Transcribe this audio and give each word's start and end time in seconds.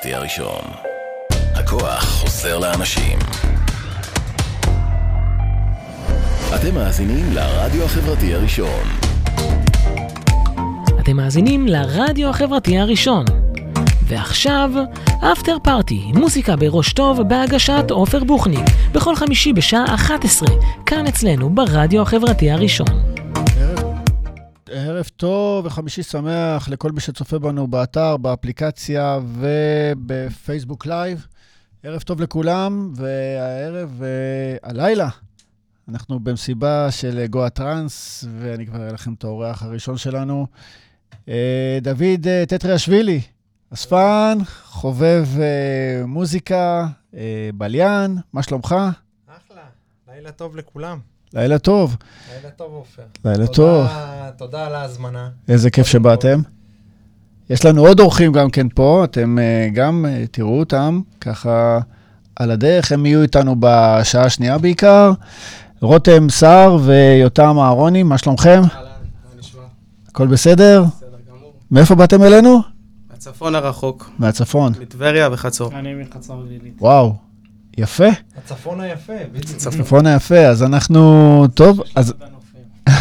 החברתי 0.00 0.14
הראשון. 0.14 0.64
הכוח 1.54 2.04
חוזר 2.04 2.58
לאנשים. 2.58 3.18
אתם 6.54 6.74
מאזינים 6.74 7.32
לרדיו 7.32 7.84
החברתי 7.84 8.34
הראשון. 8.34 8.84
אתם 11.00 11.16
מאזינים 11.16 11.66
לרדיו 11.68 12.28
החברתי 12.28 12.78
הראשון. 12.78 13.24
ועכשיו, 14.06 14.70
after 15.32 15.56
party, 15.62 16.12
מוזיקה 16.14 16.56
בראש 16.56 16.92
טוב 16.92 17.22
בהגשת 17.22 17.90
עופר 17.90 18.24
בוחניק, 18.24 18.66
בכל 18.92 19.16
חמישי 19.16 19.52
בשעה 19.52 19.94
11, 19.94 20.48
כאן 20.86 21.06
אצלנו 21.06 21.50
ברדיו 21.50 22.02
החברתי 22.02 22.50
הראשון. 22.50 23.09
ערב 25.00 25.08
טוב 25.16 25.66
וחמישי 25.66 26.02
שמח 26.02 26.68
לכל 26.68 26.92
מי 26.92 27.00
שצופה 27.00 27.38
בנו 27.38 27.66
באתר, 27.66 28.16
באפליקציה 28.16 29.18
ובפייסבוק 29.24 30.86
live. 30.86 31.26
ערב 31.82 32.02
טוב 32.02 32.20
לכולם, 32.20 32.92
והערב, 32.96 34.02
uh, 34.02 34.68
הלילה, 34.68 35.08
אנחנו 35.88 36.20
במסיבה 36.20 36.90
של 36.90 37.26
גואה 37.26 37.50
טראנס, 37.50 38.24
ואני 38.38 38.66
כבר 38.66 38.76
אראה 38.76 38.92
לכם 38.92 39.12
את 39.12 39.24
האורח 39.24 39.62
הראשון 39.62 39.96
שלנו. 39.96 40.46
Uh, 41.12 41.28
דוד 41.82 42.24
uh, 42.24 42.48
טטריאשווילי, 42.48 43.20
אספן, 43.74 44.38
חובב 44.64 45.26
uh, 45.36 46.06
מוזיקה, 46.06 46.86
uh, 47.12 47.16
בליין, 47.54 48.18
מה 48.32 48.42
שלומך? 48.42 48.74
אחלה, 49.26 49.62
לילה 50.08 50.32
טוב 50.32 50.56
לכולם. 50.56 50.98
לילה 51.34 51.58
טוב. 51.58 51.96
לילה 52.34 52.50
טוב, 52.50 52.72
עופר. 52.72 53.02
לילה 53.24 53.46
תודה, 53.46 53.56
טוב. 53.56 53.86
תודה 54.36 54.66
על 54.66 54.74
ההזמנה. 54.74 55.28
איזה 55.48 55.70
כיף 55.70 55.86
שבאתם. 55.86 56.40
יש 57.50 57.64
לנו 57.64 57.86
עוד 57.86 58.00
אורחים 58.00 58.32
גם 58.32 58.50
כן 58.50 58.68
פה, 58.68 59.04
אתם 59.04 59.38
uh, 59.38 59.74
גם 59.74 60.06
uh, 60.08 60.28
תראו 60.30 60.58
אותם 60.58 61.00
ככה 61.20 61.78
על 62.36 62.50
הדרך, 62.50 62.92
הם 62.92 63.06
יהיו 63.06 63.22
איתנו 63.22 63.56
בשעה 63.60 64.24
השנייה 64.24 64.58
בעיקר. 64.58 65.12
רותם 65.80 66.30
סער 66.30 66.78
ויותם 66.84 67.58
אהרוני, 67.58 68.02
מה 68.02 68.18
שלומכם? 68.18 68.48
אהלן, 68.50 68.64
מה 68.84 69.38
נשמע? 69.38 69.62
הכל 70.08 70.26
בסדר? 70.26 70.84
בסדר 70.84 71.16
גמור. 71.30 71.52
מאיפה 71.70 71.94
באתם 71.94 72.22
אלינו? 72.22 72.60
הצפון 73.10 73.54
הרחוק, 73.54 74.10
מהצפון. 74.18 74.72
מטבריה 74.80 75.28
וחצור. 75.32 75.72
אני 75.72 75.94
מחצור 75.94 76.42
גלילית. 76.46 76.74
וואו, 76.80 77.14
יפה, 77.78 78.08
הצפון 78.36 78.80
היפה, 78.80 79.12
בדיוק. 79.32 79.58
צפון 79.58 80.06
היפה, 80.06 80.38
אז 80.38 80.62
אנחנו, 80.62 81.46
טוב, 81.54 81.80
אז, 81.94 82.14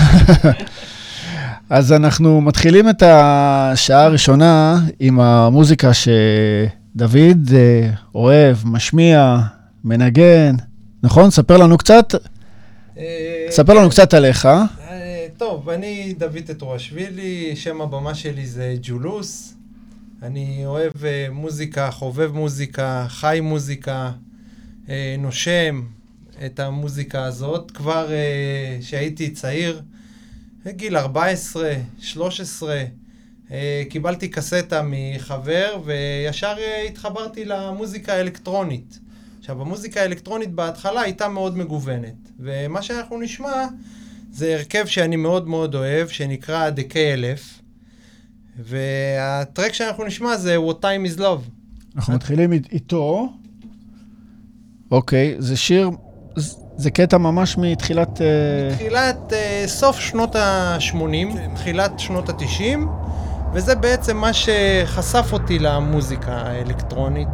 אז 1.70 1.94
אנחנו 1.94 2.42
מתחילים 2.42 2.90
את 2.90 3.04
השעה 3.06 4.04
הראשונה 4.04 4.80
עם 5.00 5.20
המוזיקה 5.20 5.92
שדוד 5.94 7.50
אה, 7.54 7.90
אוהב, 8.16 8.58
משמיע, 8.66 9.38
מנגן, 9.84 10.56
נכון? 11.04 11.32
ספר 11.32 11.58
לנו 11.58 11.78
קצת, 11.78 12.16
אה, 12.98 13.48
ספר 13.50 13.74
לנו 13.74 13.90
קצת 13.90 14.14
עליך. 14.14 14.46
אה, 14.46 15.28
טוב, 15.38 15.70
אני 15.70 16.14
דוד 16.18 16.40
טטרואשווילי, 16.46 17.56
שם 17.56 17.82
הבמה 17.82 18.16
שלי 18.16 18.46
זה 18.46 18.76
ג'ולוס. 18.82 19.56
אני 20.24 20.62
אוהב 20.66 20.92
מוזיקה, 21.32 21.92
חובב 21.92 22.32
מוזיקה, 22.32 23.06
חי 23.08 23.40
מוזיקה, 23.44 24.12
נושם 25.20 25.82
את 26.46 26.60
המוזיקה 26.60 27.24
הזאת. 27.24 27.72
כבר 27.72 28.10
כשהייתי 28.82 29.30
צעיר, 29.30 29.82
גיל 30.68 30.98
14, 30.98 31.72
13, 32.00 32.84
אה, 33.52 33.84
קיבלתי 33.90 34.28
קסטה 34.28 34.82
מחבר 34.86 35.82
וישר 35.86 36.56
אה, 36.58 36.84
התחברתי 36.88 37.46
למוזיקה 37.46 38.14
האלקטרונית. 38.14 39.00
עכשיו, 39.40 39.62
המוזיקה 39.62 40.02
האלקטרונית 40.02 40.52
בהתחלה 40.52 41.02
הייתה 41.02 41.28
מאוד 41.28 41.58
מגוונת, 41.58 42.16
ומה 42.40 42.82
שאנחנו 42.82 43.20
נשמע 43.22 43.66
זה 44.32 44.54
הרכב 44.56 44.86
שאני 44.86 45.16
מאוד 45.16 45.48
מאוד 45.48 45.76
אוהב, 45.76 46.08
שנקרא 46.08 46.70
The 46.76 46.92
K1000, 46.94 47.62
והטרק 48.60 49.74
שאנחנו 49.74 50.04
נשמע 50.06 50.38
זה 50.38 50.58
What 50.58 50.76
Time 50.82 51.16
is 51.16 51.20
Love. 51.20 51.50
אנחנו 51.96 52.14
מתחילים 52.14 52.54
אית- 52.54 52.72
איתו. 52.72 53.30
אוקיי, 54.92 55.36
זה 55.40 55.58
שיר, 55.58 55.90
זה- 56.36 56.56
זה 56.78 56.92
קטע 56.92 57.18
ממש 57.18 57.58
מתחילת... 57.58 58.22
אה, 58.22 58.76
תחילת, 58.76 59.34
אה, 59.34 59.64
סוף 59.68 60.00
שנות 60.00 60.36
ה-80, 60.36 60.96
תחילת 61.56 62.00
שנות 62.00 62.30
ה-90, 62.30 62.78
וזה 63.54 63.76
בעצם 63.76 64.18
מה 64.18 64.30
שחשף 64.34 65.30
אותי 65.34 65.60
למוזיקה 65.60 66.32
האלקטרונית, 66.32 67.28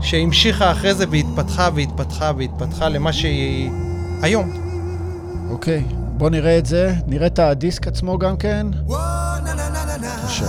שהמשיכה 0.00 0.72
אחרי 0.72 0.94
זה 0.94 1.04
והתפתחה 1.10 1.68
והתפתחה 1.74 2.30
והתפתחה 2.38 2.88
למה 2.88 3.12
שהיא 3.12 3.70
היום. 4.22 4.50
אוקיי, 5.50 5.84
בוא 6.16 6.30
נראה 6.30 6.58
את 6.58 6.66
זה. 6.66 6.94
נראה 7.06 7.26
את 7.26 7.38
הדיסק 7.38 7.86
עצמו 7.88 8.18
גם 8.18 8.36
כן. 8.36 8.66
בבקשה. 8.86 10.46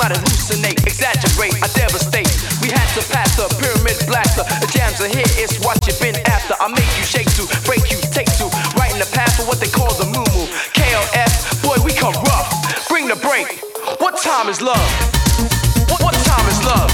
Might 0.00 0.16
hallucinate, 0.16 0.80
exaggerate, 0.88 1.52
I 1.60 1.68
devastate. 1.76 2.32
We 2.64 2.72
had 2.72 2.88
to 2.96 3.04
pass 3.12 3.36
the 3.36 3.44
pyramid 3.60 4.00
blaster. 4.08 4.48
The 4.64 4.68
jams 4.72 4.96
are 5.04 5.12
here, 5.12 5.28
it's 5.36 5.60
what 5.60 5.76
you've 5.84 6.00
been 6.00 6.16
after. 6.24 6.56
I 6.56 6.72
make 6.72 6.88
you 6.96 7.04
shake 7.04 7.28
to, 7.36 7.44
break 7.68 7.84
you, 7.92 8.00
take 8.08 8.32
to. 8.40 8.48
Right 8.80 8.88
in 8.96 8.98
the 8.98 9.10
path 9.12 9.36
for 9.36 9.44
what 9.44 9.60
they 9.60 9.68
call 9.68 9.92
the 10.00 10.08
moo 10.08 10.24
moo. 10.32 10.48
KLF, 10.72 11.60
boy, 11.60 11.76
we 11.84 11.92
come 11.92 12.16
rough. 12.24 12.48
Bring 12.88 13.08
the 13.12 13.16
break. 13.20 13.60
What 14.00 14.16
time 14.16 14.48
is 14.48 14.64
love? 14.64 14.80
What, 15.92 16.00
what 16.00 16.16
time 16.24 16.48
is? 16.48 16.64
Love, 16.64 16.88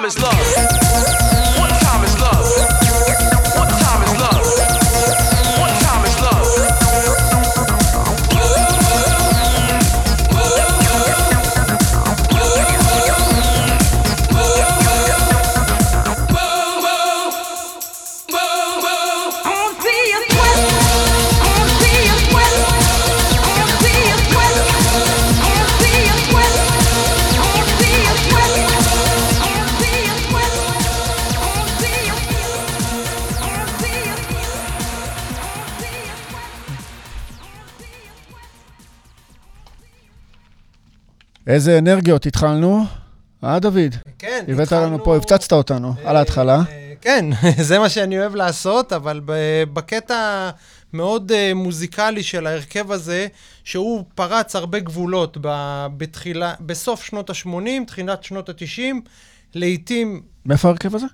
time 0.00 0.06
is 0.06 0.18
love? 0.18 0.39
איזה 41.60 41.78
אנרגיות 41.78 42.26
התחלנו? 42.26 42.84
אה, 43.44 43.58
דוד? 43.58 43.94
כן, 44.18 44.44
הבאת 44.48 44.72
לנו 44.72 45.04
פה, 45.04 45.16
הפצצת 45.16 45.52
אותנו 45.52 45.94
על 46.04 46.16
ההתחלה. 46.16 46.62
אה, 46.70 46.92
כן, 47.00 47.24
זה 47.68 47.78
מה 47.78 47.88
שאני 47.88 48.18
אוהב 48.18 48.34
לעשות, 48.34 48.92
אבל 48.92 49.20
בקטע 49.72 50.50
מאוד 50.92 51.32
אה, 51.32 51.54
מוזיקלי 51.54 52.22
של 52.22 52.46
ההרכב 52.46 52.92
הזה, 52.92 53.26
שהוא 53.64 54.04
פרץ 54.14 54.56
הרבה 54.56 54.78
גבולות 54.78 55.36
ב- 55.40 55.86
בתחילה, 55.96 56.54
בסוף 56.60 57.04
שנות 57.04 57.30
ה-80, 57.30 57.86
תחילת 57.86 58.24
שנות 58.24 58.48
ה-90, 58.48 58.82
לעיתים 59.54 60.22
מאיפה 60.46 60.68
ההרכב 60.68 60.94
הזה? 60.94 61.06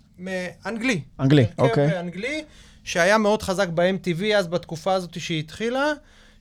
אנגלי. 0.67 1.01
אנגלי, 1.21 1.47
הרכב 1.59 1.71
אוקיי. 1.71 2.01
אנגלי, 2.01 2.45
שהיה 2.85 3.19
מאוד 3.19 3.43
חזק 3.43 3.69
ב-MTV 3.69 4.25
אז 4.37 4.47
בתקופה 4.47 4.93
הזאת 4.95 5.21
שהיא 5.21 5.39
התחילה, 5.39 5.93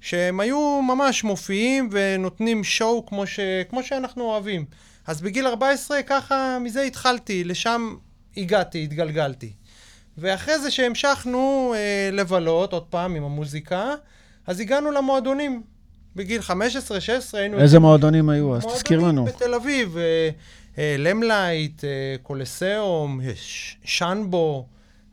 שהם 0.06 0.40
היו 0.40 0.81
ממש 0.81 1.24
מופיעים 1.24 1.90
ונותנים 1.92 2.63
שואו 2.63 3.06
כמו, 3.06 3.28
ש... 3.28 3.40
כמו 3.69 3.84
שאנחנו 3.84 4.24
אוהבים. 4.24 4.66
אז 5.07 5.22
בגיל 5.22 5.48
14 5.48 6.04
ככה, 6.04 6.57
מזה 6.62 6.81
התחלתי, 6.81 7.44
לשם 7.44 7.96
הגעתי, 8.38 8.84
התגלגלתי. 8.84 9.52
ואחרי 10.18 10.60
זה 10.60 10.72
שהמשכנו 10.72 11.74
אה, 11.78 12.10
לבלות 12.12 12.74
עוד 12.74 12.84
פעם 12.84 13.16
עם 13.16 13.24
המוזיקה, 13.24 13.94
אז 14.48 14.60
הגענו 14.60 14.92
למועדונים. 14.92 15.62
בגיל 16.16 16.42
15-16 16.42 16.52
היינו... 17.34 17.60
איזה 17.60 17.80
מועדונים 17.80 18.30
היו 18.30 18.56
אז? 18.56 18.66
תזכיר 18.66 19.00
לנו. 19.00 19.22
מועדונים 19.22 19.36
בתל 19.36 19.54
אביב, 19.54 19.98
אה, 19.98 20.30
אה, 20.78 20.96
למלייט, 20.98 21.84
אה, 21.84 21.90
קולסיאום, 22.24 23.19
ש- 23.36 23.78
שנבו, 23.84 24.66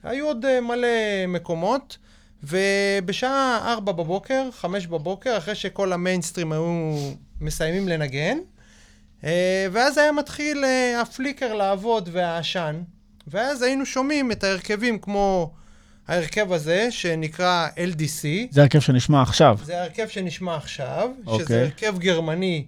היו 0.03 0.27
עוד 0.27 0.45
אה, 0.45 0.61
מלא 0.61 0.89
מקומות, 1.29 1.99
ובשעה 2.43 3.73
4 3.73 3.93
בבוקר, 3.93 4.49
5 4.53 4.87
בבוקר, 4.87 5.39
אחרי 5.39 5.55
שכל 5.55 5.93
המיינסטרים 5.93 6.53
היו 6.53 6.97
מסיימים 7.41 7.89
לנגן, 7.89 8.39
אה, 9.25 9.67
ואז 9.73 9.99
היה 9.99 10.13
מתחיל 10.13 10.65
אה, 10.65 11.01
הפליקר 11.01 11.55
לעבוד 11.55 12.09
והעשן, 12.13 12.83
ואז 13.27 13.63
היינו 13.63 13.87
שומעים 13.87 14.33
את 14.33 14.45
ההרכבים 14.45 14.99
כמו 14.99 15.53
ההרכב 16.09 16.53
הזה, 16.53 16.87
שנקרא 16.91 17.69
LDC, 17.77 18.27
זה 18.51 18.63
הרכב 18.63 18.81
שנשמע 18.81 19.23
עכשיו. 19.23 19.59
זה 19.65 19.81
ההרכב 19.81 20.09
שנשמע 20.09 20.57
עכשיו, 20.57 21.11
אוקיי. 21.27 21.47
שזה 21.47 21.63
הרכב 21.63 21.99
גרמני, 21.99 22.65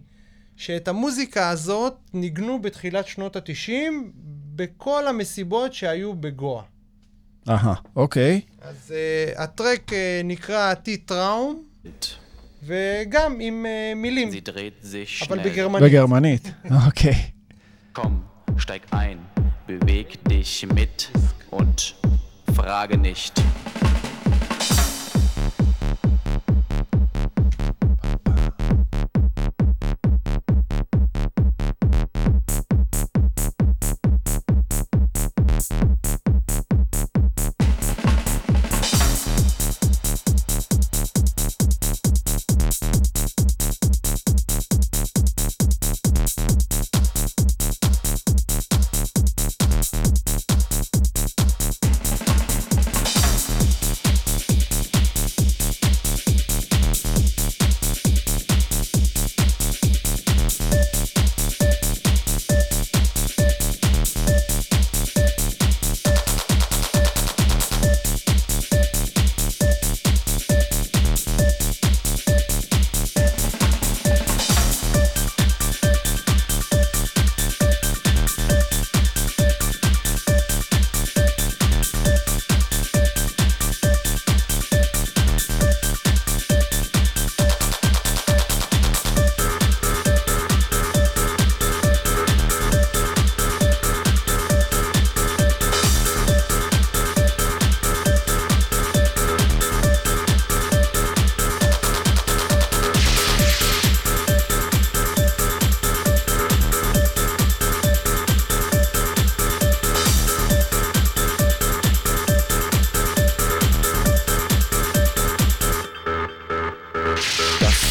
שאת 0.56 0.88
המוזיקה 0.88 1.48
הזאת 1.48 1.96
ניגנו 2.14 2.62
בתחילת 2.62 3.06
שנות 3.06 3.36
ה-90 3.36 3.92
בכל 4.56 5.06
המסיבות 5.08 5.74
שהיו 5.74 6.14
בגואה. 6.14 6.62
אהה, 7.48 7.74
אוקיי. 7.96 8.40
אז 8.62 8.94
uh, 9.36 9.40
הטרק 9.40 9.90
uh, 9.90 9.94
נקרא 10.24 10.74
T-טראום, 10.74 11.62
וגם 12.62 13.36
עם 13.40 13.66
uh, 13.66 13.98
מילים, 13.98 14.30
אבל. 15.28 15.42
בגרמנית. 15.42 15.82
בגרמנית. 15.90 16.50
אוקיי. 16.86 17.14
Komm, 17.96 18.24
steig 18.58 18.82
ein, 18.92 19.18
beweg 19.68 20.08
dich 20.28 20.66
mit 20.78 21.10
und 21.50 21.94
frage 22.56 22.96
nicht. 22.98 23.34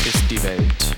this 0.04 0.28
debate. 0.28 0.93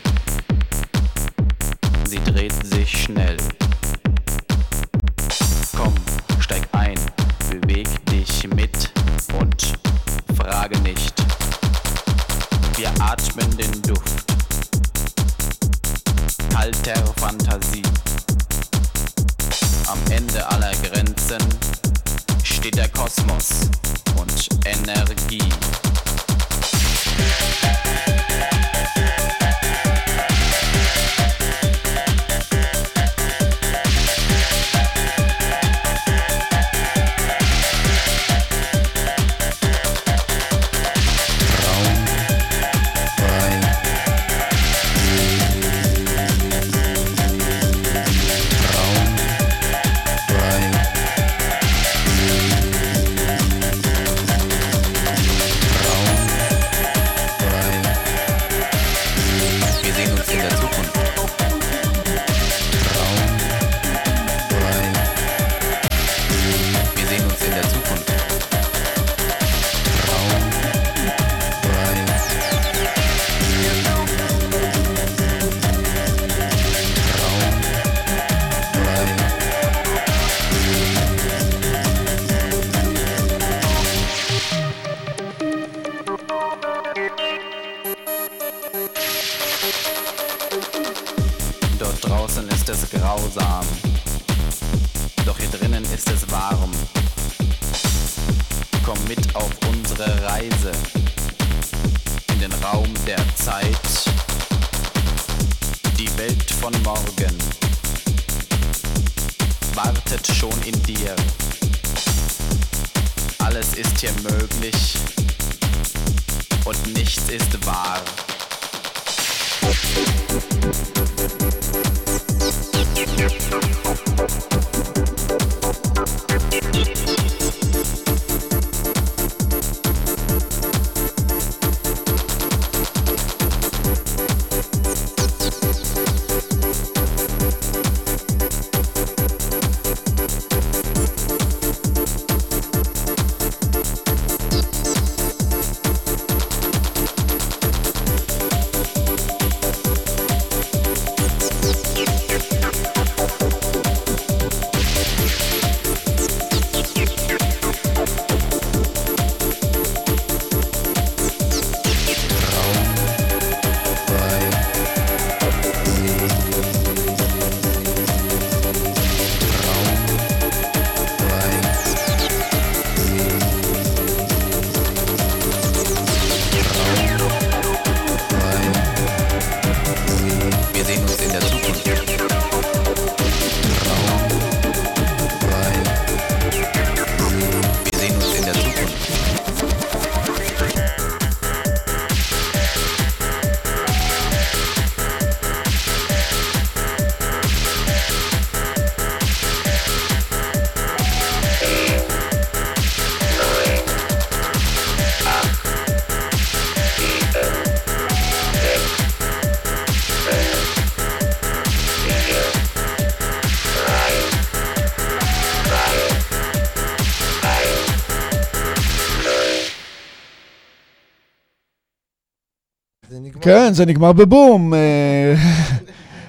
כן, 223.45 223.73
זה 223.73 223.85
נגמר 223.85 224.13
בבום. 224.13 224.73
אה, 224.73 225.33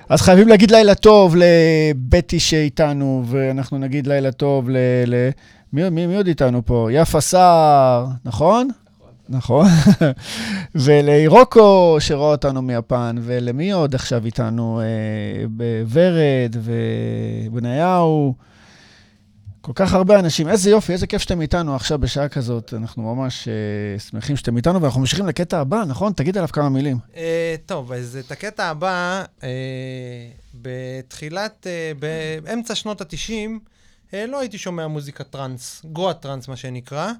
אז 0.09 0.23
חייבים 0.23 0.49
להגיד 0.49 0.71
לילה 0.71 0.95
טוב 0.95 1.37
לבטי 1.37 2.41
שאיתנו, 2.41 3.23
ואנחנו 3.27 3.79
נגיד 3.79 4.07
לילה 4.07 4.33
טוב 4.33 4.71
ל... 4.71 4.77
ל... 5.07 5.31
מי, 5.73 5.91
מי, 5.91 6.07
מי 6.07 6.17
עוד 6.17 6.27
איתנו 6.27 6.65
פה? 6.65 6.89
יפה 6.93 7.21
סער, 7.21 8.07
נכון? 8.25 8.69
נכון. 9.29 9.67
ולאירוקו 10.75 11.97
שרואה 11.99 12.31
אותנו 12.31 12.63
מיפן, 12.63 13.17
ולמי 13.21 13.73
עוד 13.73 13.95
עכשיו 13.95 14.25
איתנו? 14.25 14.81
אה, 14.81 15.47
בוורד 15.49 16.57
ובניהו. 16.63 18.35
כך 19.79 19.95
הרבה 19.95 20.19
אנשים. 20.19 20.49
איזה 20.49 20.71
יופי, 20.71 20.93
איזה 20.93 21.07
כיף 21.07 21.23
שאתם 21.23 21.41
איתנו 21.41 21.77
עכשיו 21.77 21.99
בשעה 21.99 22.29
כזאת. 22.29 22.75
אנחנו 22.75 23.15
ממש 23.15 23.49
אה, 23.49 23.99
שמחים 23.99 24.37
שאתם 24.37 24.57
איתנו, 24.57 24.83
ואנחנו 24.83 25.01
ממשיכים 25.01 25.27
לקטע 25.27 25.61
הבא, 25.61 25.85
נכון? 25.87 26.13
תגיד 26.13 26.37
עליו 26.37 26.49
כמה 26.49 26.69
מילים. 26.69 26.99
אה, 27.17 27.55
טוב, 27.67 27.93
אז 27.93 28.19
את 28.27 28.31
הקטע 28.33 28.65
הבא, 28.65 29.25
אה, 29.43 29.49
בתחילת, 30.55 31.67
אה, 31.67 31.93
באמצע 32.45 32.75
שנות 32.75 33.01
ה-90, 33.01 33.33
אה, 34.15 34.27
לא 34.27 34.41
הייתי 34.41 34.59
שומע 34.59 34.87
מוזיקה 34.87 35.25
טראנס, 35.25 35.83
גואה 35.85 36.15
טראנס 36.15 36.49
מה 36.49 36.57
שנקרא. 36.57 37.13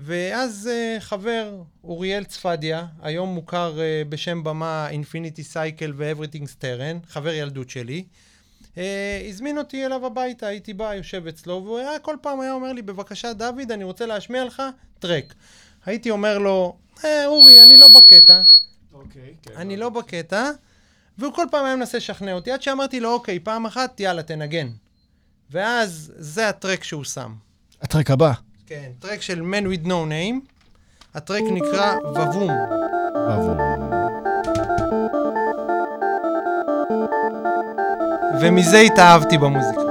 ואז 0.00 0.70
חבר, 0.98 1.62
אוריאל 1.84 2.24
צפדיה, 2.24 2.86
היום 3.02 3.28
מוכר 3.28 3.78
בשם 4.08 4.44
במה 4.44 4.88
Infinity 4.90 5.42
Cycle 5.42 5.92
ו-Everything 5.96 6.46
סטרן, 6.46 6.98
חבר 7.08 7.32
ילדות 7.32 7.70
שלי, 7.70 8.04
הזמין 9.28 9.58
אותי 9.58 9.86
אליו 9.86 10.06
הביתה, 10.06 10.46
הייתי 10.46 10.74
בא, 10.74 10.94
יושב 10.94 11.26
אצלו, 11.26 11.62
והוא 11.64 11.78
היה, 11.78 11.98
כל 11.98 12.16
פעם 12.20 12.40
היה 12.40 12.52
אומר 12.52 12.72
לי, 12.72 12.82
בבקשה, 12.82 13.32
דוד, 13.32 13.72
אני 13.72 13.84
רוצה 13.84 14.06
להשמיע 14.06 14.44
לך 14.44 14.62
טרק. 14.98 15.34
הייתי 15.86 16.10
אומר 16.10 16.38
לו, 16.38 16.76
אה, 17.04 17.26
אורי, 17.26 17.62
אני 17.62 17.76
לא 17.76 17.88
בקטע, 17.88 18.42
אוקיי, 18.94 19.34
אני 19.56 19.76
לא 19.76 19.88
בקטע, 19.88 20.50
והוא 21.18 21.32
כל 21.32 21.46
פעם 21.50 21.64
היה 21.64 21.76
מנסה 21.76 21.98
לשכנע 21.98 22.32
אותי, 22.32 22.52
עד 22.52 22.62
שאמרתי 22.62 23.00
לו, 23.00 23.12
אוקיי, 23.12 23.38
פעם 23.38 23.66
אחת, 23.66 24.00
יאללה, 24.00 24.22
תנגן. 24.22 24.68
ואז 25.50 26.12
זה 26.16 26.48
הטרק 26.48 26.84
שהוא 26.84 27.04
שם. 27.04 27.34
הטרק 27.82 28.10
הבא. 28.10 28.32
כן, 28.66 28.90
טרק 28.98 29.22
של 29.22 29.40
Man 29.40 29.64
with 29.64 29.86
No 29.86 29.88
Name, 29.88 30.52
הטרק 31.14 31.42
נקרא 31.42 31.96
ובום. 31.96 32.50
ומזה 38.40 38.78
התאהבתי 38.78 39.38
במוזיקה. 39.38 39.82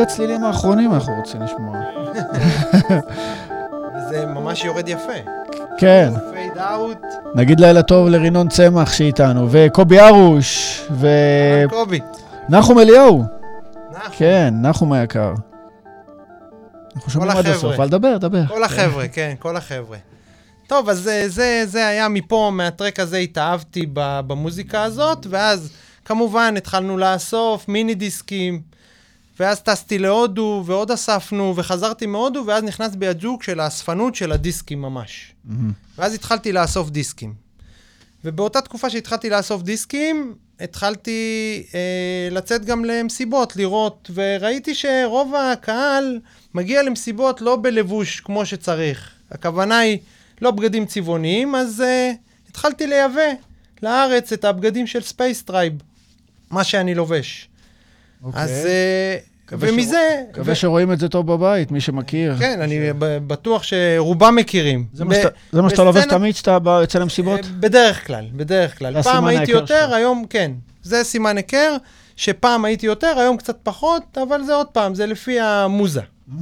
עד 0.00 0.06
הצלילים 0.06 0.44
האחרונים 0.44 0.94
אנחנו 0.94 1.14
רוצים 1.14 1.42
לשמוע. 1.42 1.78
וזה 3.96 4.26
ממש 4.26 4.64
יורד 4.64 4.88
יפה. 4.88 5.12
כן, 5.78 6.12
פייד 6.32 6.58
אאוט, 6.58 6.98
נגיד 7.34 7.60
לילה 7.60 7.82
טוב 7.82 8.08
לרינון 8.08 8.48
צמח 8.48 8.92
שאיתנו, 8.92 9.48
וקובי 9.50 10.00
ארוש, 10.00 10.80
קובי. 11.70 12.00
ונחום 12.48 12.78
אליהו. 12.78 13.24
נחום. 13.90 14.10
כן, 14.12 14.54
נחום 14.62 14.92
היקר. 14.92 15.34
אנחנו 16.96 17.10
שומעים 17.10 17.30
עד. 17.30 17.46
הסוף, 17.46 17.74
אבל 17.74 17.88
דבר, 17.88 18.16
דבר. 18.18 18.46
כל 18.46 18.64
החבר'ה, 18.64 19.08
כן, 19.08 19.34
כל 19.38 19.56
החבר'ה. 19.56 19.98
טוב, 20.66 20.88
אז 20.88 20.98
זה, 20.98 21.24
זה, 21.28 21.62
זה 21.66 21.86
היה 21.86 22.08
מפה, 22.08 22.50
מהטרק 22.52 23.00
הזה 23.00 23.16
התאהבתי 23.16 23.86
במוזיקה 23.92 24.82
הזאת, 24.82 25.26
ואז 25.30 25.72
כמובן 26.04 26.54
התחלנו 26.56 26.98
לאסוף 26.98 27.68
מיני 27.68 27.94
דיסקים, 27.94 28.69
ואז 29.40 29.60
טסתי 29.60 29.98
להודו, 29.98 30.62
ועוד 30.66 30.90
אספנו, 30.90 31.56
וחזרתי 31.56 32.06
מהודו, 32.06 32.44
ואז 32.46 32.64
נכנס 32.64 32.94
בי 32.94 33.08
הג'וק 33.08 33.42
של 33.42 33.60
האספנות 33.60 34.14
של 34.14 34.32
הדיסקים 34.32 34.82
ממש. 34.82 35.32
מהמם. 35.44 35.72
ואז 35.98 36.14
התחלתי 36.14 36.52
לאסוף 36.52 36.90
דיסקים. 36.90 37.34
ובאותה 38.24 38.60
תקופה 38.60 38.90
שהתחלתי 38.90 39.30
לאסוף 39.30 39.62
דיסקים, 39.62 40.34
התחלתי 40.60 41.62
אה, 41.74 42.28
לצאת 42.30 42.64
גם 42.64 42.84
למסיבות, 42.84 43.56
לראות, 43.56 44.10
וראיתי 44.14 44.74
שרוב 44.74 45.34
הקהל 45.34 46.20
מגיע 46.54 46.82
למסיבות 46.82 47.40
לא 47.40 47.56
בלבוש 47.62 48.20
כמו 48.20 48.46
שצריך. 48.46 49.10
הכוונה 49.30 49.78
היא 49.78 49.98
לא 50.42 50.50
בגדים 50.50 50.86
צבעוניים, 50.86 51.54
אז 51.54 51.80
אה, 51.80 52.12
התחלתי 52.48 52.86
לייבא 52.86 53.30
לארץ 53.82 54.32
את 54.32 54.44
הבגדים 54.44 54.86
של 54.86 55.00
Space 55.00 55.42
Tribe, 55.42 55.72
מה 56.50 56.64
שאני 56.64 56.94
לובש. 56.94 57.48
אוקיי. 58.22 58.42
אז... 58.42 58.50
אה, 58.50 59.29
ומזה... 59.52 60.22
מקווה 60.30 60.54
שרואים 60.54 60.92
את 60.92 60.98
זה 60.98 61.08
טוב 61.08 61.32
בבית, 61.32 61.70
מי 61.70 61.80
שמכיר. 61.80 62.36
כן, 62.38 62.60
אני 62.60 62.78
ב- 62.98 63.18
בטוח 63.26 63.62
שרובם 63.62 64.36
מכירים. 64.36 64.84
זה 64.92 65.04
מה 65.04 65.14
שאתה- 65.14 65.84
לובש 65.84 66.04
תמיד 66.04 66.34
כשאתה 66.34 66.58
בא- 66.58 66.78
יוצא 66.80 66.98
למסיבות? 66.98 67.40
אה, 67.44 67.50
בדרך 67.60 68.06
כלל, 68.06 68.24
בדרך 68.32 68.78
כלל. 68.78 69.02
פעם 69.02 69.24
הייתי 69.26 69.50
יותר. 69.52 69.94
היום 69.94 70.24
כן. 70.30 70.52
זה 70.82 71.04
סימן 71.04 71.36
היכר, 71.36 71.76
שפעם 72.16 72.64
הייתי 72.64 72.86
יותר, 72.86 73.14
היום 73.18 73.36
קצת 73.36 73.56
פחות, 73.62 74.18
אבל 74.22 74.42
זה 74.42 74.54
עוד 74.54 74.66
פעם, 74.66 74.94
זה 74.94 75.06
לפי 75.06 75.40
המוזה. 75.40 76.00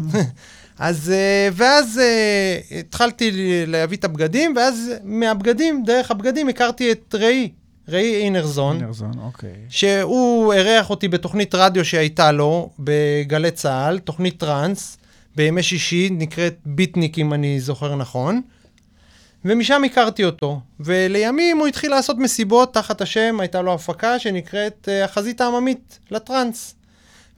אז, 0.79 1.11
אה, 1.15 1.49
ואז 1.53 1.99
אה, 2.03 2.79
התחלתי 2.81 3.31
להביא 3.67 3.97
את 3.97 4.05
הבגדים, 4.05 4.55
ואז 4.57 4.91
מהבגדים, 5.05 5.83
דרך 5.87 6.11
הבגדים, 6.11 6.49
הכרתי 6.49 6.93
את 6.93 7.15
ראי, 7.15 7.49
ראי 7.89 8.15
אינרזון. 8.15 8.77
אינרזון, 8.77 9.13
אוקיי. 9.19 9.55
שהוא 9.69 10.53
אירח 10.53 10.91
אותי 10.91 11.09
בתוכנית 11.09 11.55
רדיו 11.55 11.85
שהייתה 11.85 12.33
לו 12.33 12.71
בגלי 12.79 13.51
צה"ל, 13.51 13.99
תוכנית 13.99 14.41
טראנס, 14.41 14.99
בימי 15.37 15.63
שישי, 15.63 16.09
נקראת 16.13 16.57
ביטניק 16.67 17.19
אם 17.19 17.35
אני 17.35 17.61
זוכר 17.61 17.97
נכון. 17.97 18.41
ומשם 19.45 19.85
הכרתי 19.85 20.25
אותו. 20.25 20.61
ולימים 20.81 21.59
הוא 21.59 21.67
התחיל 21.67 21.91
לעשות 21.91 22.19
מסיבות 22.19 22.75
תחת 22.75 23.01
השם, 23.01 23.37
הייתה 23.41 23.63
לו 23.63 23.75
הפקה 23.75 24.19
שנקראת 24.19 24.89
אה, 24.89 25.05
החזית 25.05 25.41
העממית 25.41 25.99
לטראנס. 26.11 26.75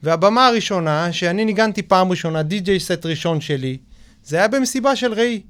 והבמה 0.03 0.47
הראשונה, 0.47 1.13
שאני 1.13 1.45
ניגנתי 1.45 1.81
פעם 1.81 2.11
ראשונה, 2.11 2.43
די.ג'יי 2.43 2.79
סט 2.79 3.05
ראשון 3.05 3.41
שלי, 3.41 3.77
זה 4.23 4.37
היה 4.37 4.47
במסיבה 4.47 4.95
של 4.95 5.13
ראי. 5.13 5.41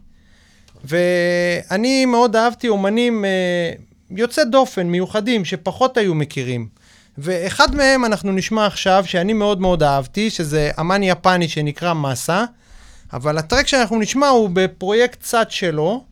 ואני 0.84 2.06
מאוד 2.06 2.36
אהבתי 2.36 2.68
אומנים 2.68 3.26
אה, 3.26 3.74
יוצאי 4.16 4.46
דופן, 4.46 4.88
מיוחדים, 4.88 5.46
שפחות 5.46 5.98
היו 5.98 6.16
מכירים. 6.16 6.68
ואחד 7.18 7.76
מהם 7.76 8.06
אנחנו 8.06 8.32
נשמע 8.32 8.66
עכשיו, 8.66 9.04
שאני 9.08 9.34
מאוד 9.34 9.62
מאוד 9.62 9.84
אהבתי, 9.84 10.30
שזה 10.30 10.72
אמן 10.80 11.04
יפני 11.04 11.48
שנקרא 11.48 11.94
מסה, 11.94 12.46
אבל 13.14 13.38
הטרק 13.38 13.68
שאנחנו 13.68 14.00
נשמע 14.00 14.28
הוא 14.28 14.50
בפרויקט 14.54 15.22
צד 15.22 15.52
שלו, 15.52 16.04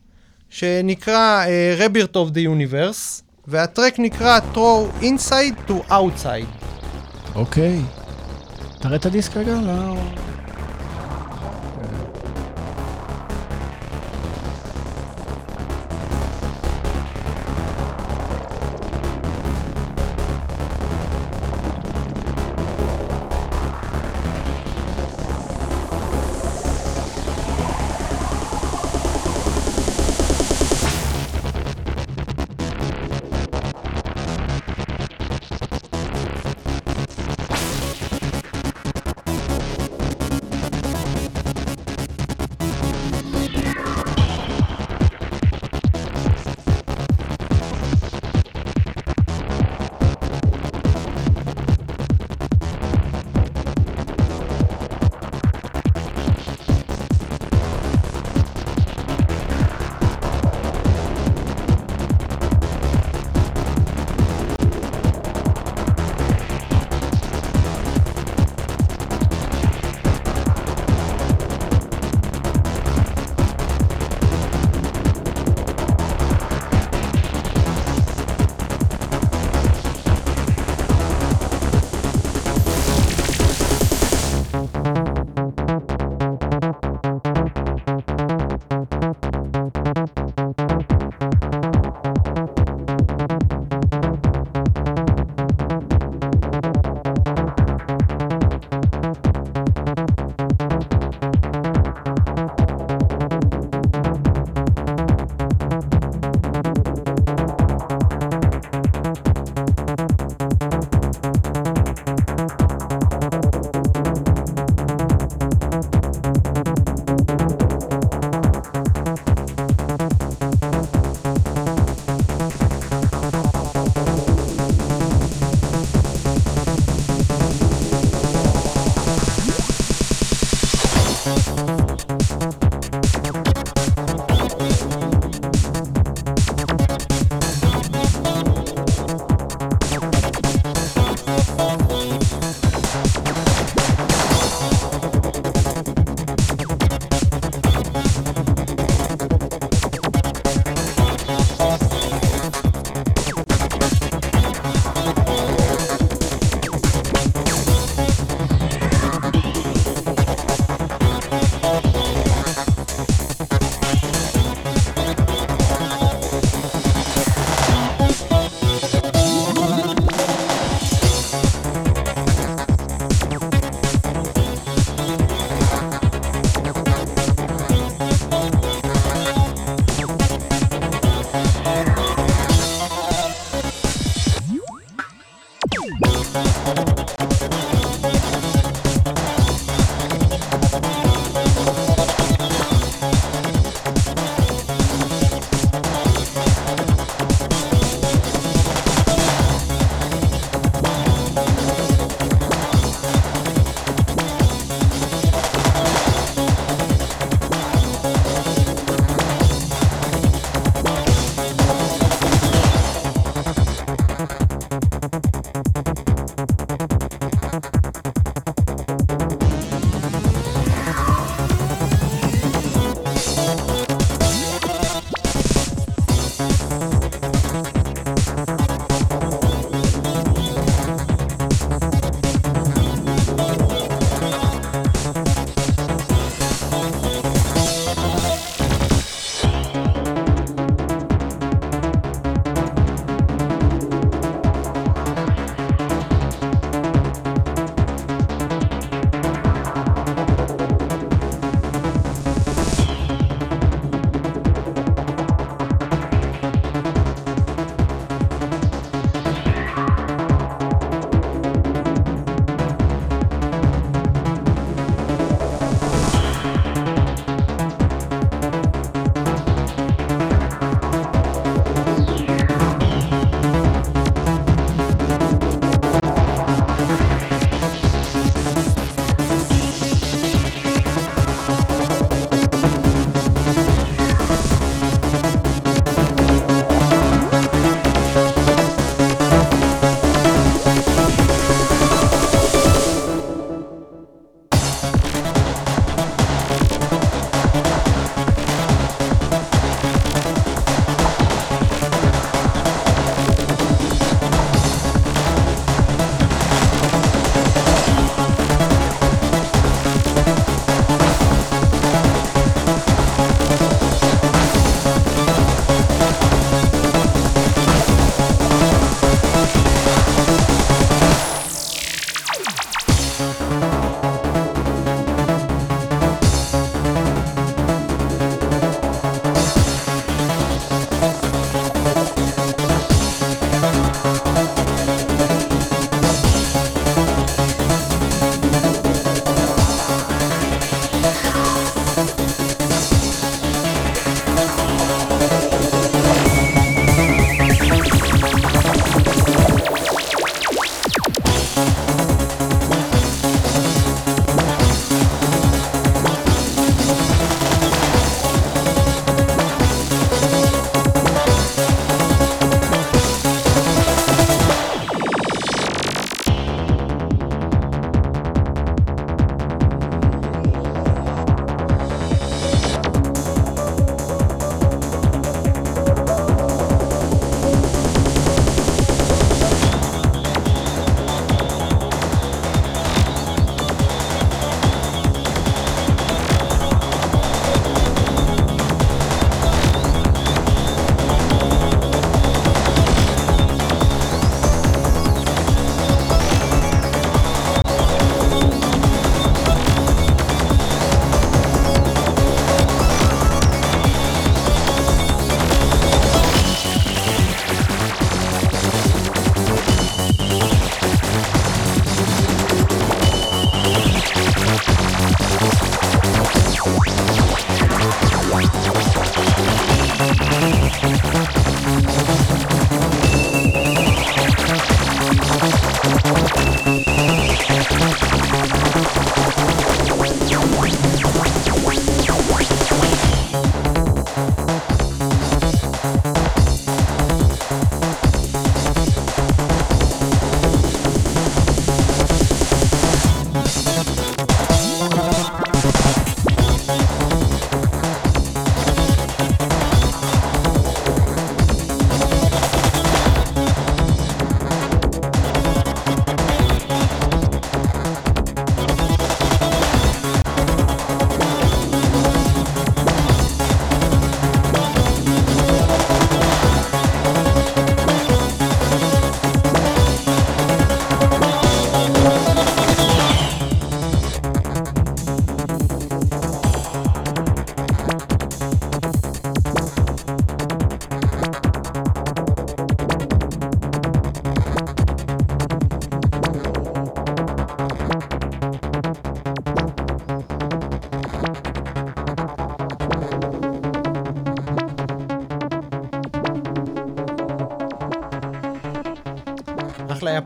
שנקרא 0.50 1.46
uh, 1.46 1.82
Rebirth 1.82 2.14
of 2.14 2.34
the 2.34 2.40
Universe, 2.40 3.22
והטרק 3.48 4.00
נקרא 4.00 4.40
Throw 4.54 5.04
Inside 5.04 5.70
to 5.70 5.92
Outside. 5.92 6.66
אוקיי. 7.36 7.82
תראה 8.80 8.96
את 8.96 9.06
הדיסק 9.06 9.38
רגע, 9.38 9.54
לא... 9.54 9.96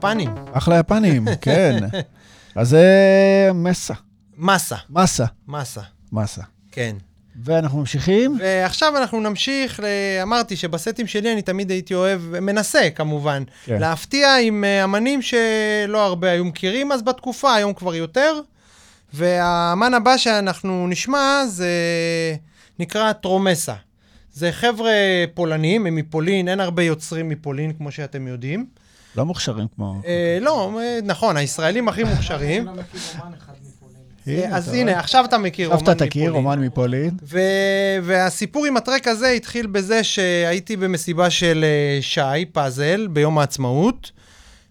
יפנים. 0.03 0.35
אחלה 0.53 0.79
יפנים, 0.79 1.27
כן. 1.41 1.79
אז 2.55 2.69
זה 2.69 2.87
מסה. 3.53 3.93
מסה, 4.37 4.75
מסה. 4.89 5.25
מסה, 5.47 5.81
מסה. 6.11 6.41
כן. 6.71 6.95
ואנחנו 7.43 7.79
ממשיכים. 7.79 8.37
ועכשיו 8.39 8.97
אנחנו 8.97 9.21
נמשיך. 9.21 9.79
אמרתי 10.23 10.55
שבסטים 10.55 11.07
שלי 11.07 11.33
אני 11.33 11.41
תמיד 11.41 11.69
הייתי 11.69 11.93
אוהב, 11.93 12.21
מנסה 12.39 12.89
כמובן, 12.95 13.43
כן. 13.65 13.79
להפתיע 13.79 14.35
עם 14.37 14.63
אה, 14.63 14.83
אמנים 14.83 15.21
שלא 15.21 16.05
הרבה 16.05 16.31
היו 16.31 16.45
מכירים 16.45 16.91
אז 16.91 17.01
בתקופה, 17.01 17.53
היום 17.53 17.73
כבר 17.73 17.95
יותר. 17.95 18.39
והאמן 19.13 19.93
הבא 19.93 20.17
שאנחנו 20.17 20.87
נשמע 20.87 21.43
זה 21.47 21.69
נקרא 22.79 23.13
טרומסה. 23.13 23.73
זה 24.33 24.51
חבר'ה 24.51 24.93
פולנים, 25.33 25.85
הם 25.85 25.95
מפולין, 25.95 26.47
אין 26.47 26.59
הרבה 26.59 26.83
יוצרים 26.83 27.29
מפולין, 27.29 27.73
כמו 27.73 27.91
שאתם 27.91 28.27
יודעים. 28.27 28.65
לא 29.15 29.25
מוכשרים 29.25 29.67
כמו... 29.75 30.01
אה, 30.05 30.37
לא, 30.41 30.79
אה, 30.79 30.99
נכון, 31.03 31.37
הישראלים 31.37 31.87
הכי 31.87 32.03
מוכשרים. 32.03 32.67
הנה, 34.27 34.57
אז 34.57 34.67
אתה 34.69 34.77
הנה? 34.77 34.99
עכשיו 34.99 35.25
אתה 35.25 35.37
מכיר 35.37 35.67
אומן 35.67 35.75
עכשיו 35.75 35.93
מפולין. 35.93 35.97
אתה 35.97 36.05
תכיר 36.09 36.31
אומן 36.31 36.59
מפולין. 36.59 37.11
ו- 37.23 37.39
והסיפור 38.03 38.65
עם 38.65 38.77
הטרק 38.77 39.07
הזה 39.07 39.29
התחיל 39.29 39.67
בזה 39.67 40.03
שהייתי 40.03 40.77
במסיבה 40.77 41.29
של 41.29 41.65
אה, 41.67 42.01
שי 42.01 42.45
פאזל 42.51 43.07
ביום 43.07 43.39
העצמאות, 43.39 44.11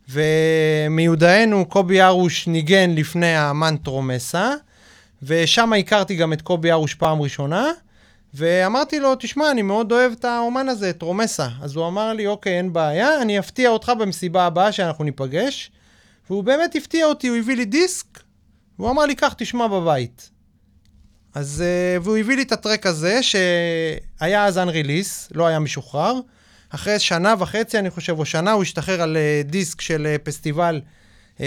ומיודענו 0.09 1.64
קובי 1.64 2.02
ארוש 2.02 2.46
ניגן 2.46 2.90
לפני 2.90 3.35
האמן 3.35 3.76
טרומסה, 3.76 4.55
ושם 5.22 5.72
הכרתי 5.72 6.16
גם 6.16 6.33
את 6.33 6.42
קובי 6.42 6.72
ארוש 6.72 6.94
פעם 6.94 7.22
ראשונה, 7.22 7.70
ואמרתי 8.35 9.01
לו, 9.01 9.14
תשמע, 9.18 9.51
אני 9.51 9.62
מאוד 9.62 9.92
אוהב 9.92 10.12
את 10.12 10.25
האומן 10.25 10.68
הזה, 10.68 10.90
את 10.90 10.99
טרומסה. 10.99 11.49
אז 11.62 11.77
הוא 11.77 11.88
אמר 11.88 12.12
לי, 12.12 12.27
אוקיי, 12.27 12.57
אין 12.57 12.73
בעיה, 12.73 13.23
אני 13.23 13.38
אפתיע 13.38 13.68
אותך 13.71 13.92
במסיבה 13.99 14.47
הבאה 14.47 14.73
שאנחנו 14.73 15.05
ניפגש. 15.05 15.71
והוא 16.31 16.45
באמת 16.45 16.75
הפתיע 16.77 17.07
אותי, 17.07 17.29
הוא 17.29 17.37
הביא 17.37 17.57
לי 17.57 17.64
דיסק, 17.64 18.07
והוא 18.79 18.90
אמר 18.90 19.07
לי, 19.07 19.14
קח, 19.14 19.35
תשמע 19.38 19.66
בבית. 19.66 20.31
אז, 21.35 21.64
uh, 21.99 22.03
והוא 22.05 22.17
הביא 22.17 22.37
לי 22.37 22.42
את 22.42 22.52
הטרק 22.52 22.87
הזה, 22.87 23.21
שהיה 23.23 24.44
אז 24.46 24.59
unrelease, 24.59 25.29
לא 25.35 25.46
היה 25.46 25.59
משוחרר. 25.59 26.15
אחרי 26.71 26.98
שנה 26.98 27.35
וחצי, 27.38 27.79
אני 27.79 27.90
חושב, 27.90 28.19
או 28.19 28.25
שנה, 28.25 28.52
הוא 28.52 28.63
השתחרר 28.63 29.02
על 29.02 29.17
uh, 29.17 29.50
דיסק 29.50 29.81
של 29.81 30.06
uh, 30.15 30.25
פסטיבל 30.25 30.81
uh, 31.37 31.40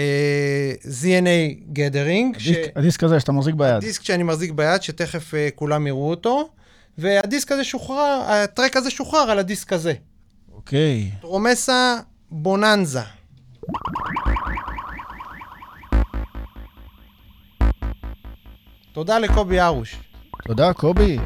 ZNA 0.84 1.76
Gathering. 1.76 2.36
הדיסק- 2.36 2.70
הדיסק 2.76 3.04
הזה 3.04 3.20
שאתה 3.20 3.32
מחזיק 3.32 3.54
ביד. 3.54 3.80
דיסק 3.80 4.02
שאני 4.02 4.22
מחזיק 4.22 4.50
ביד, 4.50 4.82
שתכף 4.82 5.34
uh, 5.34 5.54
כולם 5.54 5.86
יראו 5.86 6.10
אותו. 6.10 6.48
והדיסק 6.98 7.52
הזה 7.52 7.64
שוחרר, 7.64 8.22
הטרק 8.26 8.76
הזה 8.76 8.90
שוחרר 8.90 9.30
על 9.30 9.38
הדיסק 9.38 9.72
הזה. 9.72 9.92
אוקיי. 10.52 11.10
טרומסה 11.20 11.96
בוננזה. 12.30 13.00
תודה 18.92 19.18
לקובי 19.18 19.60
ארוש. 19.60 19.96
תודה, 20.44 20.72
קובי. 20.72 21.18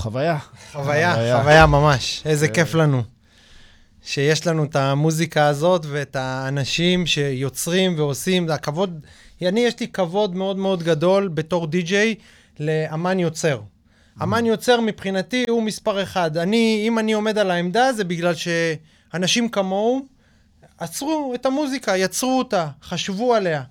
חוויה, 0.00 0.38
חוויה. 0.72 1.38
חוויה 1.40 1.66
ממש. 1.66 2.22
איזה 2.24 2.48
כן. 2.48 2.54
כיף 2.54 2.74
לנו. 2.74 3.02
שיש 4.02 4.46
לנו 4.46 4.64
את 4.64 4.76
המוזיקה 4.76 5.46
הזאת 5.46 5.86
ואת 5.88 6.16
האנשים 6.16 7.06
שיוצרים 7.06 7.94
ועושים, 7.98 8.50
הכבוד, 8.50 9.06
אני, 9.42 9.60
יש 9.60 9.80
לי 9.80 9.88
כבוד 9.88 10.36
מאוד 10.36 10.56
מאוד 10.56 10.82
גדול 10.82 11.28
בתור 11.28 11.66
די-ג'יי 11.66 12.14
לאמן 12.60 13.18
יוצר. 13.18 13.60
אמן 14.22 14.46
יוצר 14.46 14.80
מבחינתי 14.80 15.44
הוא 15.48 15.62
מספר 15.62 16.02
אחד. 16.02 16.36
אני, 16.36 16.84
אם 16.86 16.98
אני 16.98 17.12
עומד 17.12 17.38
על 17.38 17.50
העמדה, 17.50 17.92
זה 17.92 18.04
בגלל 18.04 18.34
שאנשים 18.34 19.48
כמוהו 19.48 20.06
עצרו 20.78 21.32
את 21.34 21.46
המוזיקה, 21.46 21.96
יצרו 21.96 22.38
אותה, 22.38 22.68
חשבו 22.82 23.34
עליה. 23.34 23.62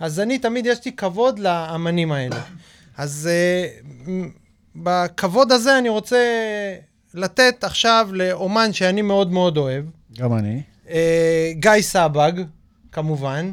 אז 0.00 0.20
אני, 0.20 0.38
תמיד 0.38 0.66
יש 0.66 0.84
לי 0.84 0.92
כבוד 0.92 1.38
לאמנים 1.38 2.12
האלה. 2.12 2.40
אז 2.96 3.30
uh, 3.30 4.08
בכבוד 4.82 5.52
הזה 5.52 5.78
אני 5.78 5.88
רוצה 5.88 6.18
לתת 7.14 7.64
עכשיו 7.64 8.08
לאומן 8.12 8.72
שאני 8.72 9.02
מאוד 9.02 9.32
מאוד 9.32 9.56
אוהב, 9.56 9.84
גם 10.18 10.38
אני. 10.38 10.62
אה, 10.90 11.52
גיא 11.54 11.80
סבג, 11.80 12.32
כמובן, 12.92 13.52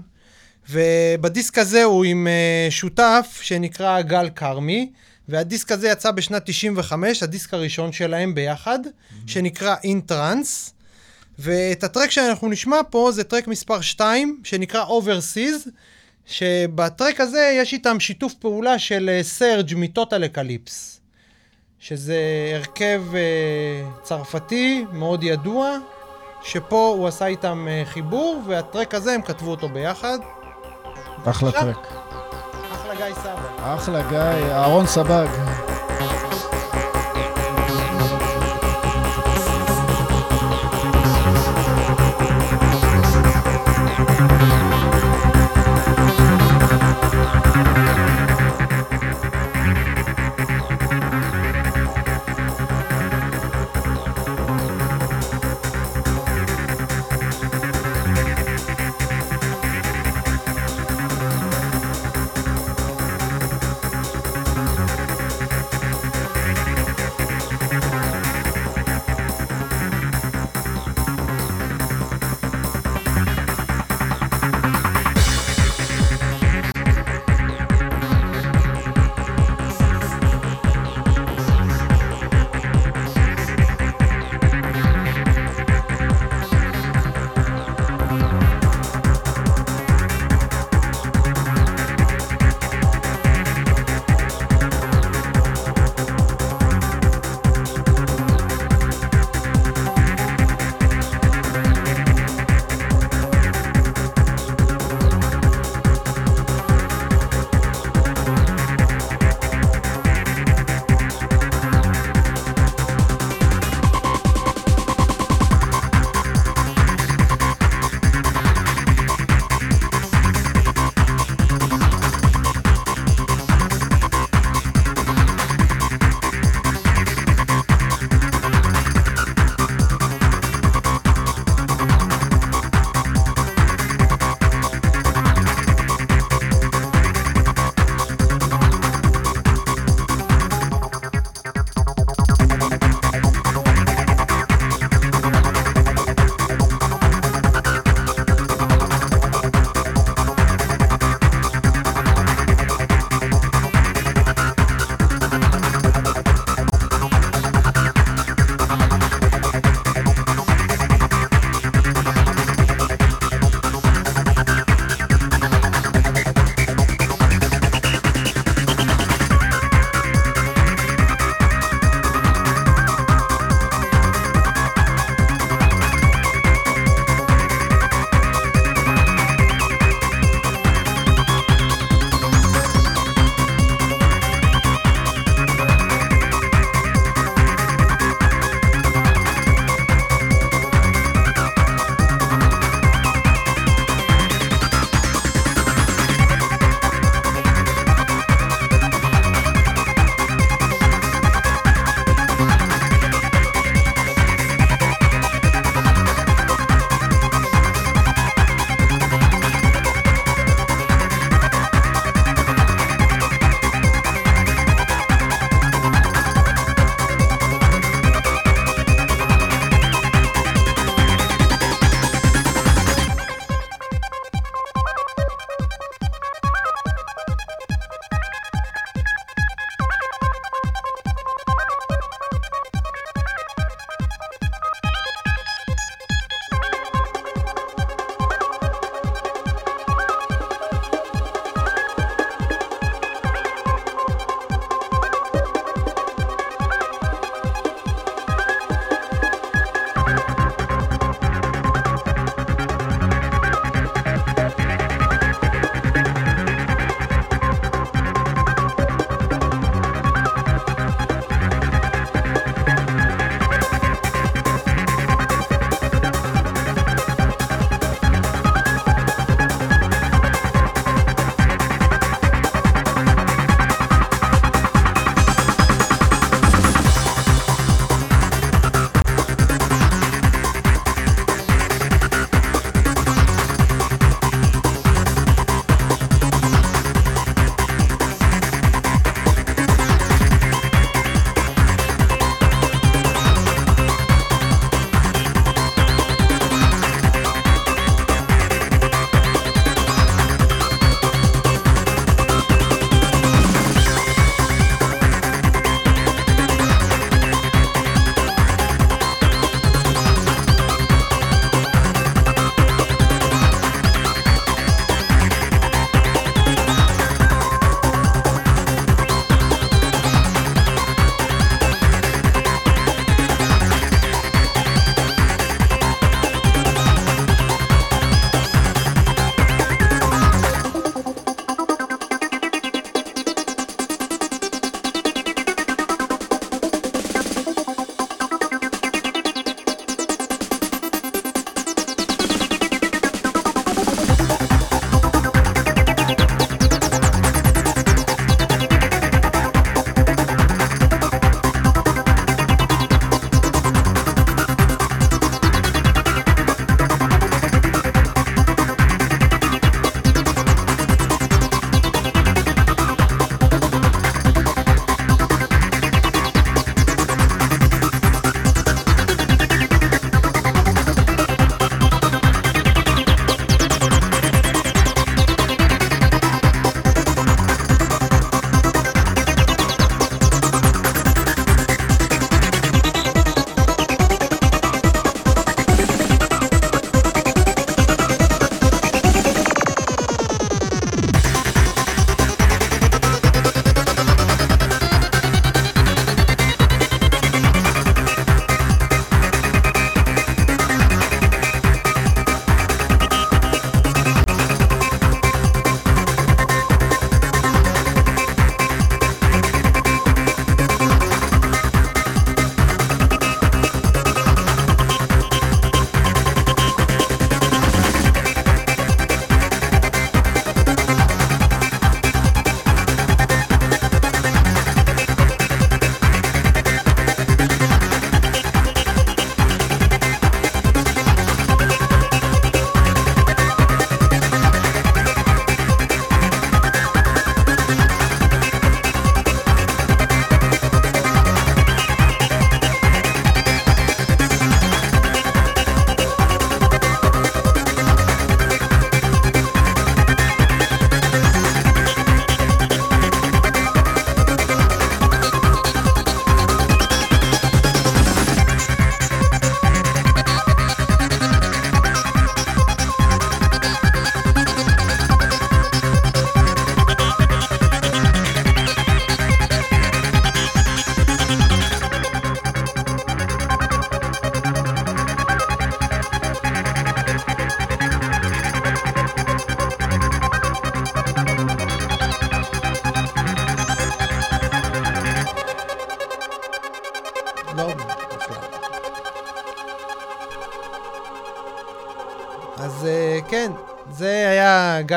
ובדיסק 0.69 1.57
הזה 1.57 1.83
הוא 1.83 2.05
עם 2.05 2.27
אה, 2.27 2.67
שותף 2.69 3.39
שנקרא 3.41 4.01
גל 4.01 4.29
כרמי, 4.35 4.91
והדיסק 5.29 5.71
הזה 5.71 5.89
יצא 5.89 6.11
בשנת 6.11 6.41
95, 6.45 7.23
הדיסק 7.23 7.53
הראשון 7.53 7.91
שלהם 7.91 8.35
ביחד, 8.35 8.79
שנקרא 9.27 9.75
אינטרנס, 9.83 10.73
ואת 11.39 11.83
הטרק 11.83 12.11
שאנחנו 12.11 12.49
נשמע 12.49 12.77
פה 12.89 13.11
זה 13.11 13.23
טרק 13.23 13.47
מספר 13.47 13.81
2, 13.81 14.41
שנקרא 14.43 14.85
Overseas, 14.85 15.69
שבטרק 16.25 17.21
הזה 17.21 17.57
יש 17.61 17.73
איתם 17.73 17.99
שיתוף 17.99 18.33
פעולה 18.33 18.79
של 18.79 19.19
סרג' 19.21 19.73
מ 19.75 19.84
Total 19.84 20.25
Eclipse, 20.25 20.98
שזה 21.79 22.17
הרכב 22.55 23.03
אה, 23.13 23.21
צרפתי 24.01 24.85
מאוד 24.91 25.23
ידוע, 25.23 25.77
שפה 26.43 26.93
הוא 26.97 27.07
עשה 27.07 27.25
איתם 27.25 27.67
אה, 27.69 27.83
חיבור, 27.85 28.41
והטרק 28.47 28.93
הזה 28.93 29.13
הם 29.13 29.21
כתבו 29.21 29.51
אותו 29.51 29.69
ביחד. 29.69 30.19
אחלה. 31.25 31.51
טרק. 31.51 31.87
אחלה 32.71 32.95
גיא 32.95 33.15
סבג. 33.15 33.75
אחלה 33.75 34.01
גיא, 34.09 34.53
אהרון 34.53 34.87
סבג. 34.87 35.27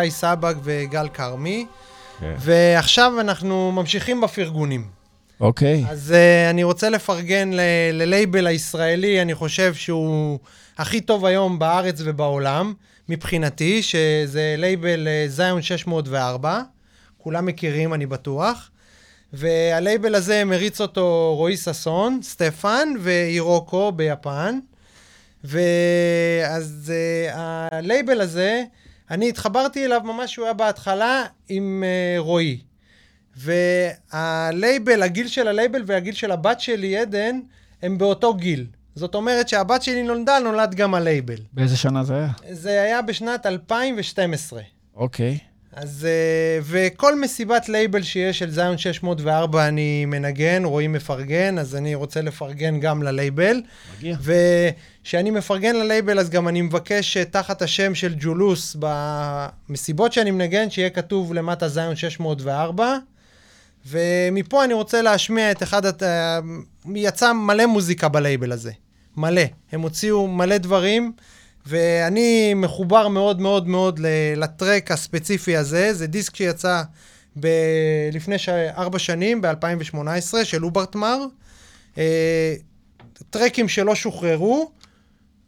גיא 0.02 0.10
סבג 0.10 0.54
וגל 0.62 1.08
כרמי, 1.08 1.66
כן. 2.20 2.34
ועכשיו 2.38 3.20
אנחנו 3.20 3.72
ממשיכים 3.72 4.20
בפרגונים. 4.20 4.84
אוקיי. 5.40 5.84
אז 5.88 6.14
אה, 6.14 6.50
אני 6.50 6.64
רוצה 6.64 6.90
לפרגן 6.90 7.50
ללייבל 7.92 8.46
הישראלי, 8.46 9.22
אני 9.22 9.34
חושב 9.34 9.74
שהוא 9.74 10.38
הכי 10.78 11.00
טוב 11.00 11.26
היום 11.26 11.58
בארץ 11.58 12.00
ובעולם, 12.04 12.74
מבחינתי, 13.08 13.82
שזה 13.82 14.54
לייבל 14.58 15.08
אה, 15.08 15.24
Zion 15.28 15.62
604, 15.62 16.62
כולם 17.18 17.46
מכירים, 17.46 17.94
אני 17.94 18.06
בטוח. 18.06 18.70
והלייבל 19.32 20.14
הזה 20.14 20.44
מריץ 20.44 20.80
אותו 20.80 21.34
רועי 21.36 21.56
ששון, 21.56 22.20
סטפן 22.22 22.88
ואירוקו 23.00 23.92
ביפן. 23.92 24.58
ואז 25.44 26.92
אה, 26.92 27.32
הלייבל 27.34 28.20
הזה, 28.20 28.62
אני 29.12 29.28
התחברתי 29.28 29.84
אליו 29.84 30.00
ממש 30.04 30.32
שהוא 30.32 30.44
היה 30.44 30.54
בהתחלה 30.54 31.24
עם 31.48 31.84
אה, 31.84 32.20
רועי. 32.20 32.60
והלייבל, 33.36 35.02
הגיל 35.02 35.28
של 35.28 35.48
הלייבל 35.48 35.82
והגיל 35.86 36.14
של 36.14 36.30
הבת 36.30 36.60
שלי, 36.60 36.98
עדן, 36.98 37.40
הם 37.82 37.98
באותו 37.98 38.34
גיל. 38.34 38.66
זאת 38.94 39.14
אומרת 39.14 39.48
שהבת 39.48 39.82
שלי 39.82 40.02
נולדה, 40.02 40.38
נולד 40.38 40.74
גם 40.74 40.94
הלייבל. 40.94 41.38
באיזה 41.52 41.76
שנה 41.76 42.04
זה 42.04 42.14
היה? 42.14 42.28
זה 42.50 42.82
היה 42.82 43.02
בשנת 43.02 43.46
2012. 43.46 44.62
אוקיי. 44.94 45.38
אז, 45.72 46.06
אה, 46.10 46.58
וכל 46.62 47.20
מסיבת 47.20 47.68
לייבל 47.68 48.02
שיש 48.02 48.38
של 48.38 48.50
Zion 48.50 48.78
604 48.78 49.68
אני 49.68 50.04
מנגן, 50.04 50.64
רועי 50.64 50.92
מפרגן, 50.92 51.58
אז 51.58 51.76
אני 51.76 51.94
רוצה 51.94 52.20
לפרגן 52.22 52.80
גם 52.80 53.02
ללייבל. 53.02 53.62
מגיע. 53.98 54.16
וכשאני 55.02 55.30
מפרגן 55.30 55.76
ללייבל, 55.76 56.18
אז 56.18 56.30
גם 56.30 56.48
אני 56.48 56.62
מבקש 56.62 57.12
שתחת 57.12 57.62
השם 57.62 57.94
של 57.94 58.14
ג'ולוס, 58.20 58.76
במסיבות 59.68 60.12
שאני 60.12 60.30
מנגן, 60.30 60.70
שיהיה 60.70 60.90
כתוב 60.90 61.34
למטה 61.34 61.68
זיון 61.68 61.96
604. 61.96 62.96
ומפה 63.86 64.64
אני 64.64 64.74
רוצה 64.74 65.02
להשמיע 65.02 65.50
את 65.50 65.62
אחד, 65.62 65.86
הת- 65.86 66.02
אה, 66.02 66.38
יצא 66.94 67.32
מלא 67.32 67.66
מוזיקה 67.66 68.08
בלייבל 68.08 68.52
הזה. 68.52 68.72
מלא. 69.16 69.42
הם 69.72 69.80
הוציאו 69.80 70.28
מלא 70.28 70.58
דברים, 70.58 71.12
ואני 71.66 72.54
מחובר 72.54 73.08
מאוד 73.08 73.40
מאוד 73.40 73.68
מאוד 73.68 74.00
לטרק 74.36 74.90
הספציפי 74.90 75.56
הזה. 75.56 75.94
זה 75.94 76.06
דיסק 76.06 76.36
שיצא 76.36 76.82
ב- 77.40 78.08
לפני 78.12 78.38
ש- 78.38 78.48
ארבע 78.48 78.98
שנים, 78.98 79.40
ב-2018, 79.42 79.98
של 80.44 80.64
אוברטמר. 80.64 81.18
אה, 81.98 82.54
טרקים 83.30 83.68
שלא 83.68 83.94
שוחררו, 83.94 84.70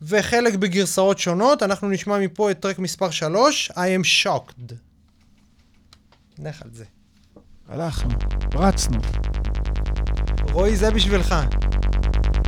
וחלק 0.03 0.55
בגרסאות 0.55 1.19
שונות. 1.19 1.62
אנחנו 1.62 1.89
נשמע 1.89 2.19
מפה 2.19 2.51
את 2.51 2.61
טרק 2.61 2.79
מספר 2.79 3.11
3, 3.11 3.71
I 3.71 3.75
am 3.75 4.25
shocked. 4.25 4.73
נלך 6.39 6.62
על 6.62 6.69
זה. 6.73 6.85
הלכנו, 7.69 8.15
רצנו. 8.55 8.99
רועי, 10.53 10.77
זה 10.77 10.91
בשבילך. 10.91 11.35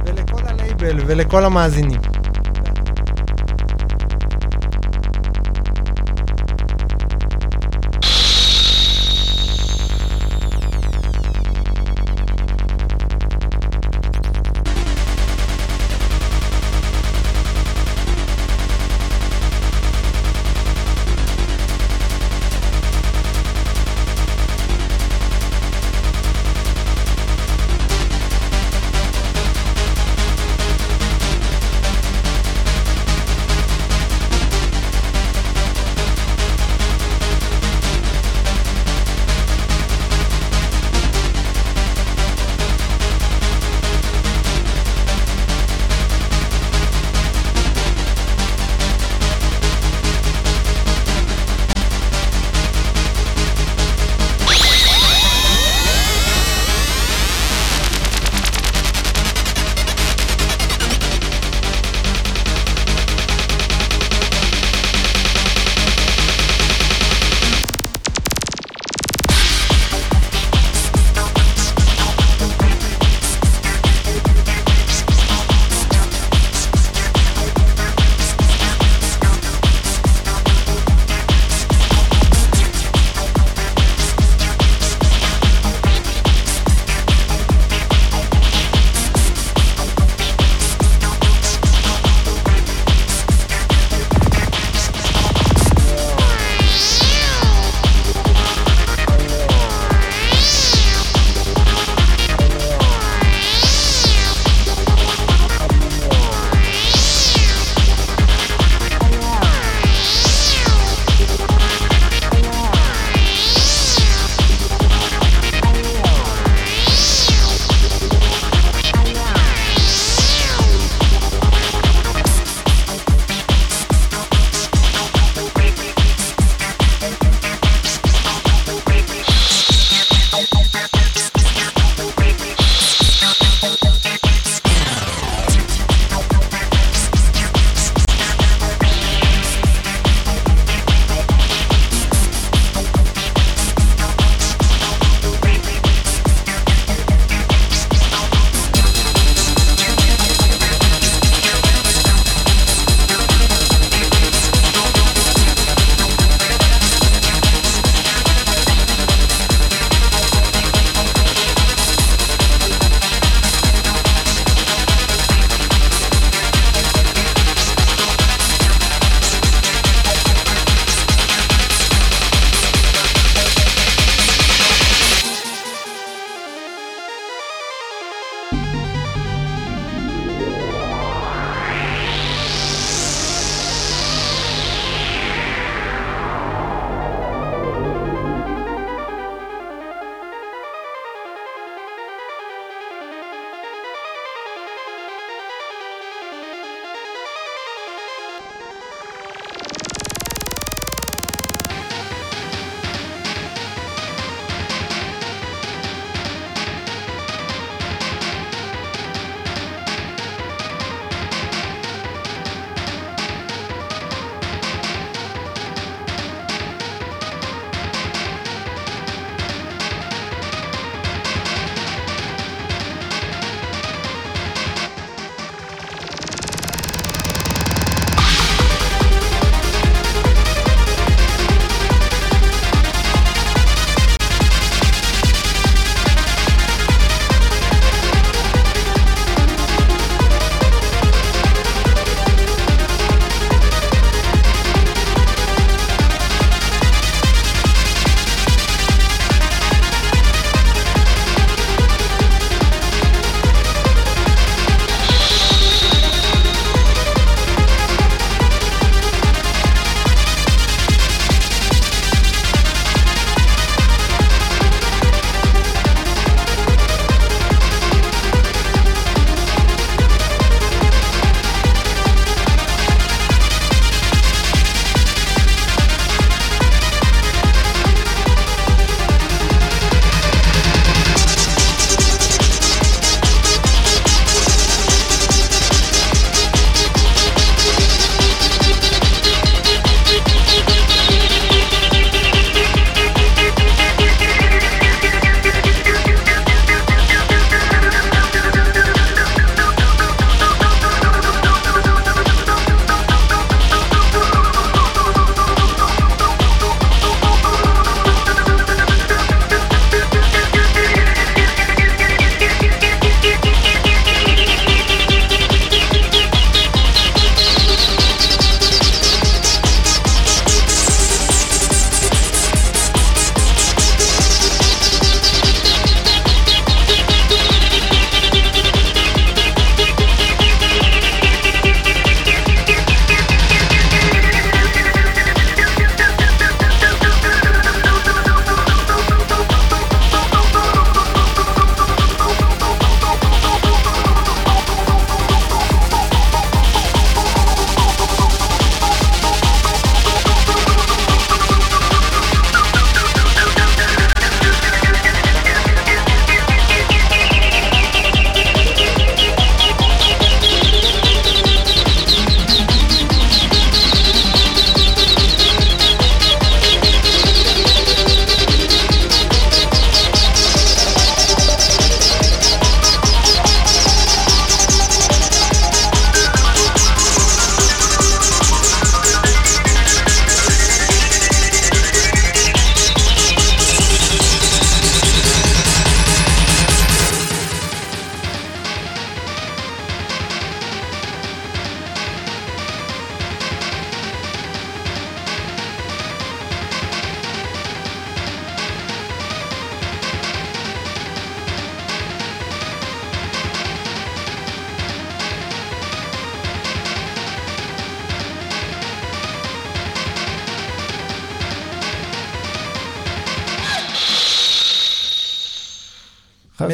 ולכל 0.07 0.47
הלייבל 0.47 0.97
ולכל 1.07 1.45
המאזינים. 1.45 2.01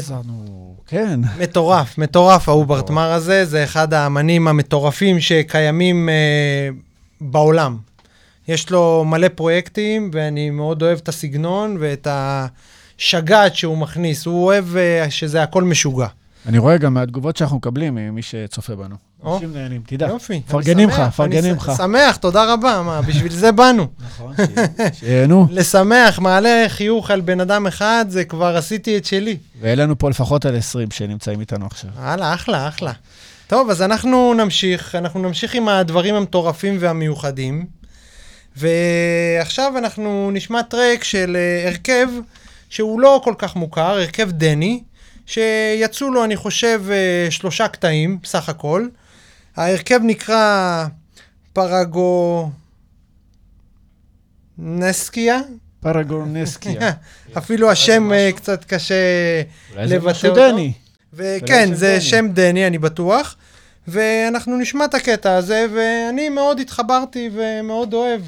חזרנו, 0.02 0.74
כן. 0.86 1.20
מטורף, 1.40 1.98
מטורף 1.98 2.48
האוברטמר 2.48 3.12
הזה, 3.12 3.44
זה 3.44 3.64
אחד 3.64 3.94
האמנים 3.94 4.48
המטורפים 4.48 5.20
שקיימים 5.20 6.08
אה, 6.08 6.68
בעולם. 7.20 7.76
יש 8.48 8.70
לו 8.70 9.04
מלא 9.06 9.28
פרויקטים, 9.28 10.10
ואני 10.12 10.50
מאוד 10.50 10.82
אוהב 10.82 10.98
את 10.98 11.08
הסגנון 11.08 11.76
ואת 11.80 12.08
השגעת 12.10 13.54
שהוא 13.54 13.78
מכניס. 13.78 14.26
הוא 14.26 14.44
אוהב 14.44 14.76
אה, 14.76 15.10
שזה 15.10 15.42
הכל 15.42 15.64
משוגע. 15.64 16.06
אני 16.46 16.58
רואה 16.58 16.76
גם 16.76 16.94
מהתגובות 16.94 17.36
שאנחנו 17.36 17.56
מקבלים 17.56 17.94
ממי 17.94 18.22
שצופה 18.22 18.74
בנו. 18.76 18.96
אנשים 19.26 19.52
נהנים, 19.52 19.82
תדע. 19.86 20.08
יופי. 20.08 20.38
מפרגנים 20.38 20.88
לך, 20.88 20.98
מפרגנים 20.98 21.54
לך. 21.54 21.72
שמח, 21.76 22.16
תודה 22.16 22.52
רבה, 22.52 22.82
מה, 22.82 23.02
בשביל 23.02 23.32
זה 23.32 23.52
באנו. 23.52 23.86
נכון, 24.06 24.34
שיהנו. 24.92 25.46
לשמח, 25.50 26.18
מעלה 26.18 26.64
חיוך 26.68 27.10
על 27.10 27.20
בן 27.20 27.40
אדם 27.40 27.66
אחד, 27.66 28.04
זה 28.08 28.24
כבר 28.24 28.56
עשיתי 28.56 28.96
את 28.96 29.04
שלי. 29.04 29.36
והעלינו 29.60 29.98
פה 29.98 30.10
לפחות 30.10 30.46
על 30.46 30.56
20 30.56 30.90
שנמצאים 30.90 31.40
איתנו 31.40 31.66
עכשיו. 31.66 31.90
הלאה, 31.96 32.34
אחלה, 32.34 32.68
אחלה. 32.68 32.92
טוב, 33.46 33.70
אז 33.70 33.82
אנחנו 33.82 34.34
נמשיך, 34.34 34.94
אנחנו 34.94 35.22
נמשיך 35.22 35.54
עם 35.54 35.68
הדברים 35.68 36.14
המטורפים 36.14 36.76
והמיוחדים. 36.80 37.66
ועכשיו 38.56 39.78
אנחנו 39.78 40.30
נשמע 40.32 40.62
טרק 40.62 41.04
של 41.04 41.36
אה, 41.36 41.68
הרכב 41.68 42.08
שהוא 42.68 43.00
לא 43.00 43.20
כל 43.24 43.34
כך 43.38 43.56
מוכר, 43.56 43.80
הרכב 43.80 44.30
דני, 44.30 44.82
שיצאו 45.26 46.10
לו, 46.10 46.24
אני 46.24 46.36
חושב, 46.36 46.82
אה, 46.90 47.30
שלושה 47.30 47.68
קטעים, 47.68 48.18
בסך 48.22 48.48
הכל. 48.48 48.86
ההרכב 49.56 50.00
נקרא 50.02 50.86
פרגו... 51.52 52.50
נסקיה? 54.58 55.40
פרגורנסקיה. 55.80 56.90
אפילו 57.38 57.70
השם 57.70 58.12
אה, 58.12 58.30
קצת 58.36 58.64
קשה 58.64 58.94
אולי 59.72 59.88
זה 59.88 59.94
לבטא 59.94 60.10
משהו 60.10 60.28
אותו. 60.28 60.40
דני. 60.52 60.72
וכן, 61.12 61.74
זה. 61.74 62.00
שם 62.00 62.28
דני, 62.32 62.66
אני 62.66 62.78
בטוח. 62.78 63.36
ואנחנו 63.88 64.58
נשמע 64.58 64.84
את 64.84 64.94
הקטע 64.94 65.36
הזה, 65.36 65.66
ואני 65.74 66.28
מאוד 66.28 66.60
התחברתי 66.60 67.30
ומאוד 67.32 67.94
אוהב. 67.94 68.22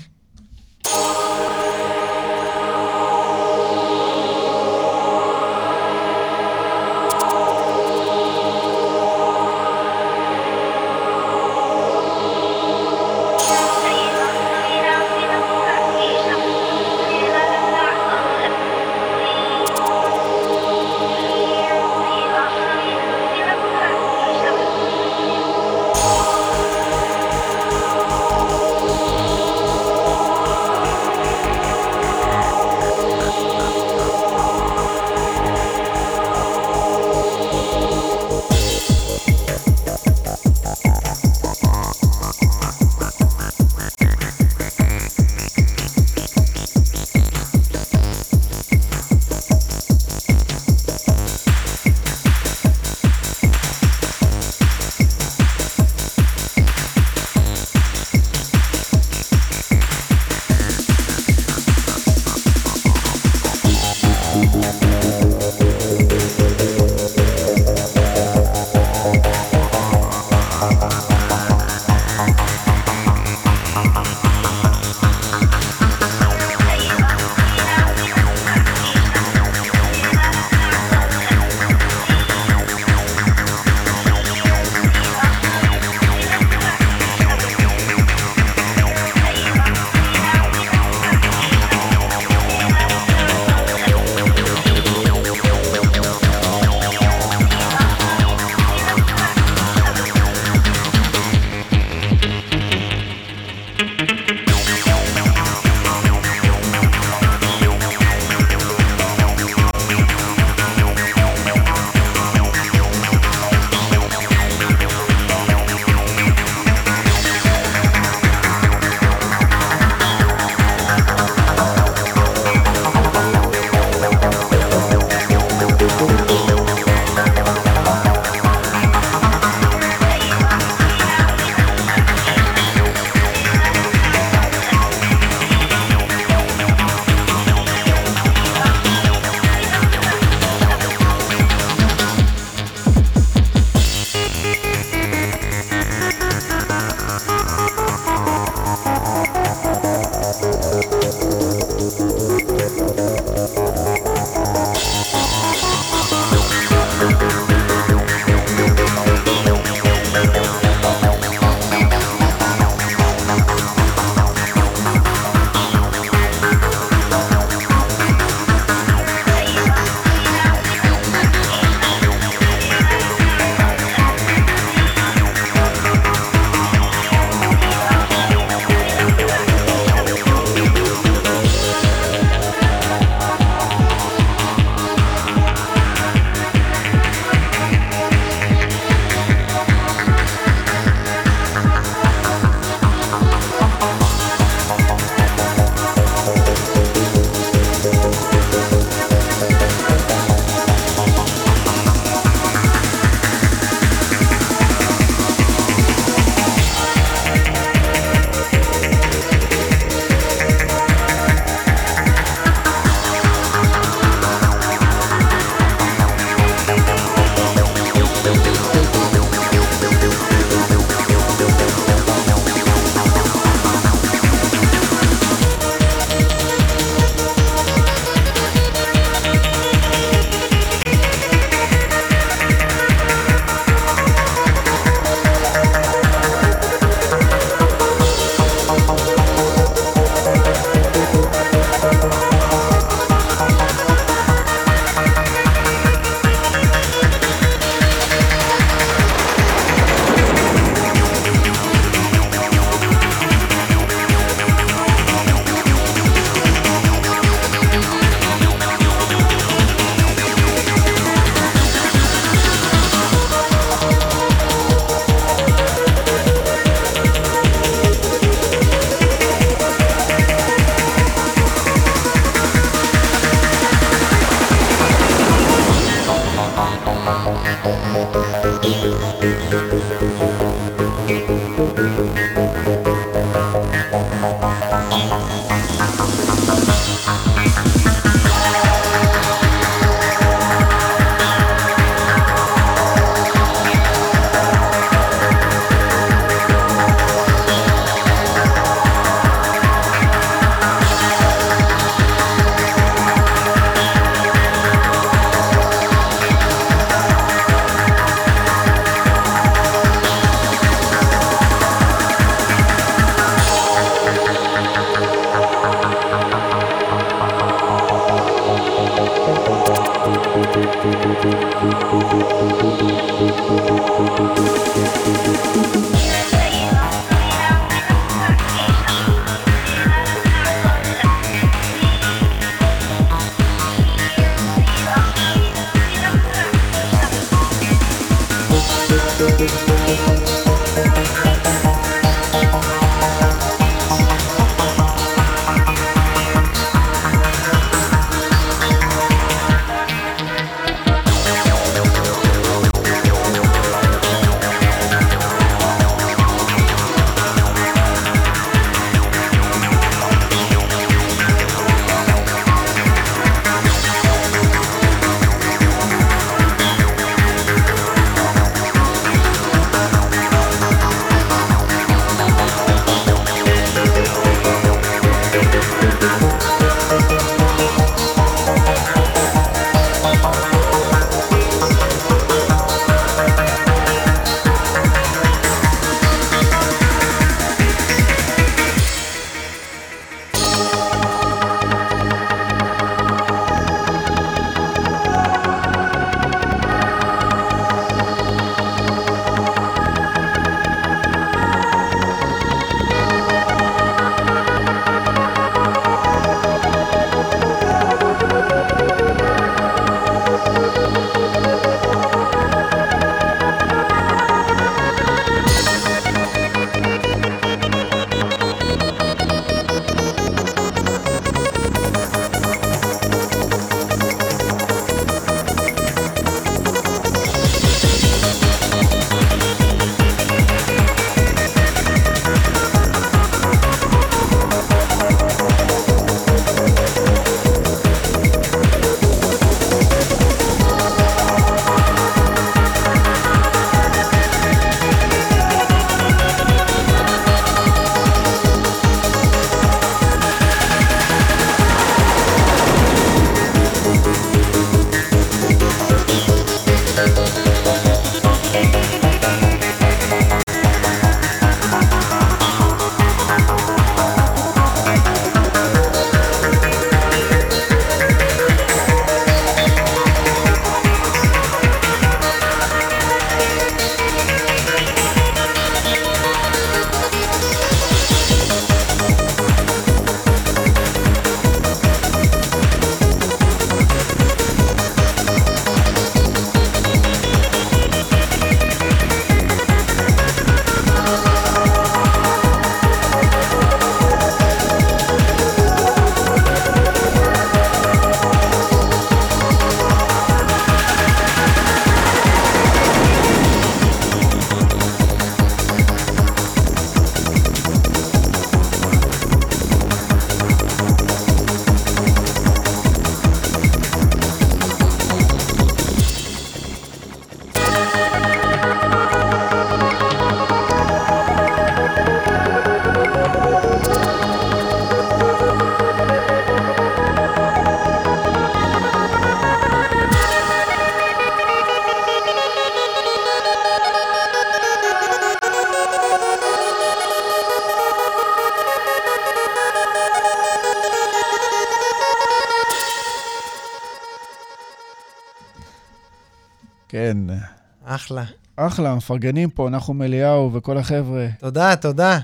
אחלה. 548.66 548.94
מפרגנים 548.94 549.50
פה, 549.50 549.68
נחום 549.70 550.02
אליהו 550.02 550.52
וכל 550.52 550.78
החבר'ה. 550.78 551.26
תודה, 551.38 551.76
תודה. 551.76 552.18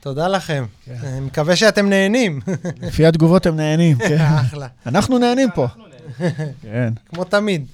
תודה 0.00 0.28
לכם. 0.28 0.64
אני 1.02 1.20
מקווה 1.20 1.56
שאתם 1.56 1.88
נהנים. 1.88 2.40
לפי 2.82 3.06
התגובות 3.06 3.46
הם 3.46 3.56
נהנים, 3.56 3.98
כן. 3.98 4.16
אחלה. 4.46 4.66
אנחנו 4.86 5.18
נהנים 5.18 5.50
פה. 5.54 5.66
כן. 6.62 6.92
כמו 7.08 7.24
תמיד. 7.24 7.66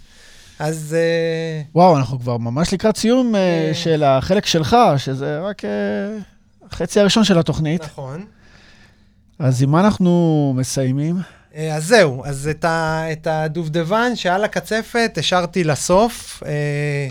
אז 0.59 0.97
אה, 0.99 1.63
וואו, 1.75 1.97
אנחנו 1.97 2.21
כבר 2.21 2.37
ממש 2.37 2.73
לקראת 2.75 2.97
סיום 2.97 3.35
אה, 3.35 3.41
אה. 3.41 3.75
של 3.75 4.05
החלק 4.05 4.47
שלך, 4.47 4.77
שזה 4.97 5.41
רק 5.41 5.65
אה, 5.65 5.71
החצי 6.71 7.01
הראשון 7.01 7.25
של 7.25 7.39
התוכנית. 7.39 7.85
נכון. 7.85 8.25
אז 9.39 9.63
עם 9.63 9.71
מה 9.71 9.81
אנחנו 9.81 10.53
מסיימים? 10.57 11.17
אז 11.55 11.87
זהו, 11.87 12.25
אז 12.25 12.49
את, 12.49 12.65
ה, 12.65 13.05
את 13.13 13.27
הדובדבן 13.27 14.17
שעל 14.17 14.45
הקצפת 14.45 15.15
השארתי 15.19 15.65
לסוף. 15.65 16.43
אה, 16.47 17.09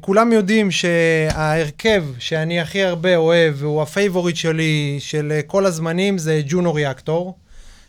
כולם 0.00 0.32
יודעים 0.32 0.70
שההרכב 0.70 2.04
שאני 2.18 2.60
הכי 2.60 2.82
הרבה 2.82 3.16
אוהב, 3.16 3.54
והוא 3.56 3.82
ה 3.82 3.88
favorite 3.88 4.36
שלי 4.36 4.96
של 4.98 5.32
אה, 5.36 5.42
כל 5.42 5.66
הזמנים, 5.66 6.18
זה 6.18 6.42
Juno 6.46 6.74
Reactor. 6.74 7.38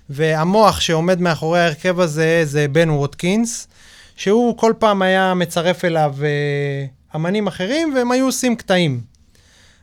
והמוח 0.10 0.80
שעומד 0.80 1.22
מאחורי 1.22 1.60
ההרכב 1.60 2.00
הזה 2.00 2.42
זה 2.44 2.68
בן 2.68 2.90
ווטקינס, 2.90 3.68
שהוא 4.16 4.58
כל 4.58 4.74
פעם 4.80 5.02
היה 5.02 5.34
מצרף 5.34 5.86
אליו 5.86 6.16
אה, 6.24 6.86
אמנים 7.16 7.48
אחרים, 7.48 7.94
והם 7.96 8.12
היו 8.12 8.26
עושים 8.26 8.56
קטעים. 8.56 9.02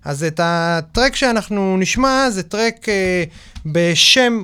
אז 0.05 0.25
את 0.25 0.41
הטרק 0.43 1.17
שאנחנו 1.17 1.77
נשמע, 1.77 2.31
זה 2.31 2.43
טרק 2.43 2.89
אה, 2.89 3.25
בשם 3.67 4.43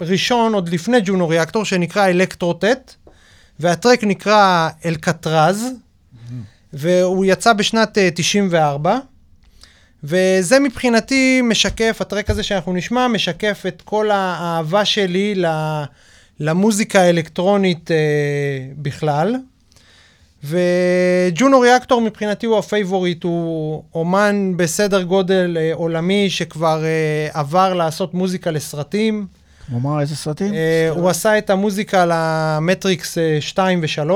ראשון, 0.00 0.54
עוד 0.54 0.68
לפני 0.68 0.98
Juno 1.04 1.28
Reactor, 1.28 1.64
שנקרא 1.64 2.06
Electrotete, 2.06 2.94
והטרק 3.60 4.04
נקרא 4.04 4.68
Alcatraz, 4.84 5.64
והוא 6.72 7.24
יצא 7.24 7.52
בשנת 7.52 7.98
אה, 7.98 8.08
94. 8.14 8.98
וזה 10.04 10.58
מבחינתי 10.58 11.42
משקף, 11.42 11.96
הטרק 12.00 12.30
הזה 12.30 12.42
שאנחנו 12.42 12.72
נשמע, 12.72 13.08
משקף 13.08 13.62
את 13.68 13.82
כל 13.82 14.10
האהבה 14.10 14.84
שלי 14.84 15.34
למוזיקה 16.40 17.00
האלקטרונית 17.00 17.90
אה, 17.90 17.96
בכלל. 18.76 19.36
ו 20.44 20.67
Juno 20.67 21.60
Reactor 21.60 22.00
מבחינתי 22.00 22.46
הוא 22.46 22.58
ה 22.58 22.65
favorite, 22.65 23.24
הוא 23.24 23.84
אומן 23.94 24.52
בסדר 24.56 25.02
גודל 25.02 25.56
אה, 25.60 25.70
עולמי 25.74 26.30
שכבר 26.30 26.84
אה, 26.84 27.28
עבר 27.32 27.74
לעשות 27.74 28.14
מוזיקה 28.14 28.50
לסרטים. 28.50 29.26
כמו 29.66 29.80
מה, 29.80 30.00
איזה 30.00 30.16
סרטים? 30.16 30.54
אה, 30.54 30.88
הוא 30.90 31.08
עשה 31.08 31.38
את 31.38 31.50
המוזיקה 31.50 32.04
למטריקס 32.08 33.18
אה, 33.18 33.36
2 33.40 33.80
ו-3. 33.82 34.10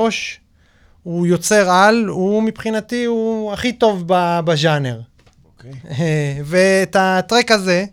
הוא 1.06 1.26
יוצר 1.26 1.70
על, 1.70 2.04
הוא 2.08 2.42
מבחינתי, 2.42 3.04
הוא 3.04 3.52
הכי 3.52 3.72
טוב 3.72 4.02
בז'אנר. 4.44 5.00
אוקיי. 5.56 5.70
אה, 5.90 6.38
ואת 6.44 6.96
הטרק 6.98 7.50
הזה, 7.50 7.84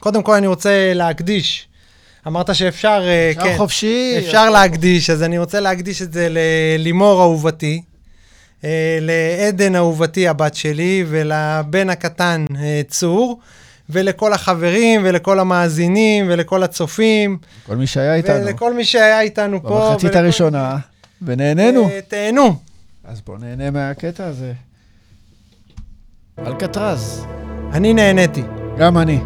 קודם 0.00 0.22
כל 0.22 0.34
אני 0.34 0.46
רוצה 0.46 0.92
להקדיש. 0.94 1.68
אמרת 2.26 2.54
שאפשר, 2.54 3.02
אה, 3.06 3.30
אפשר 3.30 3.42
כן, 3.44 3.54
חופשי. 3.56 4.14
אפשר 4.18 4.50
להקדיש, 4.50 5.10
אז 5.10 5.22
אני 5.22 5.38
רוצה 5.38 5.60
להקדיש 5.60 6.02
את 6.02 6.12
זה 6.12 6.28
ללימור 6.30 7.20
אהובתי, 7.22 7.82
אה, 8.64 8.98
לעדן 9.00 9.76
אהובתי 9.76 10.28
הבת 10.28 10.54
שלי, 10.54 11.04
ולבן 11.08 11.90
הקטן 11.90 12.44
צור, 12.88 13.38
ולכל 13.90 14.32
החברים, 14.32 15.00
ולכל 15.04 15.38
המאזינים, 15.38 16.26
ולכל 16.28 16.62
הצופים, 16.62 17.38
כל 17.66 17.76
מי 17.76 17.86
שהיה 17.86 18.14
איתנו. 18.14 18.44
ולכל 18.44 18.74
מי 18.74 18.84
שהיה 18.84 19.20
איתנו 19.20 19.62
פה. 19.62 19.68
במחצית 19.90 20.04
ולכל- 20.10 20.18
הראשונה, 20.18 20.76
ונהנינו. 21.24 21.88
אה, 21.88 22.00
תהנו. 22.08 22.56
אז 23.04 23.20
בואו 23.20 23.38
נהנה 23.38 23.70
מהקטע 23.70 24.26
הזה. 24.26 24.52
אלקטרז, 26.38 27.24
אני 27.72 27.94
נהניתי. 27.94 28.42
גם 28.78 28.98
אני. 28.98 29.20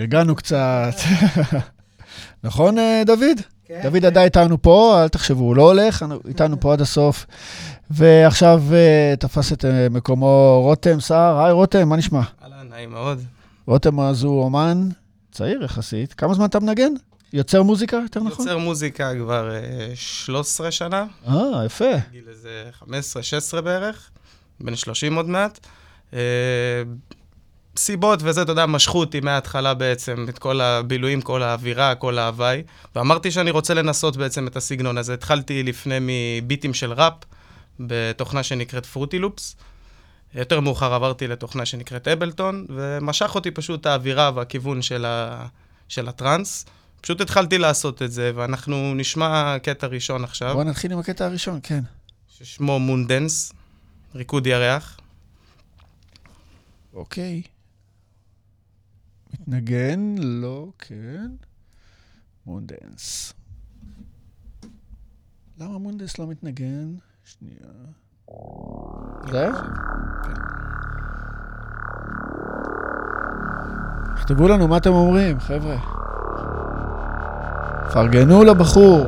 נרגענו 0.00 0.34
קצת. 0.34 0.94
נכון, 2.44 2.78
אה, 2.78 3.02
דוד? 3.06 3.40
כן, 3.64 3.80
דוד 3.82 4.04
עדיין 4.04 4.24
איתנו 4.24 4.62
פה, 4.62 5.02
אל 5.02 5.08
תחשבו, 5.08 5.44
הוא 5.44 5.56
לא 5.56 5.62
הולך, 5.62 6.04
איתנו 6.28 6.60
פה 6.60 6.72
עד 6.72 6.80
הסוף. 6.80 7.26
ועכשיו 7.90 8.62
אה, 8.72 9.14
תפס 9.18 9.52
את 9.52 9.64
אה, 9.64 9.86
מקומו 9.90 10.60
רותם 10.64 11.00
סער. 11.00 11.44
היי, 11.44 11.52
רותם, 11.52 11.88
מה 11.88 11.96
נשמע? 11.96 12.20
אהלן, 12.42 12.68
נעים 12.68 12.90
מאוד. 12.90 13.22
רותם 13.66 14.00
אז 14.00 14.24
הוא 14.24 14.44
אומן 14.44 14.88
צעיר 15.32 15.64
יחסית. 15.64 16.14
כמה 16.14 16.34
זמן 16.34 16.44
אתה 16.44 16.60
מנגן? 16.60 16.92
יוצר 17.32 17.62
מוזיקה, 17.62 17.96
יותר 17.96 18.20
נכון? 18.20 18.46
יוצר 18.46 18.58
מוזיקה 18.58 19.12
כבר 19.18 19.54
אה, 19.54 19.92
13 19.94 20.70
שנה, 20.70 21.04
אה, 21.28 21.64
יפה. 21.66 21.94
גיל 22.12 22.24
איזה 22.28 22.64
15-16 23.58 23.60
בערך, 23.60 24.10
בן 24.60 24.76
30 24.76 25.14
עוד 25.16 25.28
מעט. 25.28 25.66
סיבות 27.90 28.20
וזה, 28.22 28.42
אתה 28.42 28.52
יודע, 28.52 28.66
משכו 28.66 28.98
אותי 28.98 29.20
מההתחלה 29.20 29.74
בעצם, 29.74 30.26
את 30.28 30.38
כל 30.38 30.60
הבילויים, 30.60 31.20
כל 31.22 31.42
האווירה, 31.42 31.94
כל 31.94 32.18
ההוואי. 32.18 32.62
ואמרתי 32.94 33.30
שאני 33.30 33.50
רוצה 33.50 33.74
לנסות 33.74 34.16
בעצם 34.16 34.46
את 34.46 34.56
הסגנון 34.56 34.98
הזה. 34.98 35.14
התחלתי 35.14 35.62
לפני 35.62 35.98
מביטים 36.00 36.74
של 36.74 36.92
ראפ, 36.92 37.14
בתוכנה 37.80 38.42
שנקראת 38.42 38.86
פרוטי 38.86 39.18
לופס. 39.18 39.56
יותר 40.34 40.60
מאוחר 40.60 40.94
עברתי 40.94 41.28
לתוכנה 41.28 41.66
שנקראת 41.66 42.08
אבלטון, 42.08 42.66
ומשך 42.68 43.34
אותי 43.34 43.50
פשוט 43.50 43.86
האווירה 43.86 44.30
והכיוון 44.34 44.82
של, 44.82 45.04
ה... 45.04 45.46
של 45.88 46.08
הטראנס. 46.08 46.66
פשוט 47.00 47.20
התחלתי 47.20 47.58
לעשות 47.58 48.02
את 48.02 48.12
זה, 48.12 48.32
ואנחנו 48.34 48.94
נשמע 48.94 49.56
קטע 49.62 49.86
ראשון 49.86 50.24
עכשיו, 50.24 50.54
בוא 50.54 50.64
נתחיל 50.64 50.92
עם 50.92 50.98
הקטע 50.98 51.24
הראשון, 51.24 51.60
כן. 51.62 51.80
ששמו 52.38 52.78
מונדנס, 52.78 53.52
ריקוד 54.14 54.46
ירח. 54.46 54.98
אוקיי. 56.94 57.42
מתנגן, 59.50 60.14
לא, 60.18 60.66
כן. 60.78 61.30
מונדנס. 62.46 63.32
למה 65.58 65.78
מונדנס 65.78 66.18
לא 66.18 66.26
מתנגן? 66.26 66.94
שנייה. 67.24 67.70
זה? 69.30 69.48
תכתבו 74.16 74.48
לנו 74.48 74.68
מה 74.68 74.76
אתם 74.76 74.90
אומרים, 74.90 75.40
חבר'ה. 75.40 75.76
פרגנו 77.92 78.44
לבחור. 78.44 79.06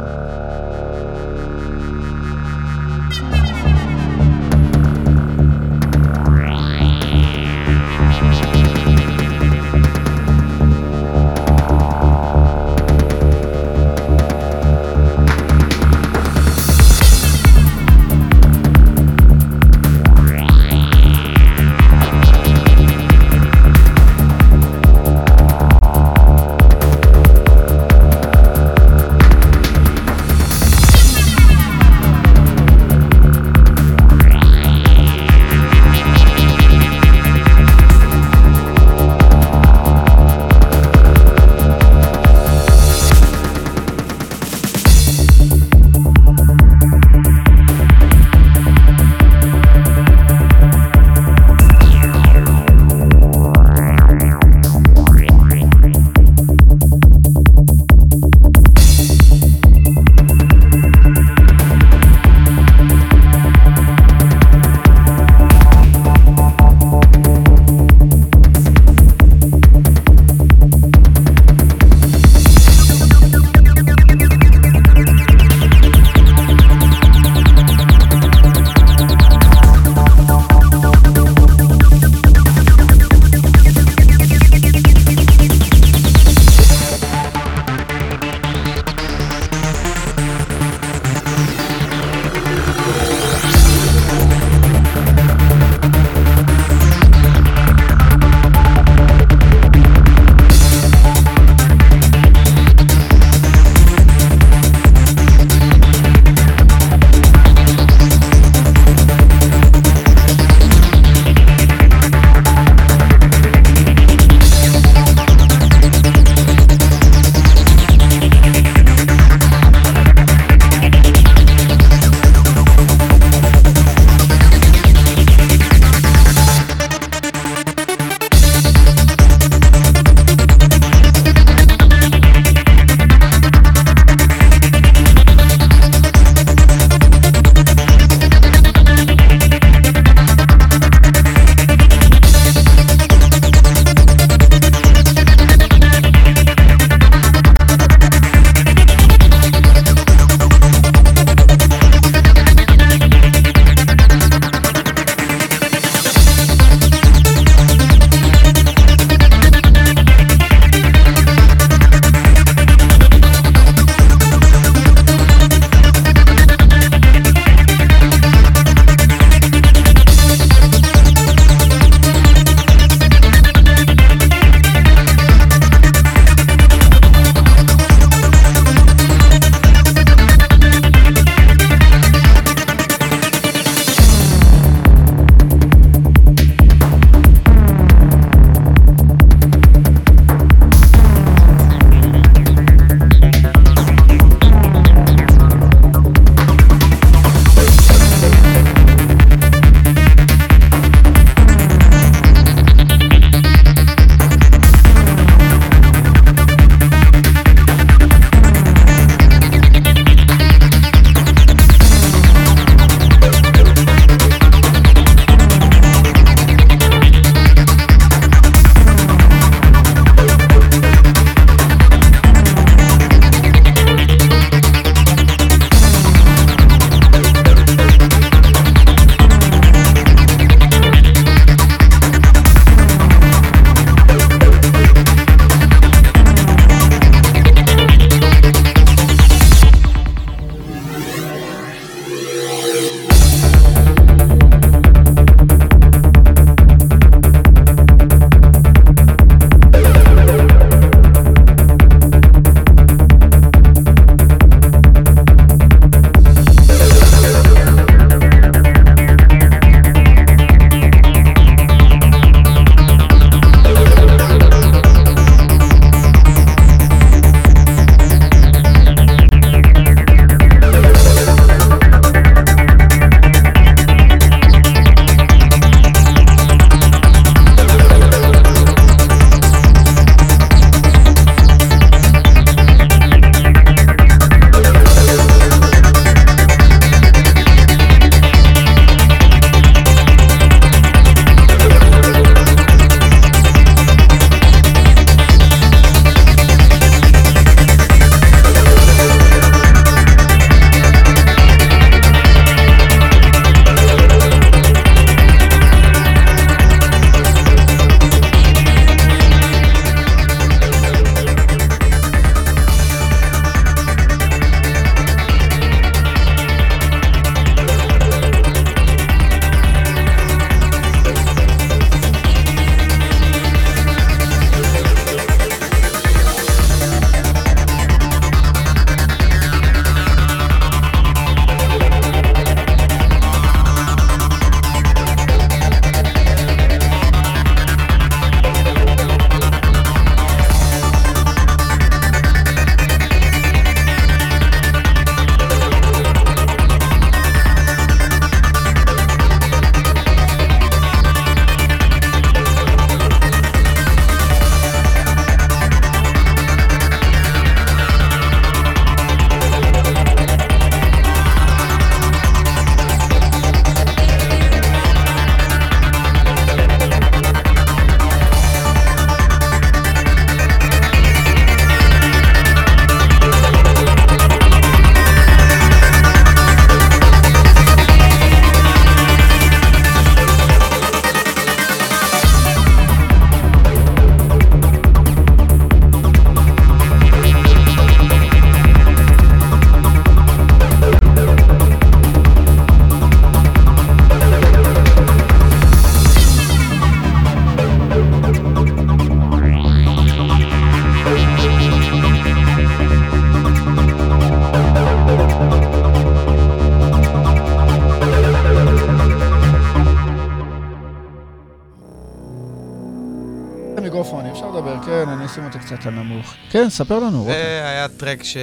כן, 416.62 416.70
ספר 416.70 416.98
לנו. 416.98 417.24
זה 417.24 417.62
היה 417.64 417.88
טרק 417.88 418.22
ש... 418.22 418.36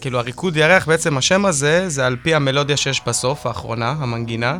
כאילו, 0.00 0.18
הריקוד 0.18 0.56
ירח, 0.56 0.86
בעצם 0.86 1.18
השם 1.18 1.46
הזה, 1.46 1.88
זה 1.88 2.06
על 2.06 2.16
פי 2.22 2.34
המלודיה 2.34 2.76
שיש 2.76 3.00
בסוף, 3.06 3.46
האחרונה, 3.46 3.94
המנגינה, 3.98 4.58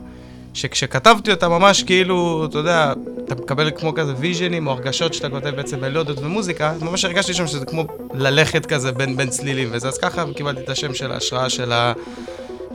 שכשכתבתי 0.55 1.31
אותה 1.31 1.49
ממש 1.49 1.83
כאילו, 1.83 2.47
אתה 2.51 2.59
יודע, 2.59 2.93
אתה 3.25 3.35
מקבל 3.35 3.71
כמו 3.71 3.95
כזה 3.95 4.15
ויז'נים 4.19 4.67
או 4.67 4.73
הרגשות 4.73 5.15
שאתה 5.15 5.29
כותב 5.29 5.49
בעצם 5.49 5.81
מלודיות 5.81 6.19
ומוזיקה, 6.19 6.73
ממש 6.81 7.05
הרגשתי 7.05 7.35
שם 7.35 7.47
שזה 7.47 7.67
כמו 7.67 7.87
ללכת 8.15 8.67
כזה 8.67 8.93
בין, 8.93 9.17
בין 9.17 9.29
צלילים 9.29 9.69
וזה, 9.73 9.89
אז 9.89 9.99
ככה 9.99 10.25
קיבלתי 10.37 10.61
את 10.61 10.69
השם 10.69 10.95
של 10.95 11.13
ההשראה 11.13 11.51
של, 11.51 11.73
ה... 11.73 11.93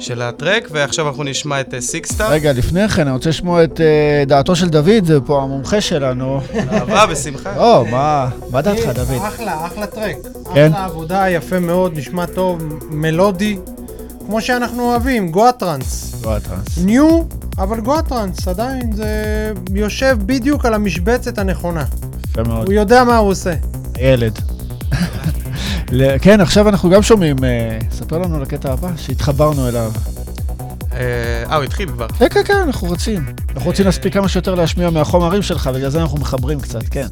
של 0.02 0.22
הטרק, 0.22 0.68
ועכשיו 0.72 1.08
אנחנו 1.08 1.24
נשמע 1.24 1.62
את 1.62 1.74
אה, 1.74 1.82
סיקסטאר. 1.82 2.32
רגע, 2.32 2.54
לפני 2.54 2.90
כן, 2.90 3.02
אני 3.02 3.12
רוצה 3.12 3.30
לשמוע 3.30 3.64
את 3.64 3.82
אה, 3.82 4.24
דעתו 4.28 4.56
של 4.56 4.70
דוד, 4.70 5.06
זה 5.06 5.22
פה 5.26 5.44
המומחה 5.44 5.82
שלנו. 5.82 6.42
אהבה, 6.72 7.06
בשמחה. 7.12 7.58
או, 7.58 7.86
מה 7.86 8.30
מה 8.52 8.62
דעתך, 8.62 8.86
דוד? 8.96 9.22
אחלה, 9.28 9.66
אחלה 9.66 9.88
טרק. 9.88 10.16
כן? 10.54 10.72
אחלה 10.72 10.86
עבודה, 10.86 11.30
יפה 11.30 11.60
מאוד, 11.60 11.98
נשמע 11.98 12.26
טוב, 12.26 12.62
מלודי, 12.90 13.58
כמו 14.26 14.42
שאנחנו 14.42 14.84
אוהבים, 14.84 15.32
Goa 15.32 15.52
trance. 15.52 16.22
לא 16.24 16.36
הטרנס. 16.36 16.78
new, 16.78 17.24
אבל 17.58 17.80
Goa 17.80 18.02
trance, 18.02 18.48
עדיין 18.48 18.92
זה 18.92 19.06
יושב 19.74 20.18
בדיוק 20.26 20.66
על 20.66 20.74
המשבצת 20.74 21.38
הנכונה. 21.38 21.84
יפה 22.32 22.44
מאוד. 22.44 22.66
הוא 22.66 22.74
יודע 22.74 23.04
מה 23.04 23.18
הוא 23.18 23.30
עושה. 23.30 23.54
ילד. 24.00 24.40
כן, 26.22 26.42
עכשיו 26.42 26.70
אנחנו 26.70 26.90
גם 26.90 27.02
שומעים, 27.02 27.44
אה, 27.44 27.80
ספר 28.12 28.20
לנו 28.20 28.36
על 28.36 28.44
הקטע 28.44 28.74
הבא 28.74 28.90
שהתחברנו 28.98 29.68
אליו. 29.68 29.92
אה, 30.94 31.44
אה, 31.50 31.56
הוא 31.56 31.64
התחיל 31.64 31.90
כבר. 31.90 32.08
כן, 32.08 32.28
כן, 32.30 32.44
כן, 32.44 32.58
אנחנו 32.66 32.88
רוצים. 32.88 33.26
אנחנו 33.50 33.70
רוצים 33.70 33.86
להספיק 33.86 34.14
כמה 34.14 34.30
שיותר 34.30 34.56
להשמיע 34.56 34.90
מהחומרים 34.90 35.42
שלך, 35.42 35.68
בגלל 35.68 35.90
זה 35.90 36.02
אנחנו 36.02 36.18
מחברים 36.18 36.60
קצת, 36.62 36.84
כן. 36.92 37.08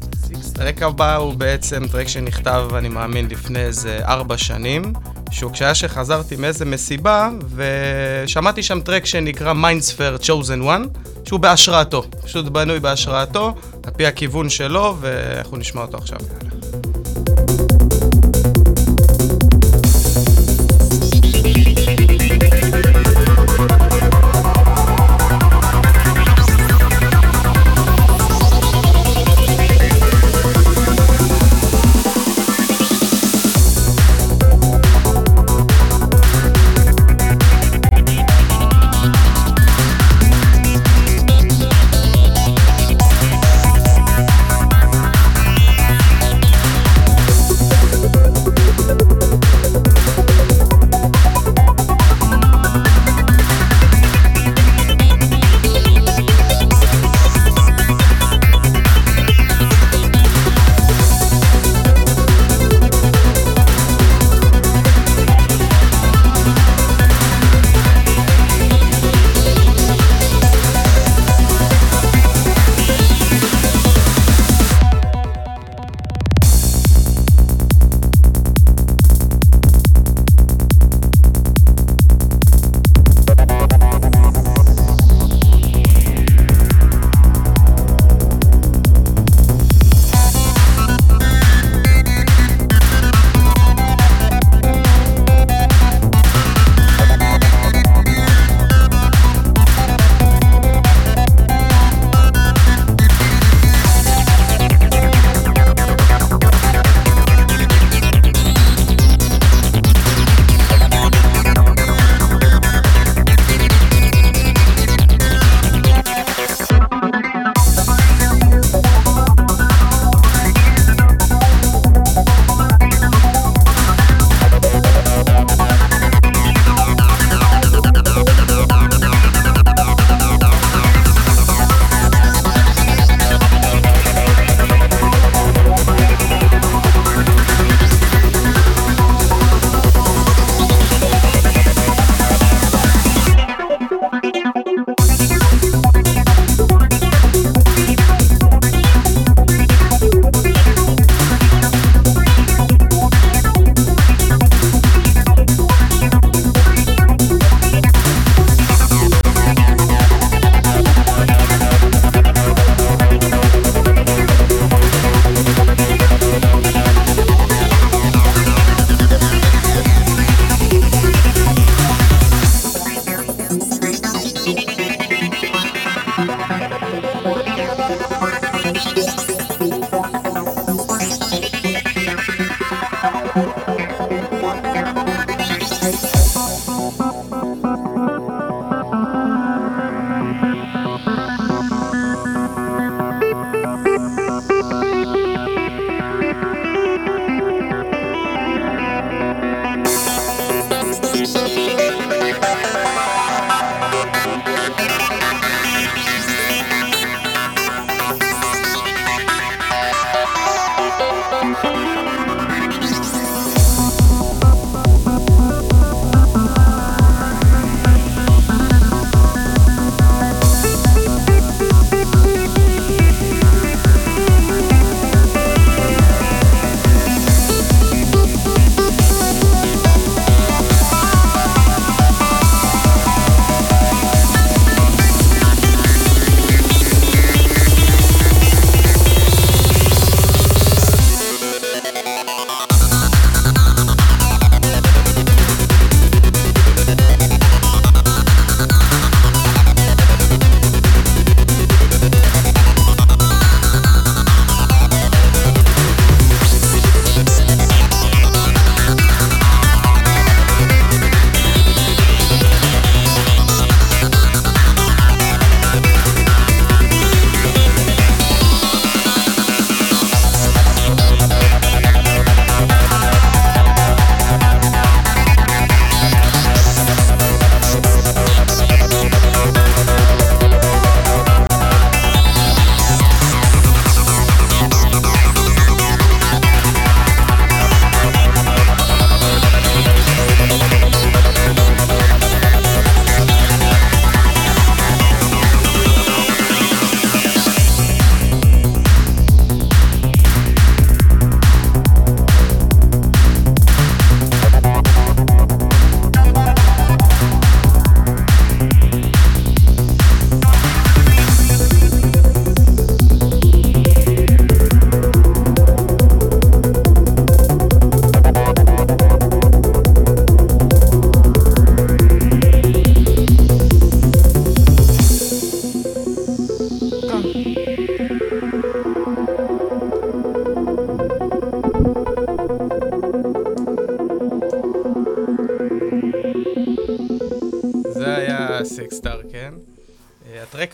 הטרק 0.50 0.82
הבא 0.82 1.16
הוא 1.16 1.34
בעצם 1.34 1.88
טרק 1.92 2.08
שנכתב, 2.08 2.68
אני 2.74 2.88
מאמין, 2.88 3.26
לפני 3.30 3.58
איזה 3.58 4.00
ארבע 4.04 4.38
שנים, 4.38 4.92
שהוא 5.30 5.52
כשהיה 5.52 5.74
שחזרתי 5.74 6.36
מאיזה 6.36 6.64
מסיבה, 6.64 7.30
ושמעתי 7.54 8.62
שם 8.62 8.80
טרק 8.80 9.06
שנקרא 9.06 9.52
Mindsphere 9.52 10.22
Chosen 10.22 10.64
One, 10.64 10.98
שהוא 11.24 11.40
בהשראתו, 11.40 12.04
פשוט 12.24 12.46
בנוי 12.46 12.80
בהשראתו, 12.80 13.54
על 13.84 13.90
פי 13.96 14.06
הכיוון 14.06 14.48
שלו, 14.48 14.96
ואנחנו 15.00 15.56
נשמע 15.56 15.82
אותו 15.82 15.96
עכשיו. 15.98 16.18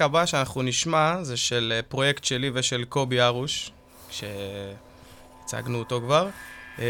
הבא 0.06 0.26
שאנחנו 0.26 0.62
נשמע 0.62 1.16
זה 1.22 1.36
של 1.36 1.72
אה, 1.76 1.82
פרויקט 1.82 2.24
שלי 2.24 2.50
ושל 2.54 2.84
קובי 2.88 3.22
ארוש, 3.22 3.70
שהצגנו 4.10 5.78
אותו 5.78 6.00
כבר. 6.00 6.28
אה, 6.78 6.84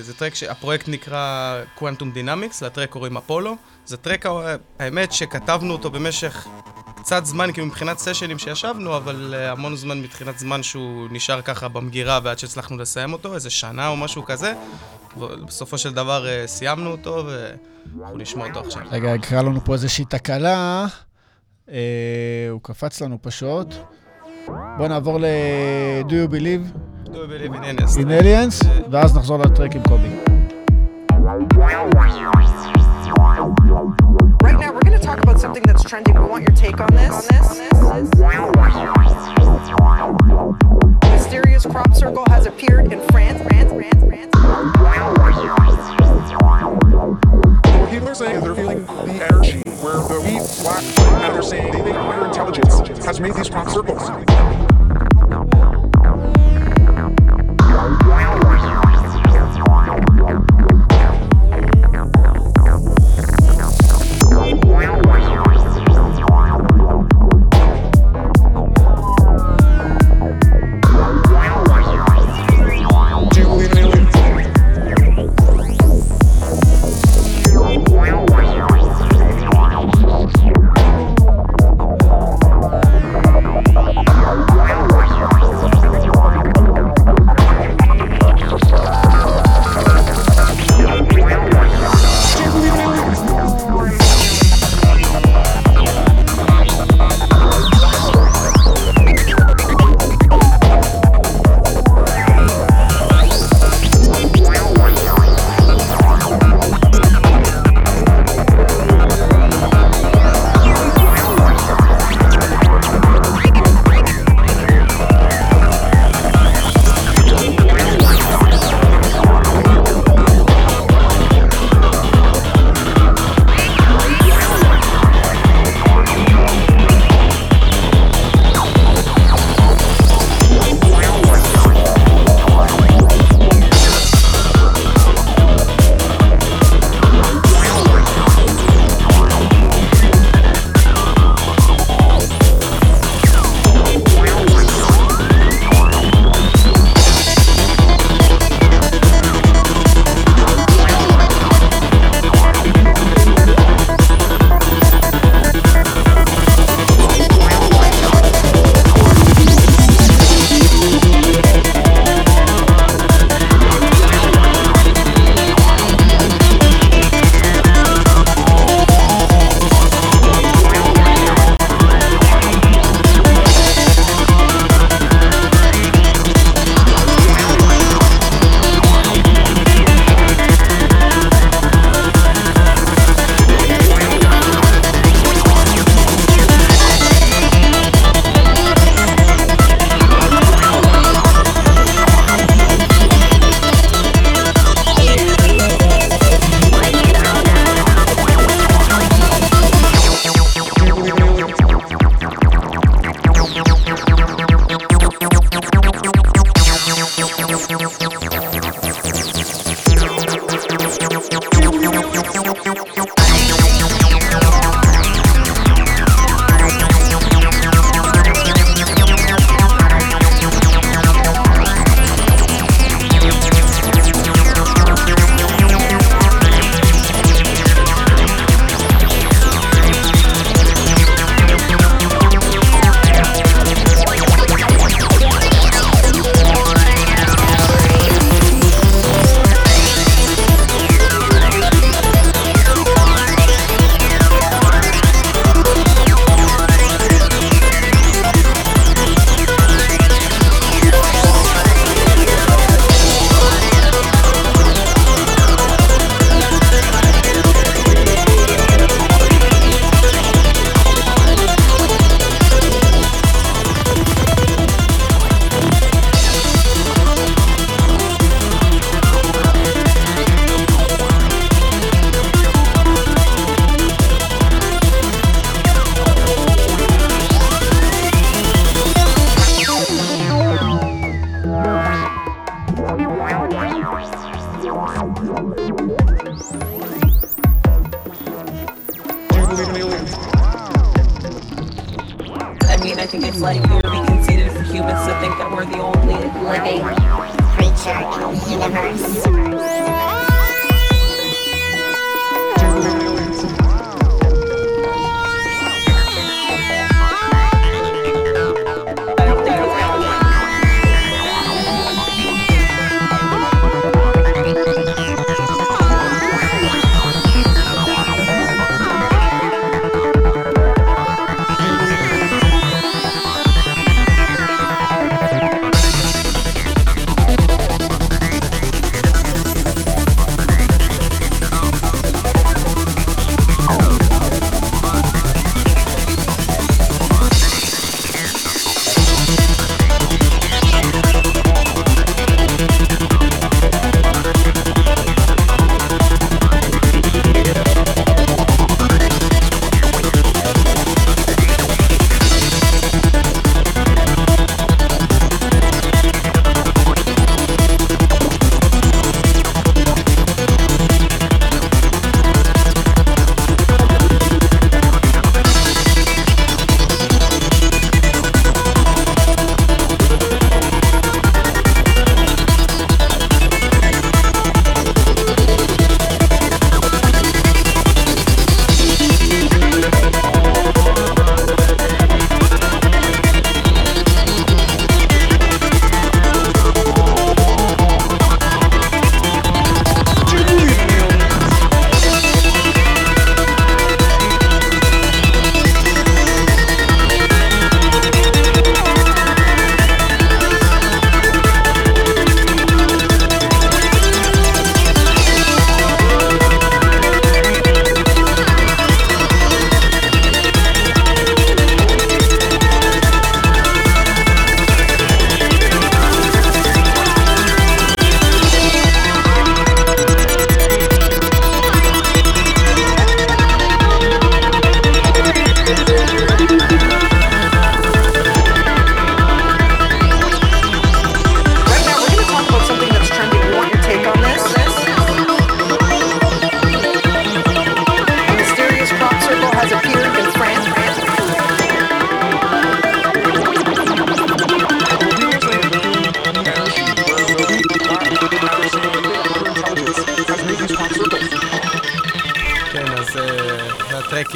זה 0.00 0.14
טרק, 0.14 0.34
ש... 0.34 0.42
הפרויקט 0.42 0.88
נקרא 0.88 1.56
Quantum 1.78 2.16
Dynamics, 2.16 2.64
לטרק 2.64 2.90
קוראים 2.90 3.16
אפולו. 3.16 3.56
זה 3.86 3.96
טרק, 3.96 4.26
ה- 4.26 4.56
האמת 4.78 5.12
שכתבנו 5.12 5.72
אותו 5.72 5.90
במשך 5.90 6.46
קצת 6.96 7.24
זמן, 7.26 7.52
כאילו 7.52 7.66
מבחינת 7.66 7.98
סשנים 7.98 8.38
שישבנו, 8.38 8.96
אבל 8.96 9.34
אה, 9.36 9.50
המון 9.52 9.76
זמן 9.76 10.00
מבחינת 10.02 10.38
זמן 10.38 10.62
שהוא 10.62 11.08
נשאר 11.10 11.42
ככה 11.42 11.68
במגירה 11.68 12.20
ועד 12.22 12.38
שהצלחנו 12.38 12.76
לסיים 12.76 13.12
אותו, 13.12 13.34
איזה 13.34 13.50
שנה 13.50 13.88
או 13.88 13.96
משהו 13.96 14.24
כזה. 14.24 14.52
ובסופו 15.18 15.78
של 15.78 15.92
דבר 15.94 16.28
אה, 16.28 16.46
סיימנו 16.46 16.90
אותו, 16.92 17.24
ואנחנו 17.26 18.18
נשמע 18.18 18.46
אותו 18.48 18.60
עכשיו. 18.60 18.82
רגע, 18.90 19.12
קרה 19.22 19.42
לנו 19.42 19.60
פה 19.64 19.72
איזושהי 19.72 20.04
תקלה. 20.04 20.86
קפץ 22.66 23.00
לנו 23.02 23.18
פשוט. 23.22 23.74
בואו 24.76 24.88
נעבור 24.88 25.18
ל-Do 25.20 26.10
you 26.10 26.32
believe 26.32 26.78
Do 27.06 27.08
you 27.08 27.12
believe 27.12 27.54
in 27.54 27.64
aliens? 27.64 27.96
in 27.96 28.08
aliens, 28.22 28.66
ואז 28.90 29.16
נחזור 29.16 29.38
לטרק 29.38 29.76
עם 29.76 29.82
קובי. 29.88 30.15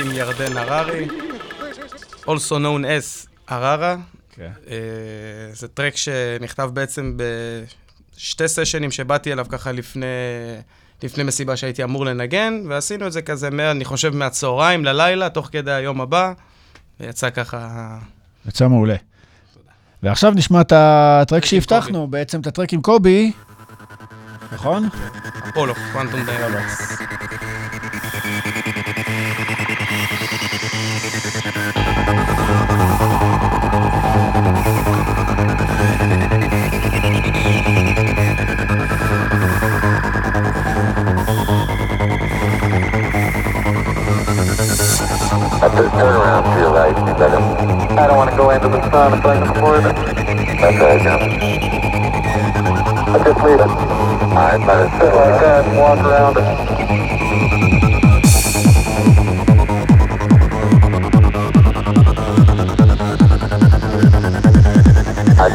עם 0.01 0.13
ירדן 0.13 0.57
הררי, 0.57 1.09
also 2.27 2.53
known 2.53 2.85
as 2.85 3.29
הררה. 3.49 3.97
כן. 4.31 4.51
אה, 4.69 4.75
זה 5.53 5.69
טרק 5.69 5.97
שנכתב 5.97 6.71
בעצם 6.73 7.17
בשתי 7.17 8.49
סשנים 8.49 8.91
שבאתי 8.91 9.33
אליו 9.33 9.47
ככה 9.49 9.73
לפני, 9.73 10.07
לפני 11.03 11.25
מסיבה 11.25 11.57
שהייתי 11.57 11.85
אמור 11.85 12.05
לנגן, 12.05 12.63
ועשינו 12.69 13.07
את 13.07 13.13
זה 13.13 13.23
כזה, 13.23 13.51
מה, 13.51 13.71
אני 13.71 13.85
חושב, 13.85 14.17
מהצהריים 14.17 14.85
ללילה, 14.85 15.29
תוך 15.29 15.49
כדי 15.53 15.73
היום 15.73 16.01
הבא, 16.01 16.33
ויצא 17.01 17.31
ככה... 17.31 17.99
יצא 18.49 18.69
מעולה. 18.69 18.97
ועכשיו 20.03 20.33
נשמע 20.37 20.61
את 20.61 20.73
הטרק 20.77 21.45
שהבטחנו, 21.45 22.07
בעצם 22.07 22.41
את 22.41 22.47
הטרק 22.47 22.73
עם 22.73 22.83
קובי, 22.83 23.33
נכון? 24.53 24.89
אפולו, 25.49 25.75
קוונטום 25.75 26.25
דיינמיקס. 26.25 26.99
I 30.63 30.67
just 53.25 53.41
leave 53.41 53.61
it. 53.61 53.71
Let 54.67 54.85
it 54.85 54.91
sit 55.01 55.15
like 55.15 55.41
that 55.41 55.65
and 55.65 55.79
walk 55.79 56.01
around 56.01 56.37
it. 56.37 57.90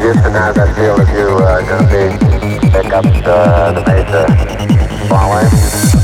I 0.06 0.12
just 0.12 0.32
now 0.32 0.52
that 0.52 0.76
feel 0.76 0.96
that 0.98 1.12
you 1.12 1.26
uh, 1.42 1.62
going 1.66 1.82
to 1.82 2.60
be 2.60 2.70
pick 2.70 2.92
up 2.92 3.04
uh, 3.26 3.72
the 3.72 3.82
mesa 3.82 5.08
following. 5.08 5.95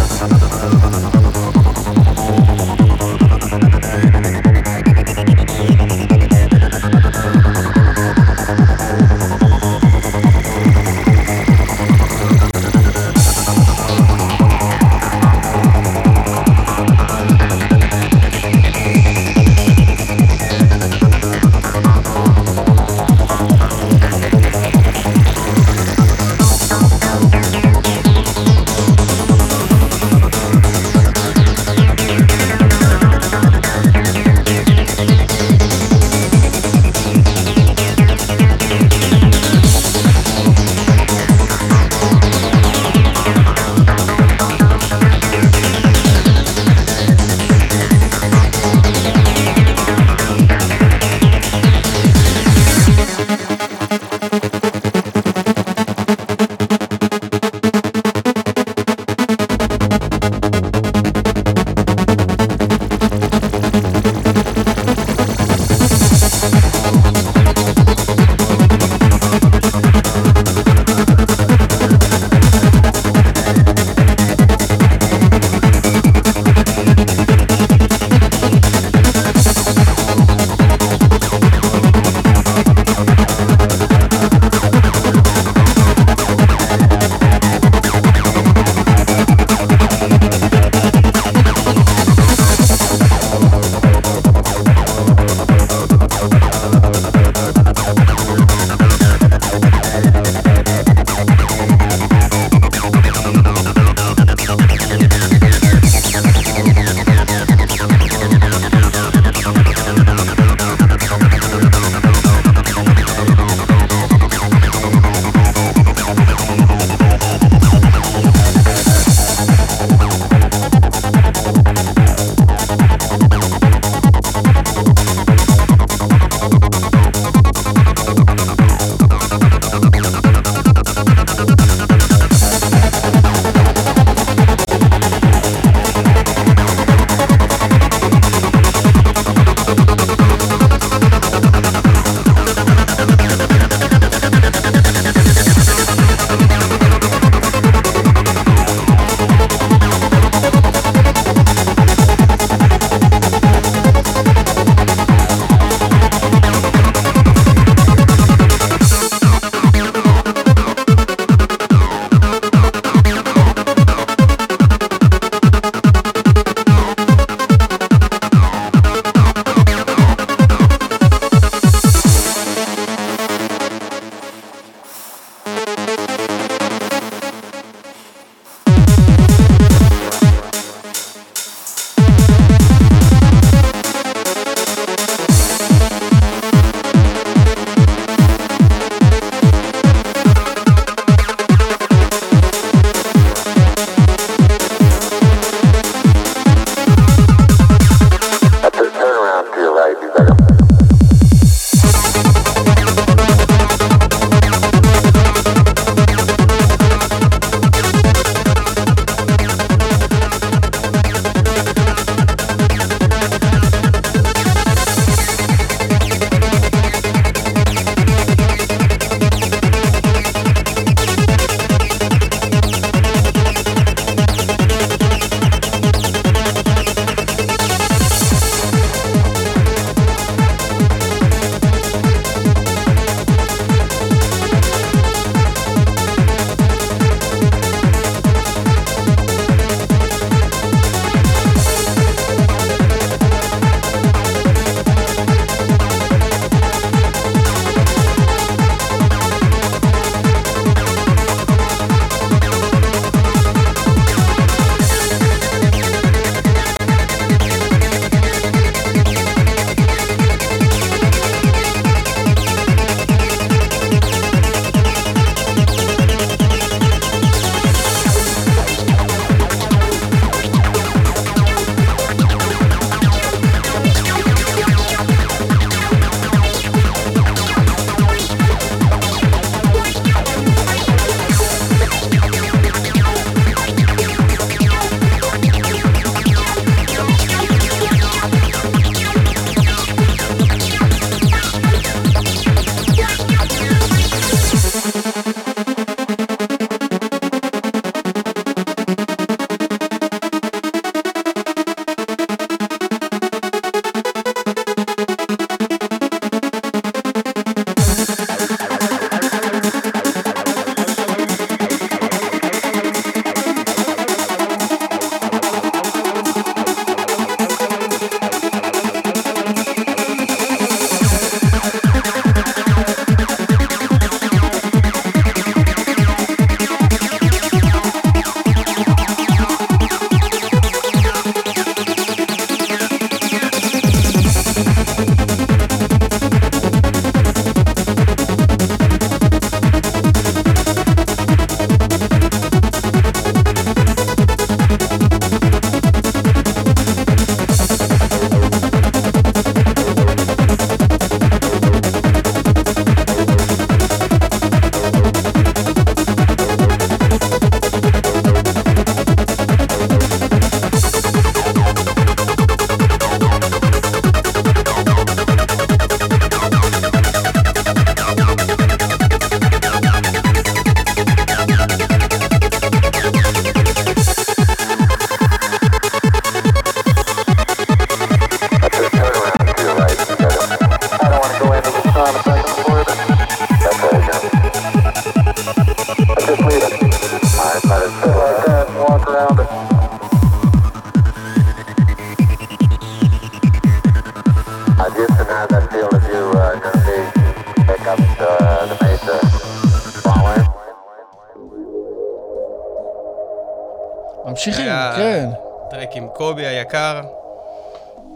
היקר, 406.62 407.00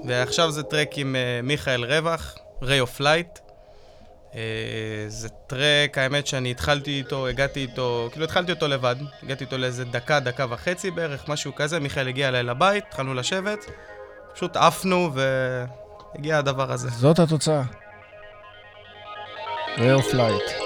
ועכשיו 0.04 0.50
זה 0.50 0.62
טרק 0.62 0.98
עם 0.98 1.16
אה, 1.16 1.40
מיכאל 1.42 1.84
רווח, 1.84 2.34
of 2.62 3.00
light. 3.00 3.40
אה, 4.34 4.40
זה 5.08 5.28
טרק, 5.28 5.98
האמת 5.98 6.26
שאני 6.26 6.50
התחלתי 6.50 6.90
איתו, 6.90 7.26
הגעתי 7.26 7.60
איתו, 7.60 8.08
כאילו 8.12 8.24
התחלתי 8.24 8.52
אותו 8.52 8.68
לבד, 8.68 8.96
הגעתי 9.22 9.44
איתו 9.44 9.58
לאיזה 9.58 9.84
דקה, 9.84 10.20
דקה 10.20 10.46
וחצי 10.50 10.90
בערך, 10.90 11.28
משהו 11.28 11.54
כזה, 11.54 11.80
מיכאל 11.80 12.08
הגיע 12.08 12.28
אליי 12.28 12.42
לבית, 12.42 12.84
התחלנו 12.88 13.14
לשבת, 13.14 13.64
פשוט 14.34 14.56
עפנו 14.56 15.10
והגיע 15.14 16.38
הדבר 16.38 16.72
הזה. 16.72 16.90
זאת 16.90 17.18
התוצאה. 17.18 17.62
ray 19.76 20.00
of 20.00 20.14
light. 20.14 20.65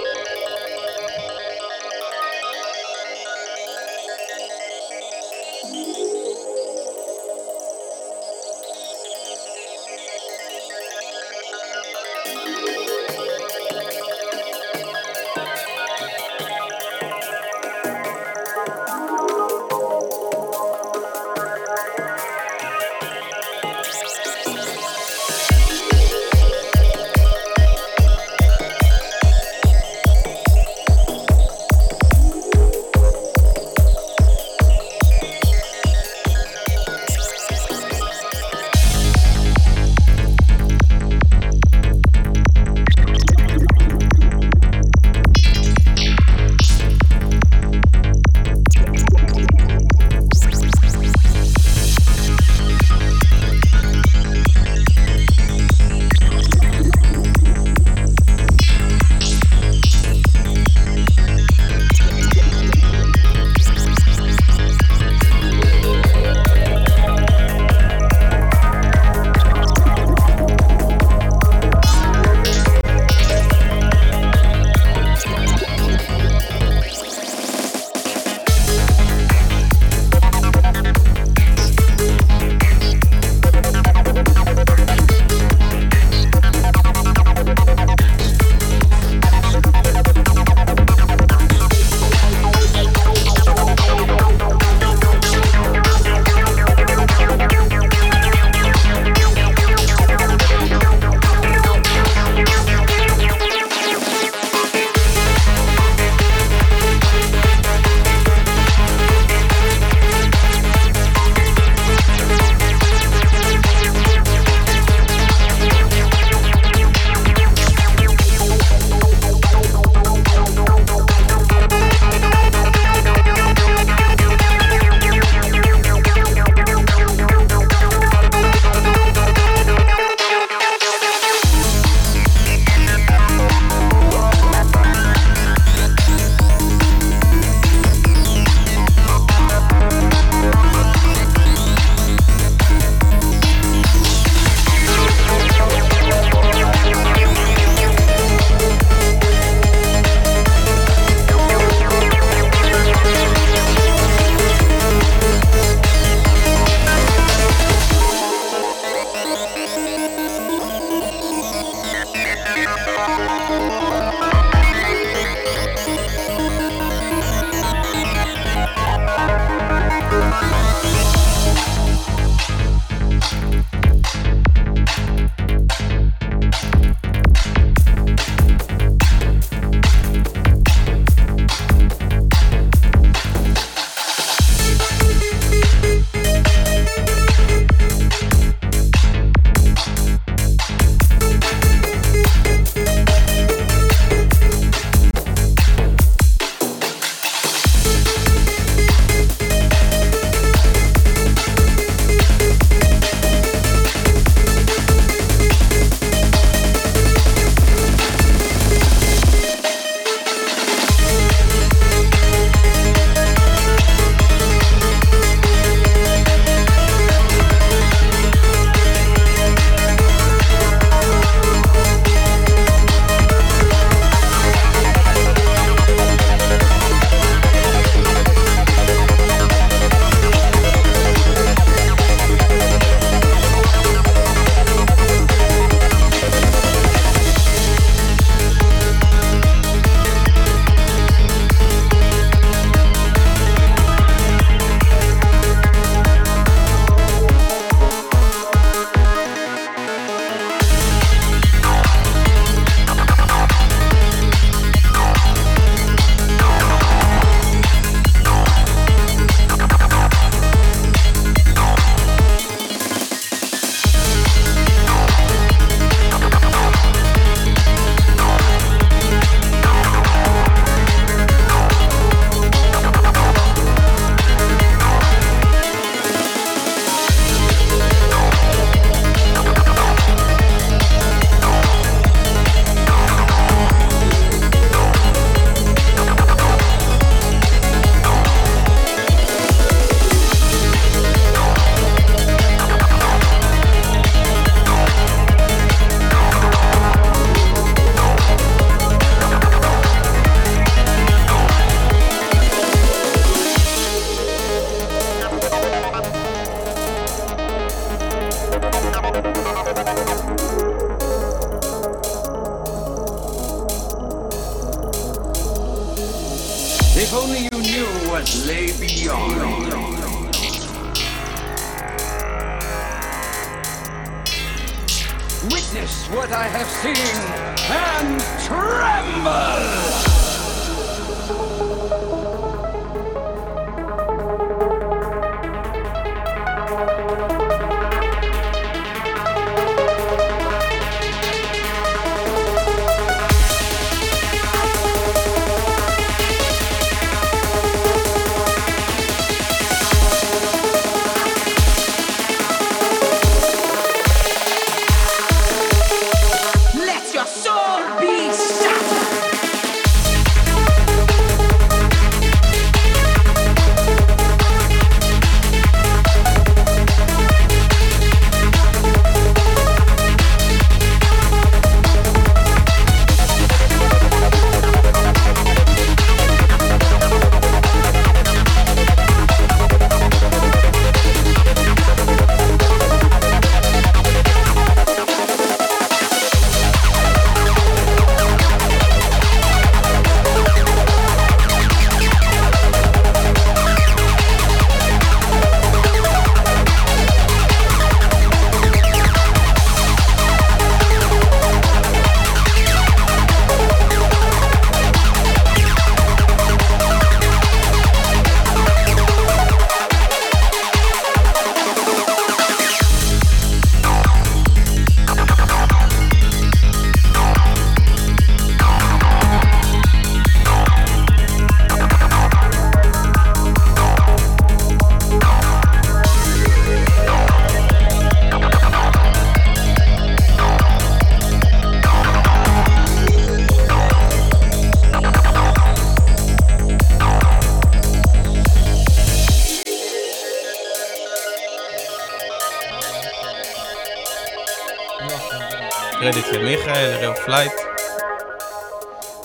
Flight. 447.31 447.53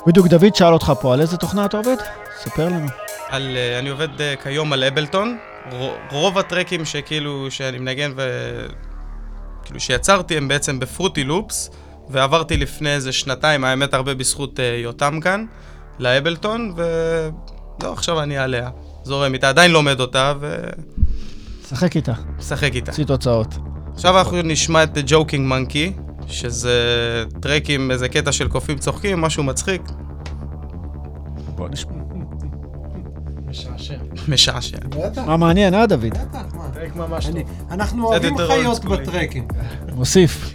בדיוק 0.08 0.28
דוד 0.28 0.56
שאל 0.56 0.74
אותך 0.74 0.94
פה, 1.02 1.14
על 1.14 1.22
איזה 1.22 1.38
תוכנה 1.38 1.66
אתה 1.66 1.78
עובד? 1.78 1.96
ספר 2.44 2.66
לנו. 2.66 2.88
על, 3.30 3.58
אה, 3.58 3.80
אני 3.80 3.90
עובד 3.90 4.22
אה, 4.22 4.34
כיום 4.44 4.74
על 4.74 4.84
Ableton. 4.84 5.38
רוב 6.12 6.38
הטרקים 6.38 6.86
שכאילו, 6.86 7.52
שאני 7.52 7.78
מנגן 7.78 8.12
ו... 8.16 8.22
כאילו 9.64 9.80
שיצרתי 9.80 10.38
הם 10.38 10.48
בעצם 10.48 10.80
ב 10.80 10.86
Fruity 10.86 11.24
Loops, 11.24 11.70
ועברתי 12.10 12.58
לפני 12.58 12.94
איזה 12.94 13.12
שנתיים, 13.12 13.64
האמת 13.64 13.94
הרבה 13.94 14.14
בזכות 14.14 14.60
אה, 14.60 14.66
יותם 14.84 15.20
כאן, 15.20 15.46
ל 16.00 16.08
Ableton, 16.08 16.74
וזהו, 16.76 17.94
עכשיו 17.94 18.22
אני 18.22 18.38
עליה. 18.38 18.70
זורם 19.04 19.34
איתה, 19.34 19.50
עדיין 19.50 19.72
לומד 19.72 20.00
אותה, 20.00 20.34
שחק 21.70 21.96
איתה. 21.96 22.14
ומשחק 22.36 22.76
איתה. 22.76 22.92
עושה 22.92 23.06
תוצאות. 23.06 23.56
עכשיו 23.94 24.18
אנחנו 24.20 24.42
נשמע 24.42 24.84
את 24.84 24.98
Joking 25.06 25.48
Monkey, 25.48 25.94
שזה 26.28 26.74
טרק 27.40 27.70
עם 27.70 27.92
איזה 27.92 28.10
קטע 28.10 28.32
של 28.32 28.48
קופים 28.48 28.78
צוחקים, 28.78 29.22
משהו 29.22 29.44
מצחיק. 29.44 29.82
בוא 31.56 31.70
נשמע. 31.70 31.92
משעשע. 33.48 33.96
משעשע. 34.28 34.78
מה 35.26 35.38
מעניין, 35.38 35.74
אה, 35.74 35.88
דוד? 35.88 36.14
טרק 36.74 36.96
ממש 36.96 37.26
טוב. 37.26 37.38
אנחנו 37.72 38.08
אוהבים 38.08 38.38
חיות. 38.38 38.86
בטרקים. 38.86 39.48
מוסיף. 39.94 40.54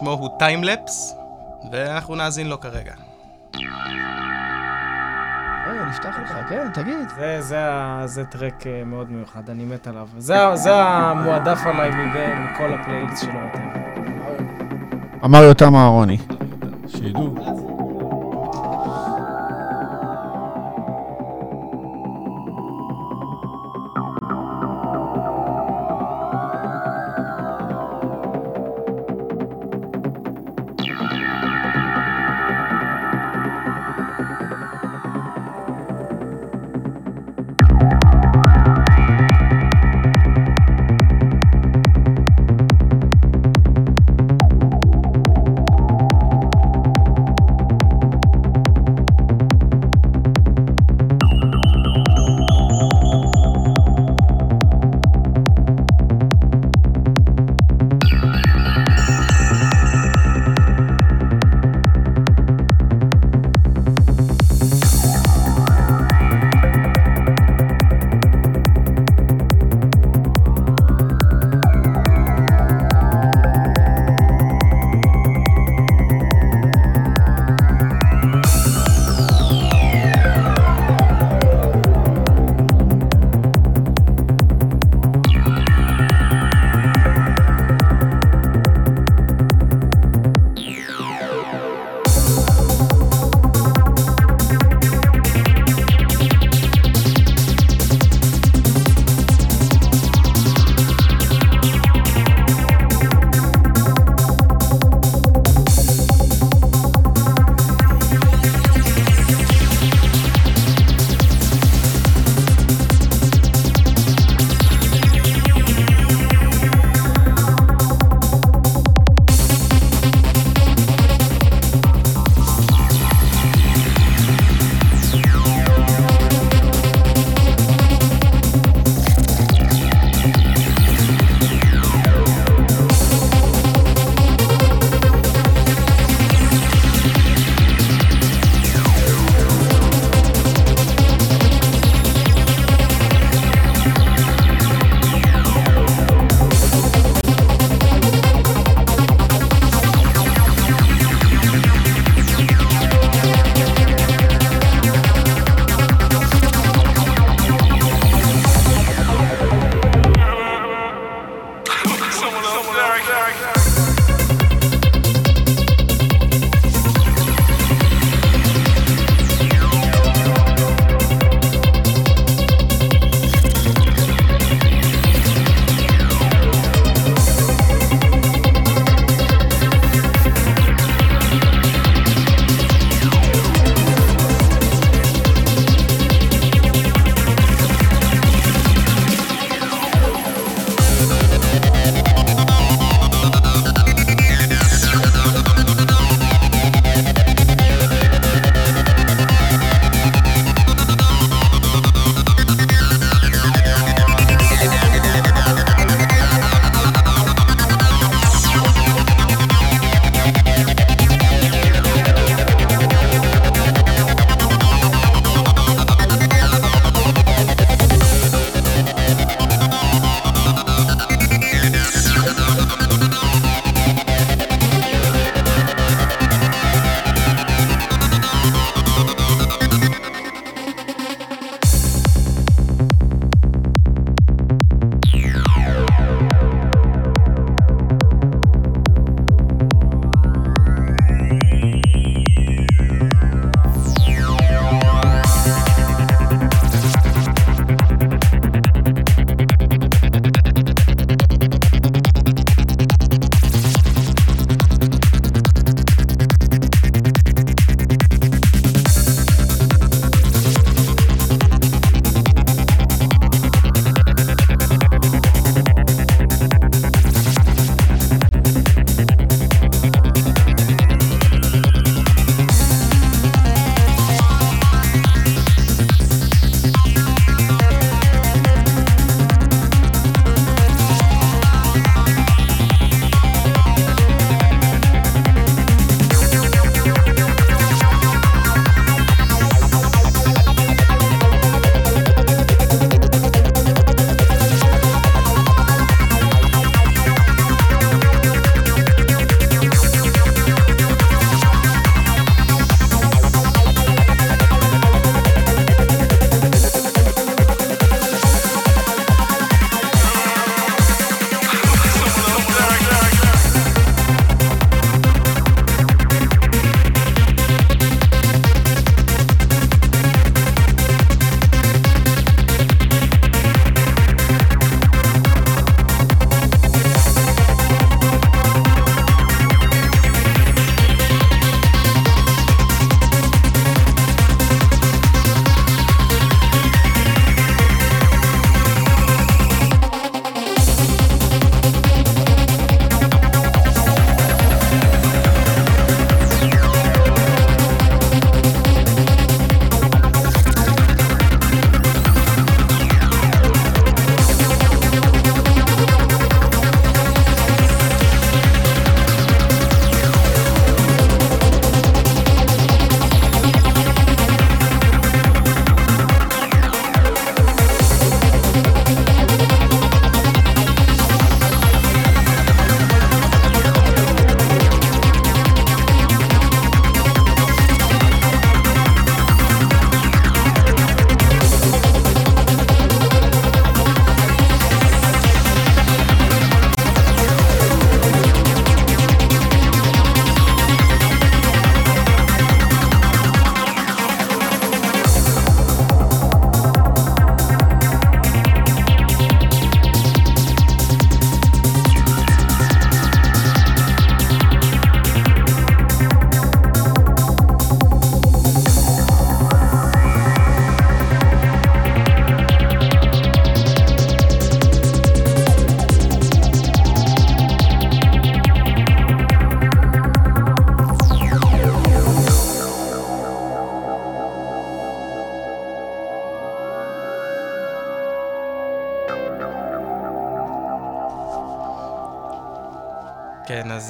שמו 0.00 0.10
הוא 0.10 0.28
טיימלפס, 0.38 1.16
ואנחנו 1.72 2.14
נאזין 2.14 2.48
לו 2.48 2.60
כרגע. 2.60 2.92
רגע, 5.66 5.84
נפתח 5.88 6.16
לך, 6.22 6.32
כן, 6.48 6.68
תגיד. 6.74 7.08
זה, 7.16 7.36
זה, 7.40 7.62
זה 8.04 8.24
טרק 8.24 8.66
אה, 8.66 8.82
מאוד 8.84 9.10
מיוחד, 9.10 9.50
אני 9.50 9.64
מת 9.64 9.86
עליו. 9.86 10.08
זה, 10.18 10.36
זה 10.54 10.74
המועדף 10.74 11.58
עליי 11.66 11.90
מבין 11.90 12.46
כל 12.56 12.74
הפלייליסט 12.74 13.22
שלו. 13.22 13.32
יותר. 13.32 13.58
אמר 15.24 15.42
יותם 15.42 15.76
אהרוני. 15.76 16.18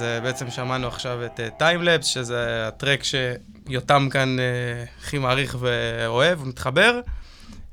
אז 0.01 0.05
uh, 0.05 0.25
בעצם 0.25 0.51
שמענו 0.51 0.87
עכשיו 0.87 1.25
את 1.25 1.41
טיימלפס, 1.59 2.07
uh, 2.07 2.11
שזה 2.11 2.69
הטרק 2.69 3.03
שיותם 3.05 4.09
כאן 4.11 4.37
uh, 4.39 5.03
הכי 5.03 5.19
מעריך 5.19 5.57
ואוהב 5.61 6.43
ומתחבר. 6.43 7.01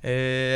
Uh, 0.01 0.05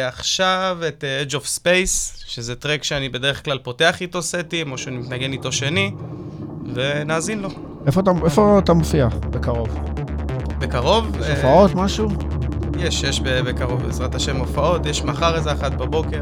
עכשיו 0.08 0.78
את 0.88 1.04
uh, 1.04 1.30
Edge 1.30 1.34
of 1.34 1.60
Space, 1.60 2.24
שזה 2.26 2.56
טרק 2.56 2.84
שאני 2.84 3.10
בדרך 3.10 3.46
כלל 3.46 3.58
פותח 3.58 4.02
איתו 4.02 4.22
סטים, 4.22 4.72
או 4.72 4.78
שאני 4.78 4.98
מתנגן 4.98 5.32
איתו 5.32 5.52
שני, 5.52 5.92
ונאזין 6.74 7.40
לו. 7.40 7.50
איפה 7.86 8.02
אתה, 8.02 8.12
איפה 8.26 8.60
אתה 8.64 8.74
מופיע? 8.74 9.08
בקרוב. 9.08 9.80
בקרוב? 10.60 11.18
יש 11.22 11.28
הופעות, 11.28 11.76
משהו? 11.76 12.10
יש, 12.80 13.04
יש 13.04 13.20
בקרוב, 13.20 13.84
בעזרת 13.84 14.16
השם, 14.16 14.38
הופעות. 14.38 14.86
יש 14.86 15.04
מחר 15.04 15.36
איזה 15.36 15.52
אחת 15.52 15.72
בבוקר. 15.72 16.22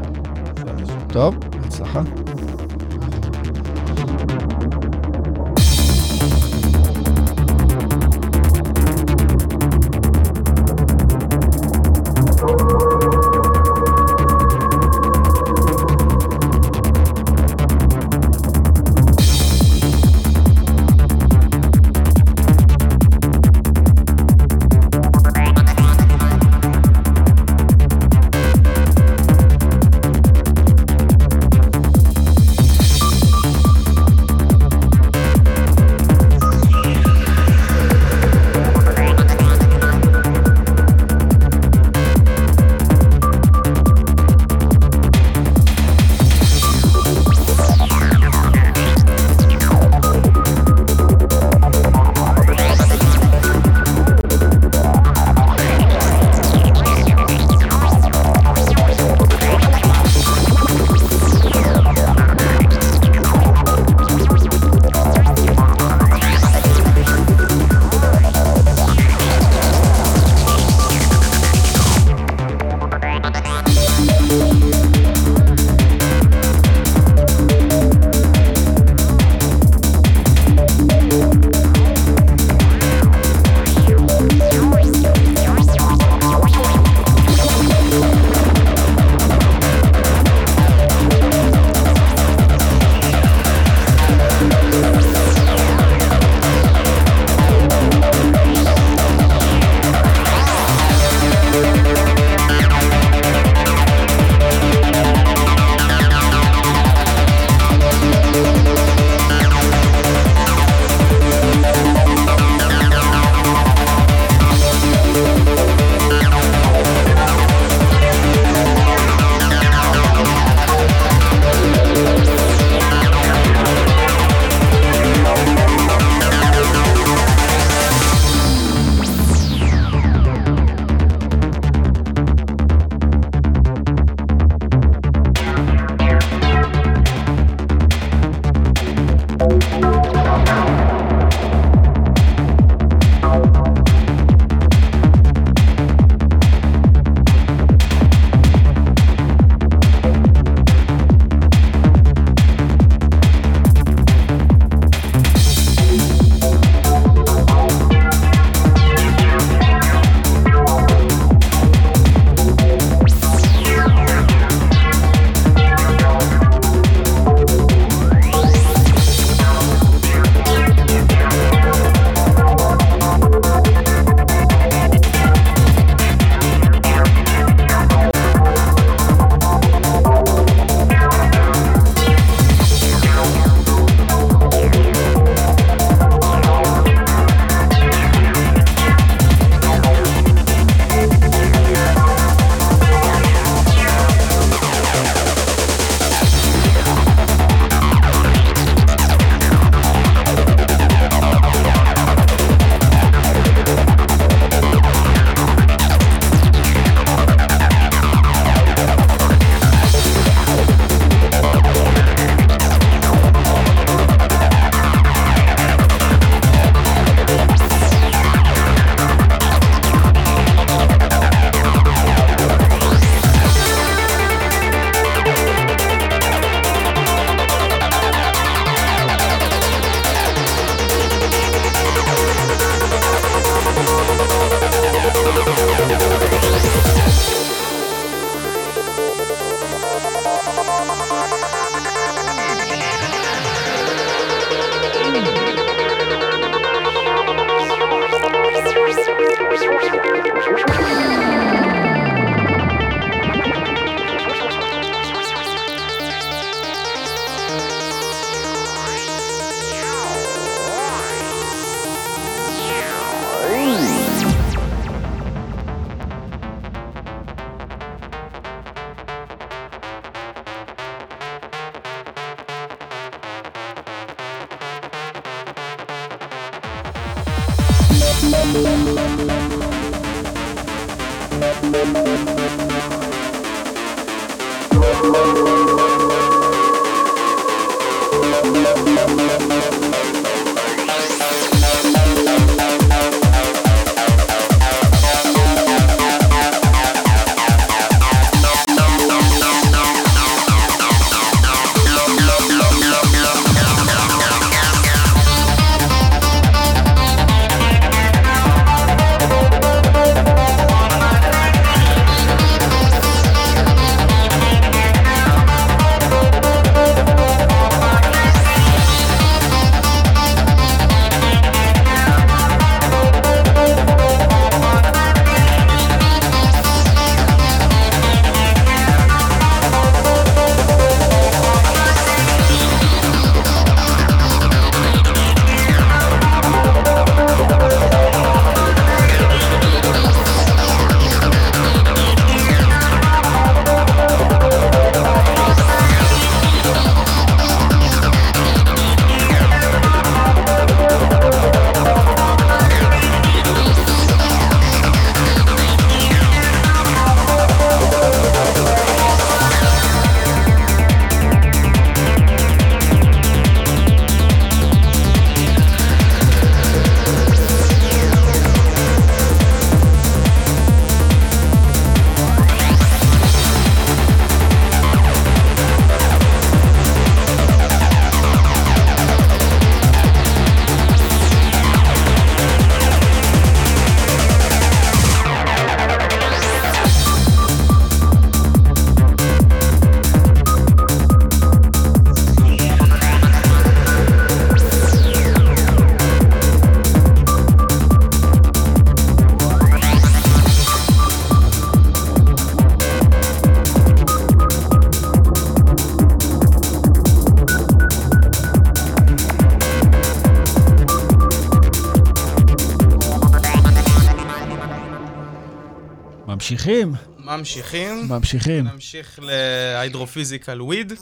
ממשיכים. 416.50 416.92
ממשיכים. 417.18 418.08
ממשיכים. 418.08 418.64
נמשיך 418.64 419.18
להידרופיזיקל 419.22 420.62
וויד. 420.62 420.92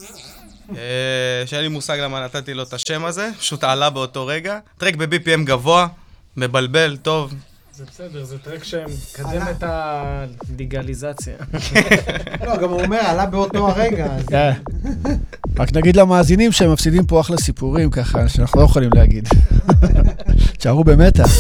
אה, 0.77 1.43
שאין 1.47 1.63
לי 1.63 1.69
מושג 1.69 1.99
למה 2.01 2.25
נתתי 2.25 2.55
לו 2.55 2.63
את 2.63 2.73
השם 2.73 3.05
הזה, 3.05 3.31
פשוט 3.39 3.65
עלה 3.65 3.91
באותו 3.91 4.27
רגע. 4.27 4.59
טרק 4.79 4.97
ב-BPM 4.97 5.45
גבוה, 5.45 5.87
מבלבל, 6.37 6.97
טוב. 7.03 7.35
זה 7.75 7.85
בסדר, 7.85 8.25
זה 8.25 8.39
טרק 8.39 8.65
שמקדם 8.65 9.43
את 9.51 9.65
הליגליזציה. 9.67 11.35
לא, 12.47 12.57
גם 12.57 12.71
הוא 12.71 12.83
אומר, 12.83 12.99
עלה 12.99 13.27
באותו 13.27 13.69
הרגע. 13.69 14.09
כן. 14.27 14.53
רק 15.59 15.73
נגיד 15.77 15.97
למאזינים 15.97 16.53
שהם 16.53 16.73
מפסידים 16.73 17.07
פה 17.07 17.21
אחלה 17.21 17.37
סיפורים 17.37 17.91
ככה, 17.91 18.29
שאנחנו 18.29 18.61
לא 18.61 18.65
יכולים 18.65 18.91
להגיד. 18.95 19.29
תשארו 20.59 20.85
במתח. 20.85 21.31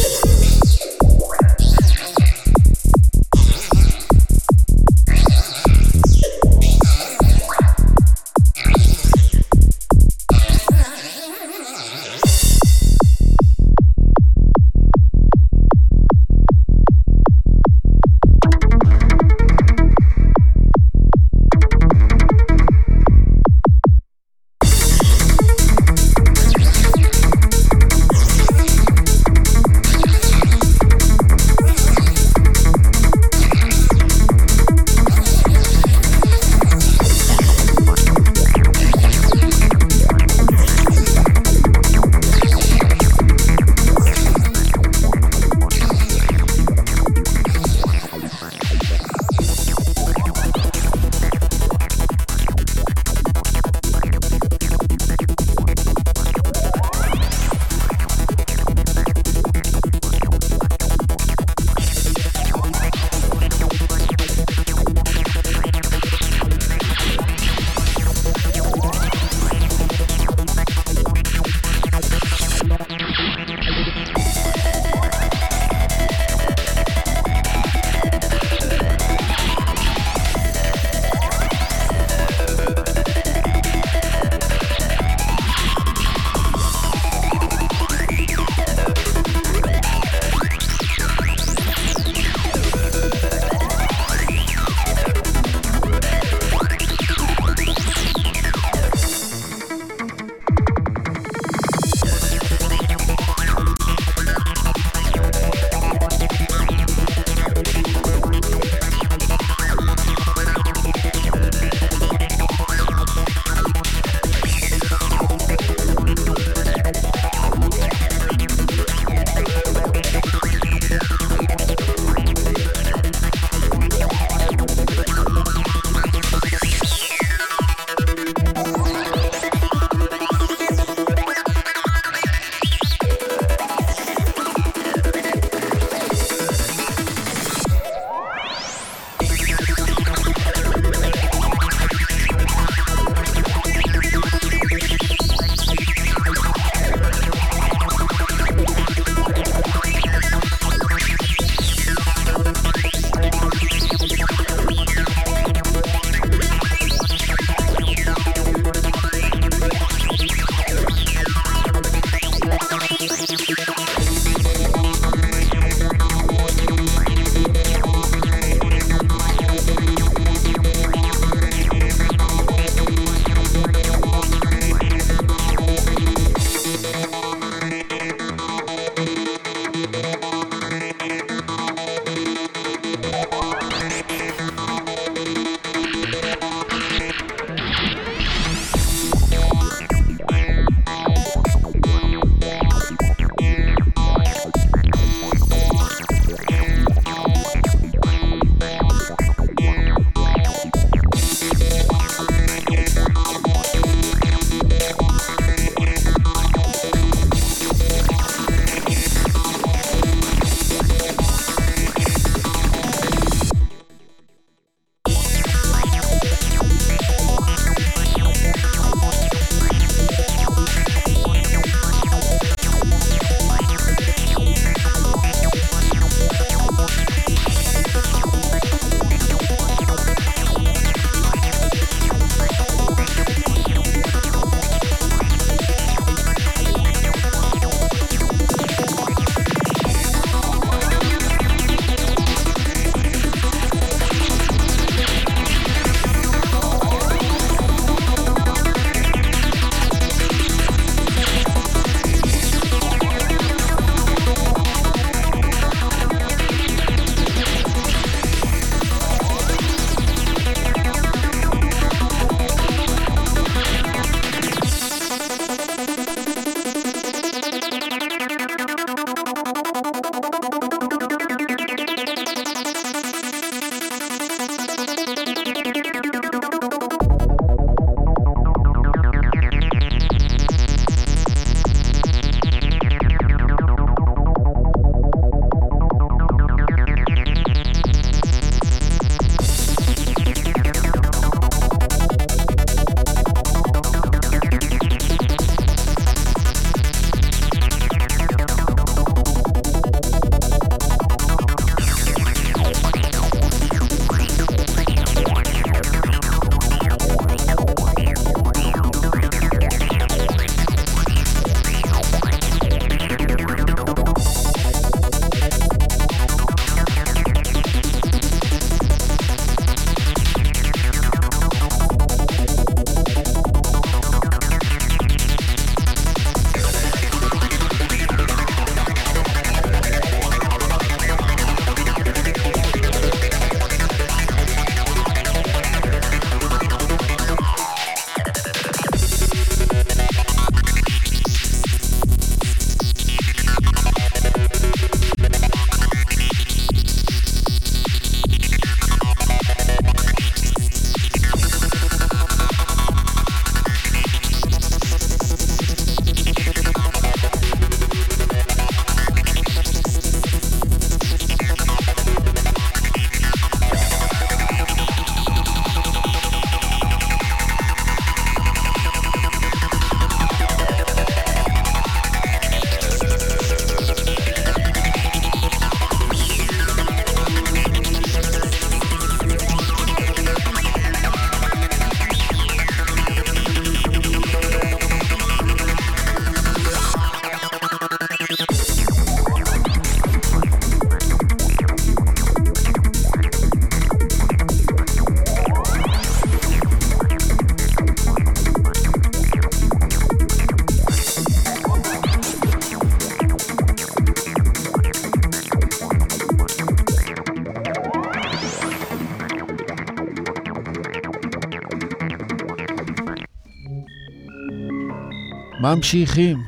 ממשיכים. 415.75 416.43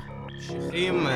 ממשיכים, 0.57 1.07
אה, 1.07 1.12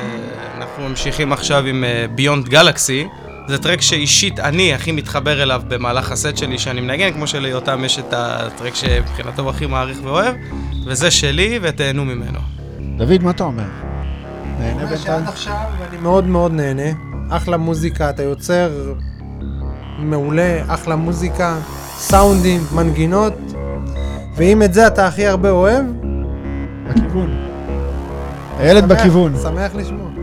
אנחנו 0.57 0.89
ממשיכים 0.89 1.33
עכשיו 1.33 1.65
עם 1.65 1.83
ביונד 2.15 2.49
גלקסי. 2.49 3.07
זה 3.47 3.57
טרק 3.57 3.81
שאישית 3.81 4.39
אני 4.39 4.73
הכי 4.73 4.91
מתחבר 4.91 5.43
אליו 5.43 5.61
במהלך 5.67 6.11
הסט 6.11 6.37
שלי 6.37 6.59
שאני 6.59 6.81
מנגן, 6.81 7.13
כמו 7.13 7.27
שליותם 7.27 7.83
יש 7.85 7.99
את 7.99 8.13
הטרק 8.13 8.75
שמבחינתו 8.75 9.41
הוא 9.41 9.49
הכי 9.49 9.65
מעריך 9.65 9.97
ואוהב, 10.03 10.35
וזה 10.85 11.11
שלי 11.11 11.59
ותהנו 11.61 12.05
ממנו. 12.05 12.39
דוד, 12.97 13.23
מה 13.23 13.31
אתה 13.31 13.43
אומר? 13.43 13.63
נהנה 14.59 14.83
מה 14.83 14.85
בינתיים? 14.85 14.97
שעד 14.97 15.27
עכשיו 15.27 15.55
אני 15.89 15.97
מאוד 15.97 16.27
מאוד 16.27 16.53
נהנה. 16.53 16.91
אחלה 17.29 17.57
מוזיקה, 17.57 18.09
אתה 18.09 18.23
יוצר 18.23 18.93
מעולה, 19.97 20.63
אחלה 20.67 20.95
מוזיקה, 20.95 21.57
סאונדים, 21.97 22.61
מנגינות, 22.71 23.33
ואם 24.35 24.63
את 24.63 24.73
זה 24.73 24.87
אתה 24.87 25.07
הכי 25.07 25.27
הרבה 25.27 25.49
אוהב, 25.49 25.85
בכיוון. 26.87 27.44
הילד 28.59 28.87
בכיוון. 28.87 29.33
שמח 29.43 29.75
לשמוע. 29.75 30.14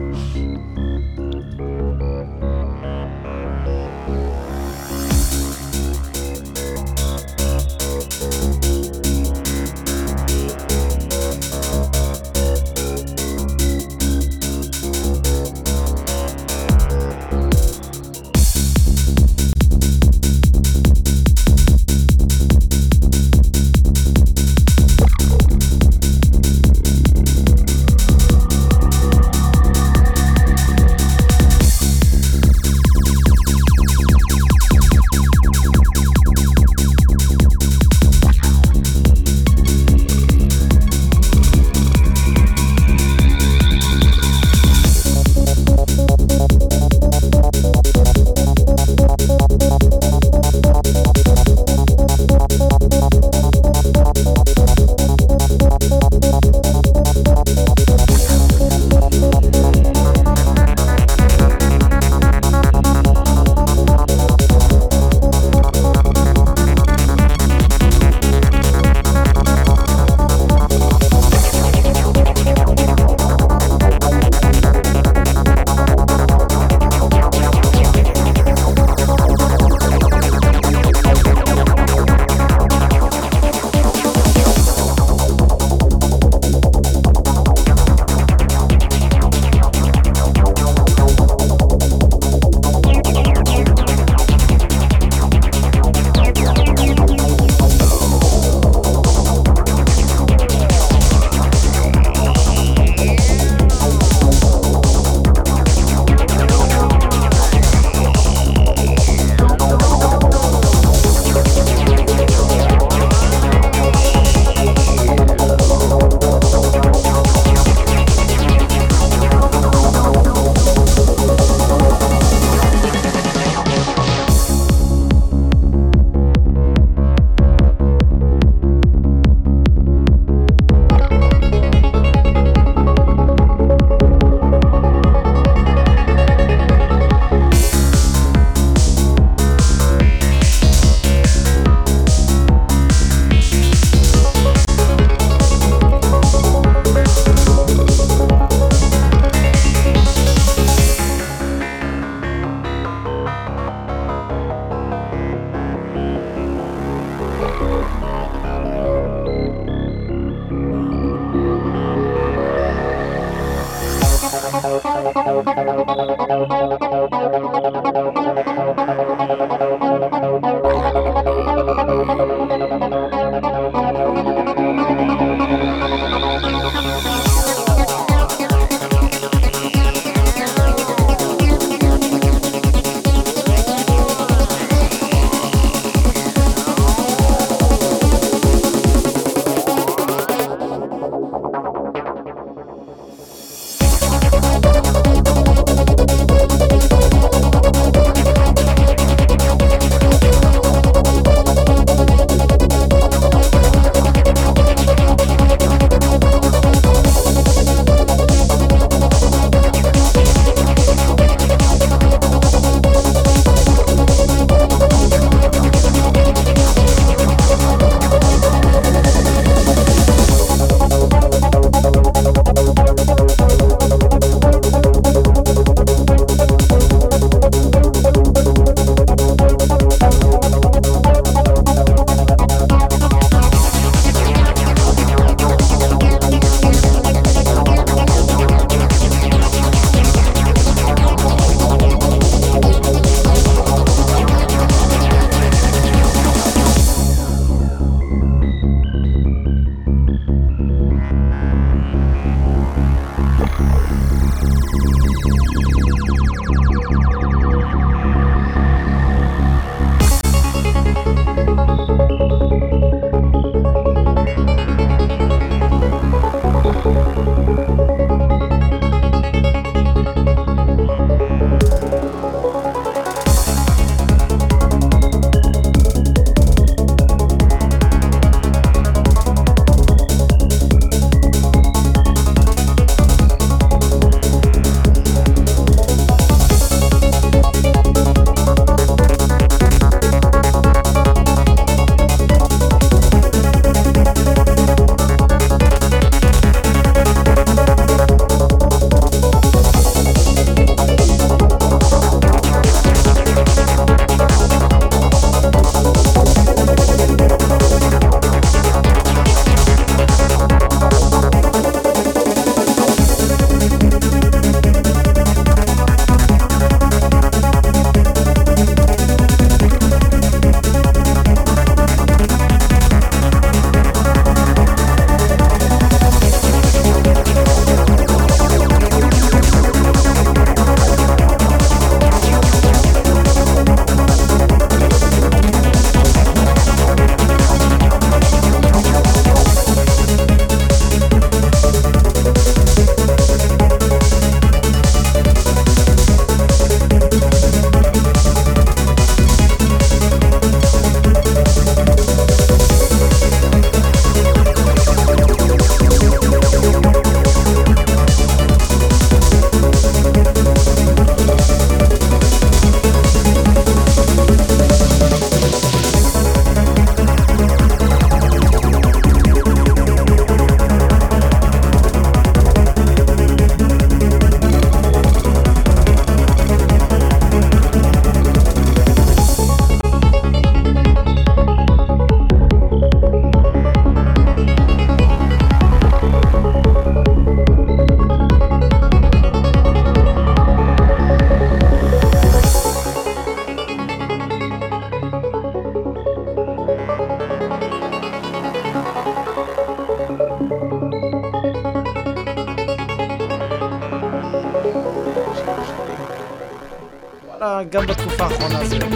גם 407.71 407.87
בתקופה 407.87 408.25
האחרונה 408.25 408.65
זה... 408.65 408.79
לא 408.79 408.87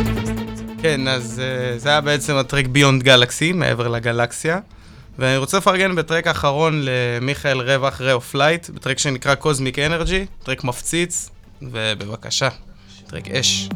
כן, 0.83 1.09
אז 1.09 1.43
אה, 1.45 1.79
זה 1.79 1.89
היה 1.89 2.01
בעצם 2.01 2.37
הטרק 2.37 2.67
Beyond 2.67 3.03
Galaxy, 3.03 3.53
מעבר 3.53 3.89
לגלקסיה. 3.89 4.59
ואני 5.19 5.37
רוצה 5.37 5.57
לפרגן 5.59 5.95
בטרק 5.95 6.27
האחרון 6.27 6.83
למיכאל 6.85 7.61
רווח 7.61 8.01
Ray 8.01 8.21
Flight, 8.21 8.71
בטרק 8.71 8.99
שנקרא 8.99 9.35
Cosmic 9.35 9.79
Energy, 9.79 10.27
טרק 10.43 10.65
מפציץ, 10.65 11.31
ובבקשה, 11.63 12.49
טרק 13.07 13.29
אש. 13.29 13.69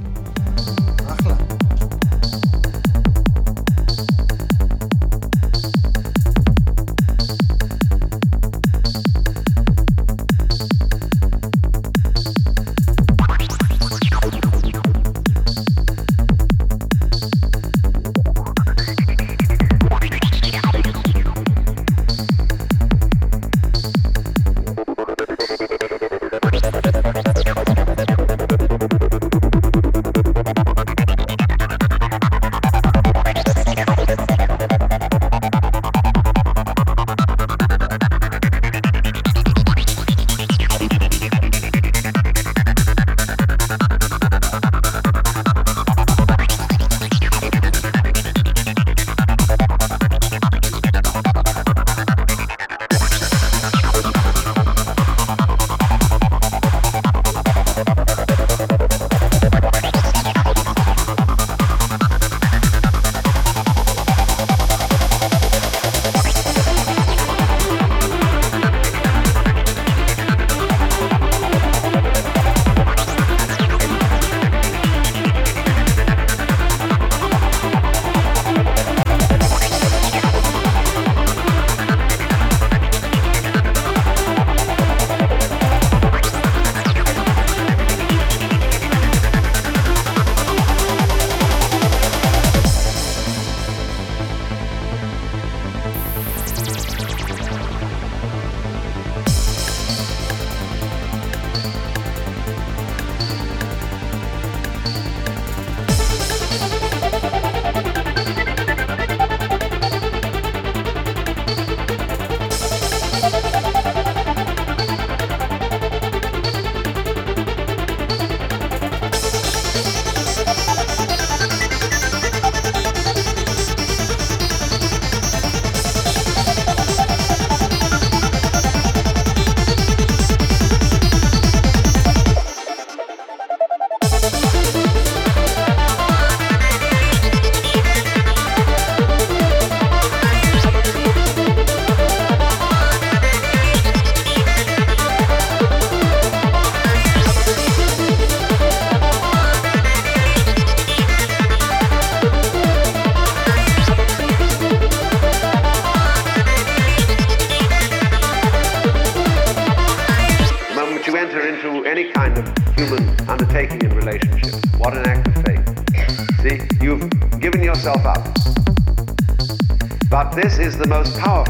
This 170.43 170.59
is 170.59 170.78
the 170.78 170.86
most 170.86 171.19
powerful. 171.19 171.49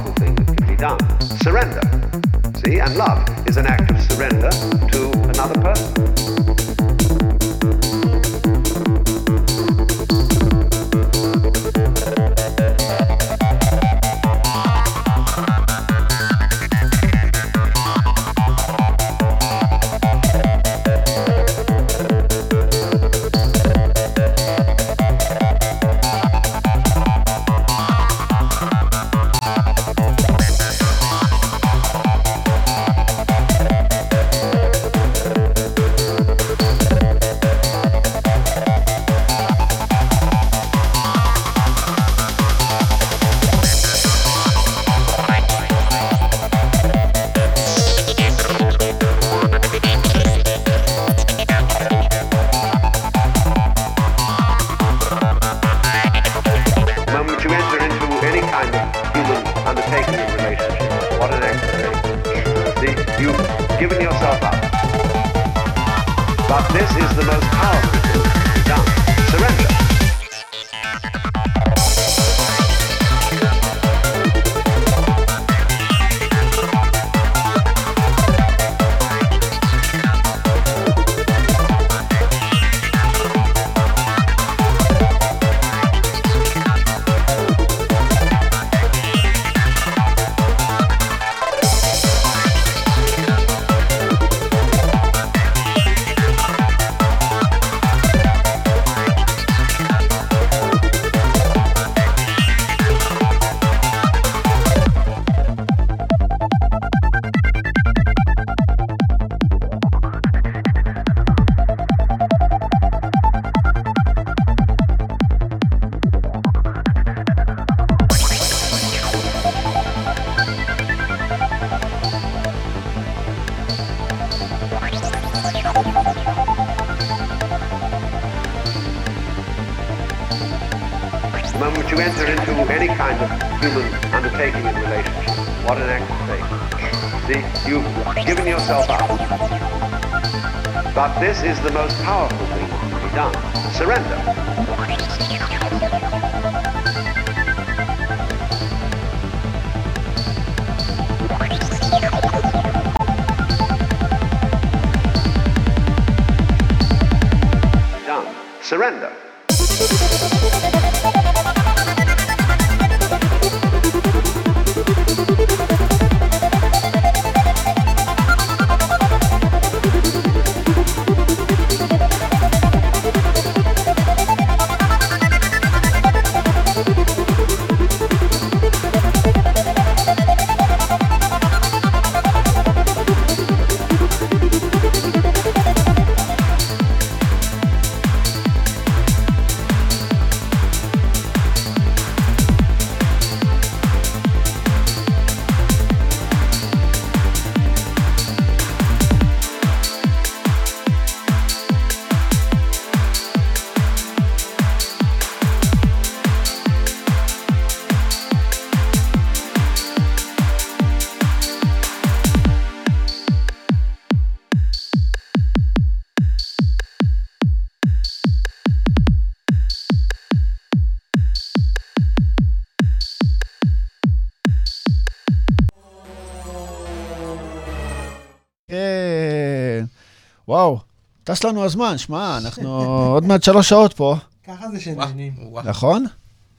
וואו, 230.50 230.78
טס 231.24 231.44
לנו 231.44 231.64
הזמן, 231.64 231.98
שמע, 231.98 232.38
אנחנו 232.38 232.84
עוד 233.12 233.26
מעט 233.26 233.42
שלוש 233.42 233.68
שעות 233.68 233.92
פה, 233.92 234.16
ככה 234.46 234.68
זה 234.70 234.80
שנהנים. 234.80 235.32
נכון? 235.64 236.06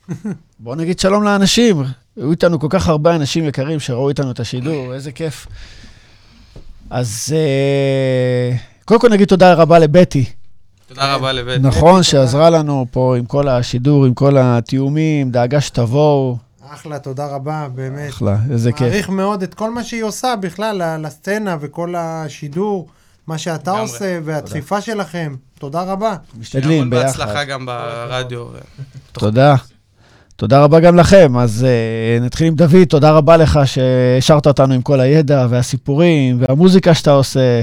בואו 0.59 0.75
נגיד 0.75 0.99
שלום 0.99 1.23
לאנשים. 1.23 1.83
היו 2.17 2.31
איתנו 2.31 2.59
כל 2.59 2.67
כך 2.69 2.87
הרבה 2.87 3.15
אנשים 3.15 3.45
יקרים 3.45 3.79
שראו 3.79 4.09
איתנו 4.09 4.31
את 4.31 4.39
השידור, 4.39 4.93
איזה 4.93 5.11
כיף. 5.11 5.47
אז 6.89 7.33
אה, 7.35 8.57
קודם 8.85 9.01
כל 9.01 9.09
נגיד 9.09 9.27
תודה 9.27 9.53
רבה 9.53 9.79
לבטי. 9.79 10.25
תודה 10.87 11.15
רבה 11.15 11.31
לבית. 11.31 11.61
נכון, 11.61 12.03
שעזרה 12.03 12.49
לנו 12.49 12.85
פה 12.91 13.15
עם 13.17 13.25
כל 13.25 13.47
השידור, 13.47 14.05
עם 14.05 14.13
כל 14.13 14.37
התיאומים, 14.39 15.31
דאגה 15.31 15.61
שתבואו. 15.61 16.37
אחלה, 16.69 16.99
תודה 16.99 17.27
רבה, 17.27 17.67
באמת. 17.75 18.09
אחלה, 18.09 18.37
איזה 18.51 18.71
כיף. 18.71 18.81
מעריך 18.81 19.09
מאוד 19.09 19.43
את 19.43 19.53
כל 19.53 19.69
מה 19.69 19.83
שהיא 19.83 20.03
עושה 20.03 20.35
בכלל, 20.35 20.97
לסצנה 20.99 21.57
וכל 21.61 21.95
השידור, 21.97 22.87
מה 23.27 23.37
שאתה 23.37 23.71
לגמרי. 23.71 23.81
עושה 23.91 24.19
והדחיפה 24.25 24.81
שלכם. 24.81 25.35
תודה 25.59 25.81
רבה. 25.81 26.15
משתדלים 26.39 26.89
ביחד. 26.89 27.05
בהצלחה 27.05 27.43
גם 27.43 27.65
ברדיו. 27.65 28.45
תודה. 29.11 29.55
תודה 30.35 30.63
רבה 30.63 30.79
גם 30.79 30.95
לכם. 30.95 31.37
אז 31.37 31.65
uh, 32.19 32.23
נתחיל 32.23 32.47
עם 32.47 32.55
דוד, 32.55 32.83
תודה 32.89 33.11
רבה 33.11 33.37
לך 33.37 33.59
שהשארת 33.65 34.47
אותנו 34.47 34.73
עם 34.73 34.81
כל 34.81 34.99
הידע 34.99 35.47
והסיפורים 35.49 36.41
והמוזיקה 36.41 36.93
שאתה 36.93 37.11
עושה. 37.11 37.61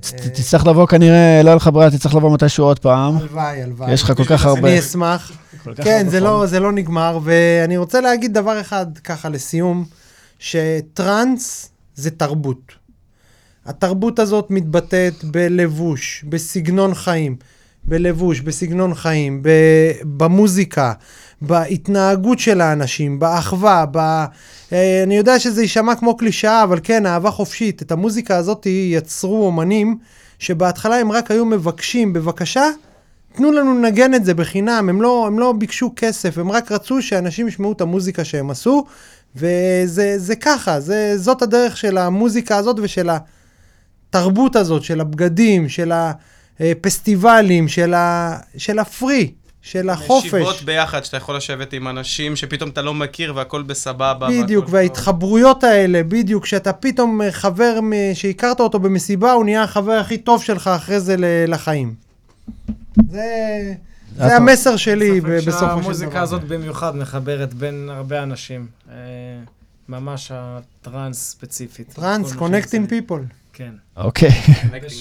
ת- 0.00 0.14
תצטרך 0.14 0.66
לבוא 0.66 0.86
כנראה, 0.86 1.40
לא 1.44 1.48
יהיה 1.48 1.56
לך 1.56 1.70
ברירה, 1.72 1.90
תצטרך 1.90 2.14
לבוא 2.14 2.34
מתישהו 2.34 2.64
עוד 2.64 2.78
פעם. 2.78 3.16
הלוואי, 3.18 3.62
הלוואי. 3.62 3.92
יש 3.92 4.02
לך 4.02 4.12
כל 4.16 4.24
כך 4.24 4.44
הרבה. 4.46 4.68
אני 4.68 4.78
אשמח. 4.78 5.32
כן. 5.76 6.06
לא, 6.20 6.46
זה 6.46 6.60
לא 6.60 6.72
נגמר, 6.72 7.18
ואני 7.22 7.76
רוצה 7.76 8.00
להגיד 8.00 8.34
דבר 8.34 8.60
אחד 8.60 8.86
ככה 9.04 9.28
לסיום, 9.28 9.84
שטראנס 10.38 11.68
זה 11.94 12.10
תרבות. 12.10 12.72
התרבות 13.66 14.18
הזאת 14.18 14.46
מתבטאת 14.50 15.24
בלבוש, 15.24 16.24
בסגנון 16.28 16.94
חיים, 16.94 17.36
בלבוש, 17.84 18.40
בסגנון 18.40 18.94
חיים, 18.94 19.42
במוזיקה, 20.04 20.92
בהתנהגות 21.42 22.38
של 22.38 22.60
האנשים, 22.60 23.18
באחווה, 23.18 23.84
ב... 23.90 23.98
אה, 24.72 25.02
אני 25.02 25.16
יודע 25.16 25.38
שזה 25.38 25.62
יישמע 25.62 25.94
כמו 25.94 26.16
קלישאה, 26.16 26.62
אבל 26.62 26.80
כן, 26.82 27.06
אהבה 27.06 27.30
חופשית. 27.30 27.82
את 27.82 27.92
המוזיקה 27.92 28.36
הזאת 28.36 28.66
יצרו 28.66 29.46
אומנים 29.46 29.98
שבהתחלה 30.38 30.96
הם 30.96 31.12
רק 31.12 31.30
היו 31.30 31.44
מבקשים, 31.44 32.12
בבקשה, 32.12 32.70
תנו 33.34 33.52
לנו 33.52 33.74
לנגן 33.74 34.14
את 34.14 34.24
זה 34.24 34.34
בחינם, 34.34 34.88
הם 34.88 35.02
לא, 35.02 35.26
הם 35.26 35.38
לא 35.38 35.52
ביקשו 35.58 35.92
כסף, 35.96 36.38
הם 36.38 36.50
רק 36.50 36.72
רצו 36.72 37.02
שאנשים 37.02 37.48
ישמעו 37.48 37.72
את 37.72 37.80
המוזיקה 37.80 38.24
שהם 38.24 38.50
עשו, 38.50 38.84
וזה 39.36 40.18
זה 40.18 40.36
ככה, 40.36 40.80
זה, 40.80 41.18
זאת 41.18 41.42
הדרך 41.42 41.76
של 41.76 41.98
המוזיקה 41.98 42.56
הזאת 42.56 42.76
ושל 42.82 43.10
התרבות 44.16 44.56
הזאת, 44.56 44.82
של 44.84 45.00
הבגדים, 45.00 45.68
של 45.68 45.92
הפסטיבלים, 46.60 47.68
של, 47.68 47.94
ה, 47.94 48.36
של 48.56 48.78
הפרי, 48.78 49.30
של 49.62 49.90
החופש. 49.90 50.26
ישיבות 50.26 50.62
ביחד, 50.62 51.04
שאתה 51.04 51.16
יכול 51.16 51.36
לשבת 51.36 51.72
עם 51.72 51.88
אנשים 51.88 52.36
שפתאום 52.36 52.70
אתה 52.70 52.82
לא 52.82 52.94
מכיר 52.94 53.32
והכל 53.36 53.62
בסבבה. 53.62 54.28
בדיוק, 54.42 54.64
וההתחברויות 54.70 55.64
האלה, 55.64 56.02
בדיוק, 56.02 56.46
שאתה 56.46 56.72
פתאום 56.72 57.22
אה, 57.22 57.32
חבר 57.32 57.78
מ- 57.82 57.92
שהכרת 58.14 58.60
אותו 58.60 58.78
במסיבה, 58.78 59.32
הוא 59.32 59.44
נהיה 59.44 59.62
החבר 59.62 59.92
הכי 59.92 60.18
טוב 60.18 60.42
שלך 60.42 60.68
אחרי 60.68 61.00
זה 61.00 61.16
לחיים. 61.48 61.94
זה, 63.10 63.22
זה 64.16 64.36
המסר 64.36 64.76
שלי 64.76 65.20
בסופו 65.20 65.40
של 65.42 65.50
דבר. 65.60 65.70
המוזיקה 65.72 66.20
הזאת 66.20 66.44
במיוחד 66.44 66.96
מחברת 66.96 67.54
בין 67.54 67.88
הרבה 67.92 68.22
אנשים. 68.22 68.66
אה, 68.90 68.94
ממש 69.88 70.32
הטראנס 70.34 71.30
ספציפית. 71.30 71.92
טראנס, 71.92 72.26
שזה- 72.28 72.38
people. 73.08 73.41
כן. 73.52 73.72
אוקיי. 73.96 74.30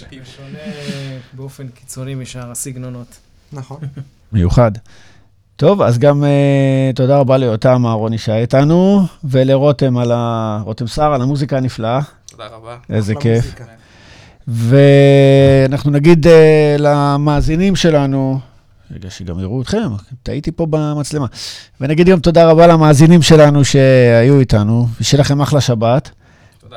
שונה 0.10 0.60
באופן 1.34 1.68
קיצוני 1.68 2.16
משאר 2.16 2.52
הסגנונות. 2.52 3.20
נכון. 3.54 3.80
מיוחד. 4.34 4.72
טוב, 5.56 5.82
אז 5.82 5.98
גם 5.98 6.24
uh, 6.24 6.96
תודה 6.96 7.18
רבה 7.18 7.38
ליותם 7.38 7.86
אהרוני 7.86 8.18
שהיה 8.18 8.38
איתנו, 8.38 9.02
ולרותם 9.24 9.98
על 9.98 10.12
ה... 10.12 10.62
רותם 10.66 10.88
סער 10.88 11.14
על 11.14 11.22
המוזיקה 11.22 11.58
הנפלאה. 11.58 12.00
תודה 12.26 12.48
רבה. 12.48 12.78
איזה 12.90 13.14
כיף. 13.16 13.56
ואנחנו 14.48 15.92
נגיד 15.92 16.26
uh, 16.26 16.30
למאזינים 16.78 17.76
שלנו, 17.76 18.40
רגע, 18.96 19.10
שגם 19.10 19.40
יראו 19.40 19.62
אתכם, 19.62 19.90
טעיתי 20.24 20.52
פה 20.52 20.66
במצלמה. 20.70 21.26
ונגיד 21.82 22.08
גם 22.08 22.20
תודה 22.20 22.50
רבה 22.50 22.68
למאזינים 22.68 23.22
שלנו 23.22 23.66
שהיו 23.66 24.40
איתנו, 24.40 24.88
ושיהיה 25.02 25.22
לכם 25.22 25.42
אחלה 25.42 25.62
שבת. 25.62 26.12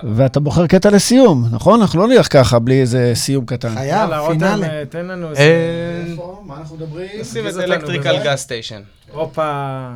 ואתה 0.03 0.41
בוחר 0.41 0.67
קטע 0.67 0.91
לסיום, 0.91 1.45
נכון? 1.51 1.81
אנחנו 1.81 2.01
לא 2.01 2.09
נלך 2.09 2.33
ככה 2.33 2.59
בלי 2.59 2.81
איזה 2.81 3.13
סיום 3.15 3.47
קטן. 3.47 3.75
חייב, 3.75 4.11
פינאלה. 4.29 4.67
אה, 4.67 4.87
תן 4.87 5.07
לנו 5.07 5.31
איזה... 5.31 5.41
אה, 5.41 6.15
מה 6.43 6.57
אנחנו 6.57 6.77
מדברים? 6.77 7.21
נשים 7.21 7.49
את 7.49 7.57
אלקטריקל. 7.57 8.25
גז 8.25 8.39
סטיישן. 8.39 8.83
הופה, 9.13 9.91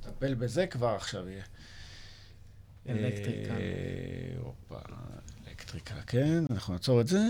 טפל 0.00 0.34
בזה 0.34 0.66
כבר 0.66 0.88
עכשיו 0.96 1.20
יהיה. 1.28 1.42
אה, 2.88 2.94
הופה, 4.38 4.80
אלקטריקה, 5.48 5.94
כן, 6.06 6.44
אנחנו 6.50 6.72
נעצור 6.72 7.00
את 7.00 7.08
זה. 7.08 7.20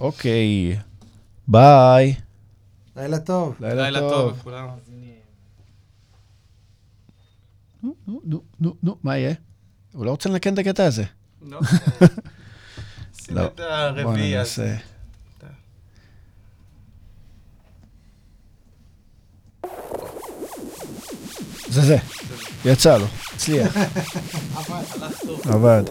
אוקיי, 0.00 0.76
ביי. 1.48 2.14
לילה 2.96 3.18
טוב. 3.18 3.54
לילה 3.60 4.00
טוב. 4.00 4.48
נו, 7.82 7.94
נו, 8.06 8.42
נו, 8.60 8.74
נו, 8.82 8.96
מה 9.02 9.16
יהיה? 9.16 9.34
הוא 9.92 10.06
לא 10.06 10.10
רוצה 10.10 10.28
לנקן 10.28 10.54
את 10.54 10.58
הקטע 10.58 10.84
הזה. 10.84 11.04
לא. 11.42 11.60
שים 13.22 13.36
לא. 13.36 13.44
את 13.46 13.60
הרביעי 13.60 14.04
בוא 14.04 14.40
הזה. 14.40 14.66
ננסה. 14.66 14.76
זה 21.68 21.80
זה, 21.82 21.96
יצא 22.64 22.96
לו, 22.96 23.06
הצליח, 23.34 23.76
עבד. 25.54 25.82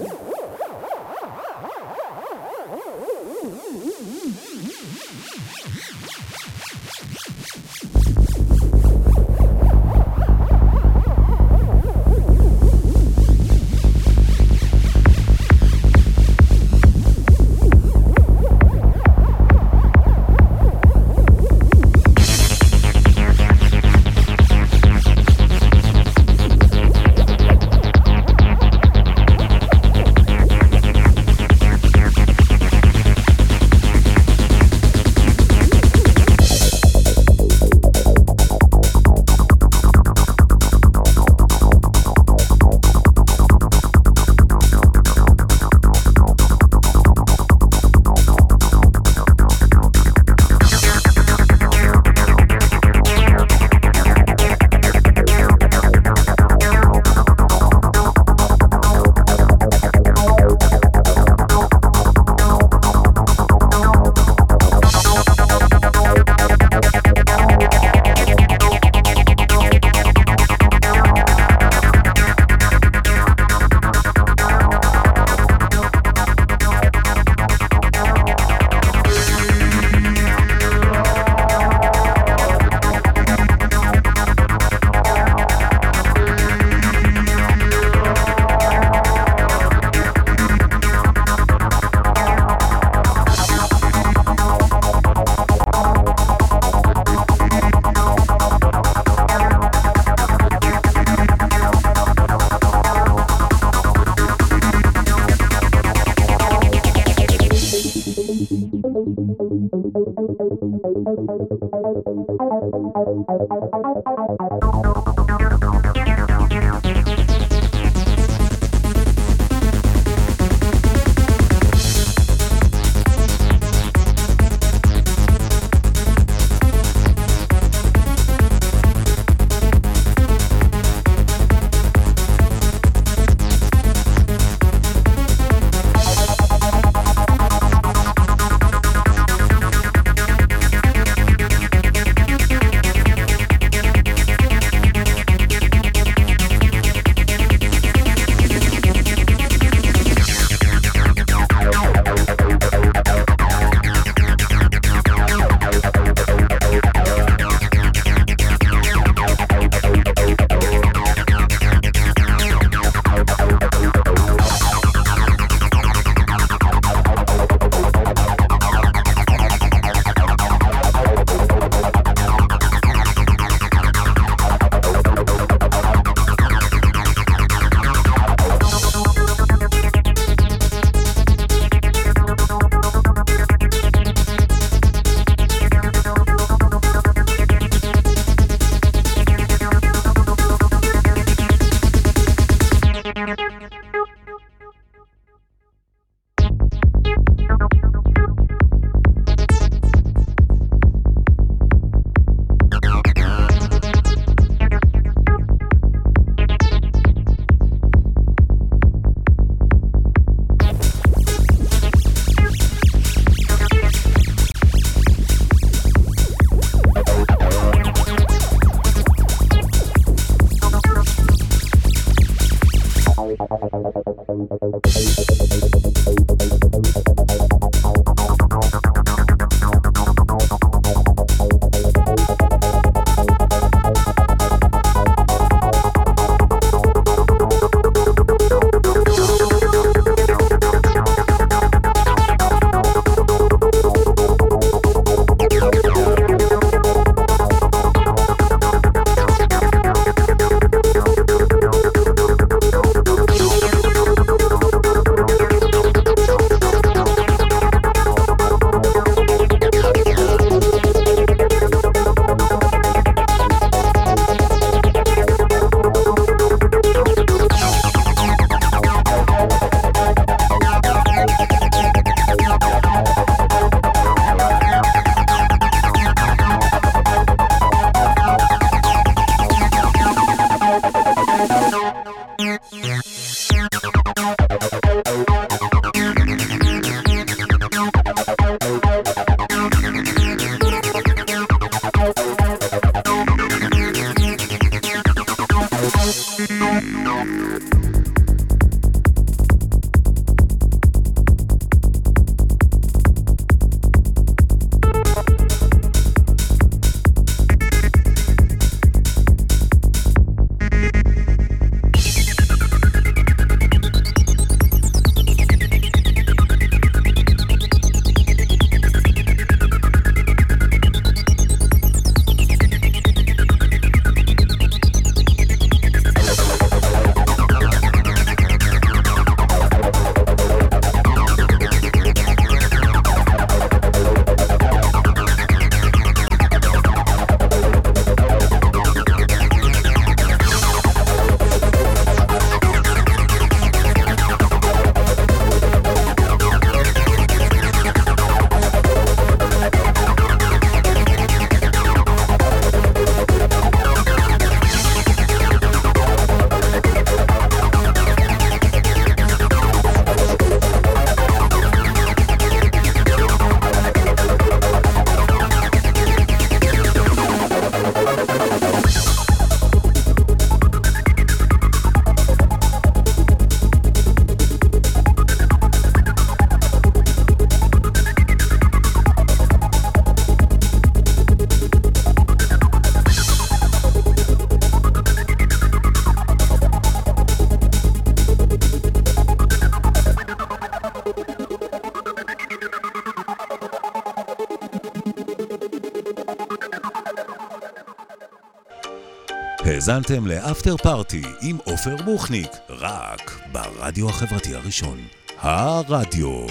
האזנתם 399.88 400.28
לאפטר 400.28 400.78
פארטי 400.78 401.22
עם 401.42 401.58
עופר 401.64 401.96
בוכניק, 402.06 402.52
רק 402.70 403.40
ברדיו 403.52 404.10
החברתי 404.10 404.56
הראשון. 404.56 404.98
הרדיו. 405.42 406.46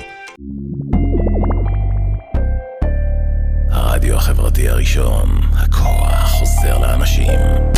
הרדיו 3.71 4.17
החברתי 4.17 4.69
הראשון, 4.69 5.41
הכוח 5.53 6.31
חוזר 6.31 6.79
לאנשים. 6.79 7.74